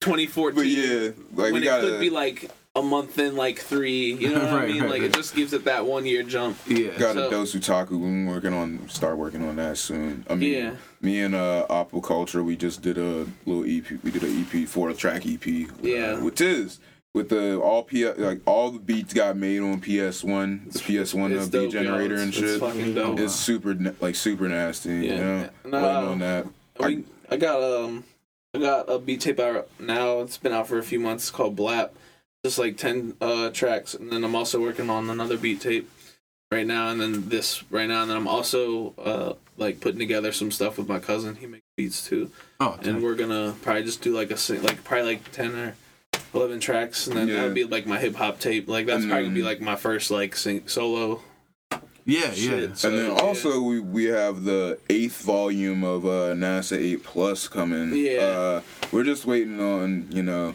2014. 0.00 0.54
But 0.54 0.66
yeah, 0.66 1.10
like 1.34 1.52
when 1.54 1.62
it 1.62 1.64
gotta 1.64 1.88
could 1.88 2.00
be 2.00 2.10
like 2.10 2.50
a 2.74 2.82
month 2.82 3.18
in 3.18 3.36
like 3.36 3.58
three. 3.58 4.14
You 4.14 4.30
know 4.34 4.40
what 4.44 4.52
I 4.54 4.66
mean? 4.66 4.82
right, 4.82 4.90
Like 4.90 5.00
right. 5.02 5.10
it 5.10 5.14
just 5.14 5.34
gives 5.34 5.52
it 5.52 5.64
that 5.64 5.84
one 5.86 6.06
year 6.06 6.22
jump. 6.22 6.56
Yeah. 6.66 6.96
got 6.98 7.14
so- 7.14 7.28
a 7.28 7.30
Dosutaku. 7.30 7.90
We're 8.26 8.32
working 8.32 8.54
on 8.54 8.88
start 8.88 9.18
working 9.18 9.46
on 9.46 9.56
that 9.56 9.78
soon. 9.78 10.24
I 10.28 10.34
mean, 10.34 10.52
Yeah. 10.54 10.76
me 11.00 11.20
and 11.20 11.34
uh 11.34 11.66
Aquaculture, 11.68 12.44
we 12.44 12.56
just 12.56 12.82
did 12.82 12.98
a 12.98 13.26
little 13.46 13.64
EP. 13.64 14.02
We 14.02 14.10
did 14.10 14.22
an 14.24 14.46
EP 14.50 14.66
four 14.68 14.92
track 14.94 15.26
EP. 15.26 15.46
Yeah. 15.82 16.12
uh, 16.18 16.24
with 16.24 16.36
Tiz. 16.36 16.78
With 17.14 17.28
the 17.28 17.60
all 17.60 17.82
P 17.82 18.08
like 18.10 18.40
all 18.46 18.70
the 18.70 18.78
beats 18.78 19.12
got 19.12 19.36
made 19.36 19.60
on 19.60 19.82
PS 19.82 20.24
One, 20.24 20.66
the 20.70 20.78
PS 20.78 21.12
One 21.12 21.30
It's 21.32 21.42
uh, 21.48 21.50
beat 21.50 21.52
dope, 21.52 21.72
yo. 21.74 21.82
generator 21.82 22.14
It's- 22.14 22.24
and 22.24 22.28
it's 22.44 22.52
shit. 22.52 22.60
fucking 22.60 22.94
dope. 22.94 23.20
It's 23.20 23.34
super 23.34 23.76
like 24.00 24.14
super 24.14 24.48
nasty. 24.48 24.88
Yeah. 24.88 24.98
You 25.02 25.16
know, 25.16 25.48
And, 25.64 25.72
waiting 25.74 25.84
uh, 25.88 26.10
on 26.10 26.18
that. 26.20 26.46
We, 26.80 27.04
I 27.30 27.36
got 27.36 27.62
um, 27.62 28.04
I 28.54 28.60
got 28.60 28.90
a 28.90 28.98
beat 28.98 29.20
tape 29.20 29.40
out 29.40 29.68
now. 29.78 30.20
It's 30.20 30.38
been 30.38 30.52
out 30.54 30.68
for 30.68 30.78
a 30.78 30.82
few 30.82 31.00
months. 31.00 31.24
It's 31.24 31.30
called 31.30 31.54
Blap. 31.54 31.90
Just 32.44 32.58
like 32.58 32.76
ten 32.76 33.14
uh 33.20 33.50
tracks, 33.50 33.94
and 33.94 34.10
then 34.10 34.24
I'm 34.24 34.34
also 34.34 34.60
working 34.60 34.90
on 34.90 35.08
another 35.08 35.36
beat 35.38 35.60
tape 35.60 35.88
right 36.50 36.66
now, 36.66 36.88
and 36.88 37.00
then 37.00 37.28
this 37.28 37.62
right 37.70 37.86
now, 37.88 38.02
and 38.02 38.10
then 38.10 38.16
I'm 38.16 38.26
also 38.26 38.94
uh 38.98 39.34
like 39.56 39.78
putting 39.80 40.00
together 40.00 40.32
some 40.32 40.50
stuff 40.50 40.76
with 40.76 40.88
my 40.88 40.98
cousin. 40.98 41.36
He 41.36 41.46
makes 41.46 41.62
beats 41.76 42.04
too, 42.04 42.30
Oh, 42.58 42.78
and 42.82 43.00
we're 43.00 43.14
gonna 43.14 43.54
probably 43.62 43.84
just 43.84 44.02
do 44.02 44.12
like 44.12 44.32
a 44.32 44.36
sing- 44.36 44.62
like 44.62 44.82
probably 44.84 45.14
like 45.14 45.30
ten 45.32 45.54
or. 45.54 45.74
11 46.34 46.60
tracks 46.60 47.06
and 47.06 47.14
then 47.16 47.28
Yeah. 47.28 47.36
that 47.36 47.44
would 47.44 47.54
be 47.54 47.64
like 47.64 47.86
my 47.86 47.98
hip 47.98 48.14
hop 48.14 48.38
tape 48.38 48.66
like 48.66 48.86
that's 48.86 49.02
And 49.02 49.10
probably 49.10 49.24
gonna 49.26 49.34
be 49.34 49.42
like 49.42 49.60
my 49.60 49.76
first 49.76 50.10
like 50.10 50.34
sing- 50.34 50.66
solo 50.66 51.20
yeah, 52.06 52.32
yeah. 52.32 52.72
so, 52.72 52.88
and 52.88 52.98
then 52.98 53.10
yeah. 53.10 53.22
also 53.22 53.60
we, 53.60 53.80
we 53.80 54.04
have 54.04 54.44
the 54.44 54.78
eighth 54.88 55.20
volume 55.22 55.84
of 55.84 56.06
uh, 56.06 56.32
NASA 56.34 56.78
Eight 56.78 57.02
Plus 57.04 57.48
coming. 57.48 57.94
Yeah. 57.94 58.20
Uh, 58.22 58.60
we're 58.90 59.04
just 59.04 59.26
waiting 59.26 59.60
on 59.60 60.06
you 60.10 60.22
know, 60.22 60.54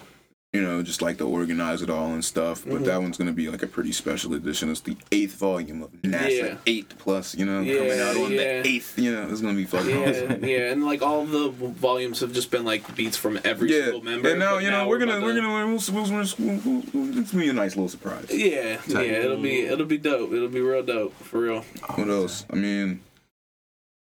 you 0.58 0.64
know, 0.64 0.82
just 0.82 1.02
like 1.04 1.18
to 1.20 1.24
organize 1.28 1.84
it 1.84 1.90
all 1.90 2.08
and 2.14 2.26
stuff. 2.26 2.64
But 2.66 2.82
Mhm. 2.82 2.86
that 2.86 3.02
one's 3.04 3.18
gonna 3.18 3.32
be 3.44 3.48
like 3.50 3.62
a 3.62 3.68
pretty 3.68 3.92
special 3.92 4.34
edition. 4.34 4.72
It's 4.72 4.82
the 4.82 4.98
eighth 5.12 5.36
volume 5.36 5.84
of 5.84 5.92
NASA 6.02 6.30
Yeah. 6.32 6.58
Eight 6.66 6.90
Plus. 6.98 7.36
You 7.36 7.46
know, 7.46 7.62
Yeah, 7.62 7.76
coming 7.78 8.00
out 8.00 8.18
on 8.18 8.32
yeah. 8.32 8.38
the 8.64 8.68
eighth. 8.68 8.98
You 8.98 9.12
know, 9.14 9.28
it's 9.30 9.42
gonna 9.42 9.54
be 9.54 9.66
fucking 9.66 9.90
yeah, 10.02 10.10
awesome. 10.10 10.44
yeah, 10.46 10.72
and 10.72 10.84
like 10.84 11.02
all 11.04 11.26
the 11.26 11.50
volumes 11.50 12.22
have 12.22 12.34
just 12.34 12.50
been 12.50 12.66
like 12.66 12.96
beats 12.96 13.18
from 13.18 13.40
every 13.46 13.70
Yeah, 13.72 13.84
single 13.84 14.04
member. 14.04 14.30
and 14.30 14.40
now 14.40 14.58
you 14.58 14.72
know 14.72 14.88
we're 14.88 14.98
gonna 14.98 15.22
we're 15.22 15.34
to- 15.36 15.42
gonna 15.42 15.66
we'll, 15.68 15.80
we'll, 15.94 16.58
we'll, 16.66 16.84
we'll, 16.94 17.20
it's 17.20 17.32
gonna 17.32 17.44
be 17.44 17.50
a 17.50 17.54
nice 17.54 17.76
little 17.76 17.90
surprise. 17.90 18.26
Yeah, 18.32 18.80
yeah, 18.88 19.00
it'll 19.02 19.38
be 19.42 19.62
it'll 19.62 19.86
be 19.86 19.98
dope. 20.00 20.34
It'll 20.34 20.48
be 20.48 20.62
real 20.62 20.82
dope 20.84 21.14
for 21.24 21.40
real. 21.42 21.62
What 21.96 22.10
else? 22.10 22.46
I 22.50 22.56
mean, 22.56 23.02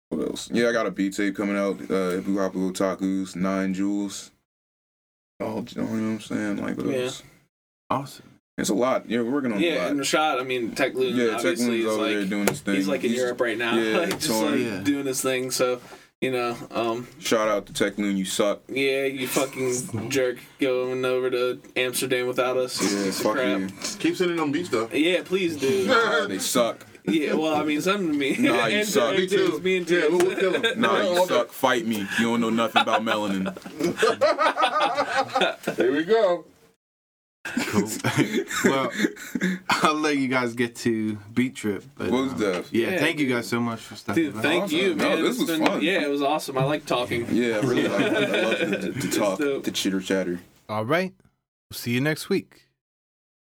what 0.10 0.28
else? 0.28 0.50
Yeah, 0.52 0.70
I 0.70 0.72
got 0.74 0.88
a 0.88 0.91
beat 0.91 1.14
tape 1.16 1.36
coming 1.36 1.58
out. 1.58 1.80
Uh, 1.89 2.10
Hip 2.12 2.26
Hop 2.38 2.54
Otaku's 2.56 3.36
Nine 3.36 3.74
Jewels. 3.74 4.32
Oh, 5.40 5.66
you 5.70 5.82
know 5.82 5.88
what 5.88 5.98
I'm 5.98 6.20
saying? 6.22 6.58
Like, 6.58 6.78
what 6.78 6.86
Yeah. 6.88 6.98
else? 7.04 7.24
Awesome. 7.90 8.30
It's 8.58 8.70
a 8.70 8.74
lot. 8.76 9.10
Yeah, 9.10 9.22
we're 9.22 9.32
working 9.32 9.52
on 9.52 9.60
Yeah, 9.60 9.86
a 9.86 9.90
and 9.90 9.98
lot. 9.98 10.06
Rashad, 10.06 10.40
I 10.40 10.44
mean, 10.44 10.72
Tech 10.76 10.94
Loon, 10.94 11.16
Yeah, 11.16 11.26
Tech 11.32 11.36
obviously 11.38 11.66
Loon's 11.68 11.80
is 11.86 11.86
over 11.92 12.08
there 12.08 12.20
like 12.22 12.30
doing 12.30 12.48
his 12.48 12.60
thing. 12.62 12.76
he's 12.76 12.88
like 12.88 13.04
in 13.04 13.12
Europe 13.12 13.42
right 13.42 13.58
now, 13.58 13.76
yeah, 13.78 13.98
like 13.98 14.10
just 14.20 14.30
like 14.42 14.60
Yeah. 14.60 14.80
doing 14.84 15.06
his 15.08 15.22
thing. 15.22 15.50
So, 15.50 15.82
you 16.22 16.32
know, 16.32 16.56
um, 16.72 17.08
Shout 17.20 17.48
out 17.50 17.66
to 17.66 17.74
Tech 17.74 17.98
Loon, 17.98 18.16
you 18.16 18.26
suck. 18.26 18.62
yeah, 18.70 19.06
you 19.06 19.28
fucking 19.28 20.10
jerk 20.10 20.38
going 20.62 21.04
over 21.04 21.32
to 21.32 21.60
Amsterdam 21.76 22.28
without 22.28 22.56
us. 22.58 22.80
Yeah, 22.80 23.06
Piece 23.06 23.22
fuck 23.22 23.34
crap. 23.34 23.60
you. 23.60 23.68
Keep 24.00 24.18
sending 24.18 24.38
them 24.38 24.52
beats 24.52 24.70
though. 24.70 24.88
Yeah, 24.94 25.22
please 25.26 25.58
do. 25.58 25.88
They 26.28 26.38
suck. 26.38 26.86
Yeah, 27.06 27.34
well, 27.34 27.56
I 27.56 27.64
mean, 27.64 27.82
send 27.82 27.99
them 27.99 28.12
to 28.14 28.18
me. 28.18 28.36
Nah, 28.38 28.66
you 28.68 28.78
and, 28.80 28.88
suck. 28.88 29.10
and 29.14 29.20
Me 29.20 29.28
too. 29.28 29.60
Me 29.60 29.78
and 29.78 29.89
Yeah, 29.89 30.08
we'll, 30.10 30.18
we'll 30.20 30.36
kill 30.38 30.54
him. 30.62 30.82
Nah, 30.82 31.01
you 31.01 31.26
suck. 31.28 31.49
Fight 31.51 31.86
me. 31.86 32.08
You 32.20 32.26
don't 32.26 32.41
know 32.41 32.49
nothing 32.49 32.82
about 32.82 33.01
melanin. 33.01 33.54
Here 35.76 35.91
we 35.91 36.04
go. 36.06 36.45
Cool. 37.45 37.89
well, 38.72 38.89
I'll 39.70 39.95
let 39.95 40.16
you 40.18 40.30
guys 40.30 40.54
get 40.54 40.78
to 40.78 41.18
Beat 41.34 41.56
Trip. 41.58 41.84
But, 41.97 42.10
What 42.10 42.41
um. 42.41 42.64
Yeah, 42.72 42.91
Yeah, 42.91 42.99
thank 42.99 43.20
you 43.20 43.28
guys 43.28 43.47
so 43.47 43.60
much 43.60 43.82
for 43.82 43.95
stopping 43.95 44.24
Dude, 44.24 44.36
by. 44.36 44.41
thank 44.41 44.64
Awesome. 44.64 44.78
you, 44.78 44.95
No, 44.95 45.10
man. 45.10 45.24
this 45.24 45.39
was 45.39 45.47
been- 45.49 45.66
fun. 45.66 45.82
Yeah, 45.82 46.04
it 46.04 46.10
was 46.10 46.22
awesome. 46.22 46.58
I 46.58 46.64
like 46.64 46.86
talking. 46.86 47.28
Yeah, 47.30 47.58
I 47.58 47.60
really 47.60 47.88
like 47.89 47.99
it. 48.01 48.14
I 48.14 48.41
love 48.41 48.58
to, 48.60 48.93
to 48.93 49.12
talk, 49.12 49.39
dope. 49.39 49.64
to 49.66 49.72
chitter 49.72 49.99
chatter. 49.99 50.39
All 50.70 50.86
right. 50.86 51.14
see 51.74 51.91
you 51.91 51.99
next 51.99 52.30
week. 52.30 52.62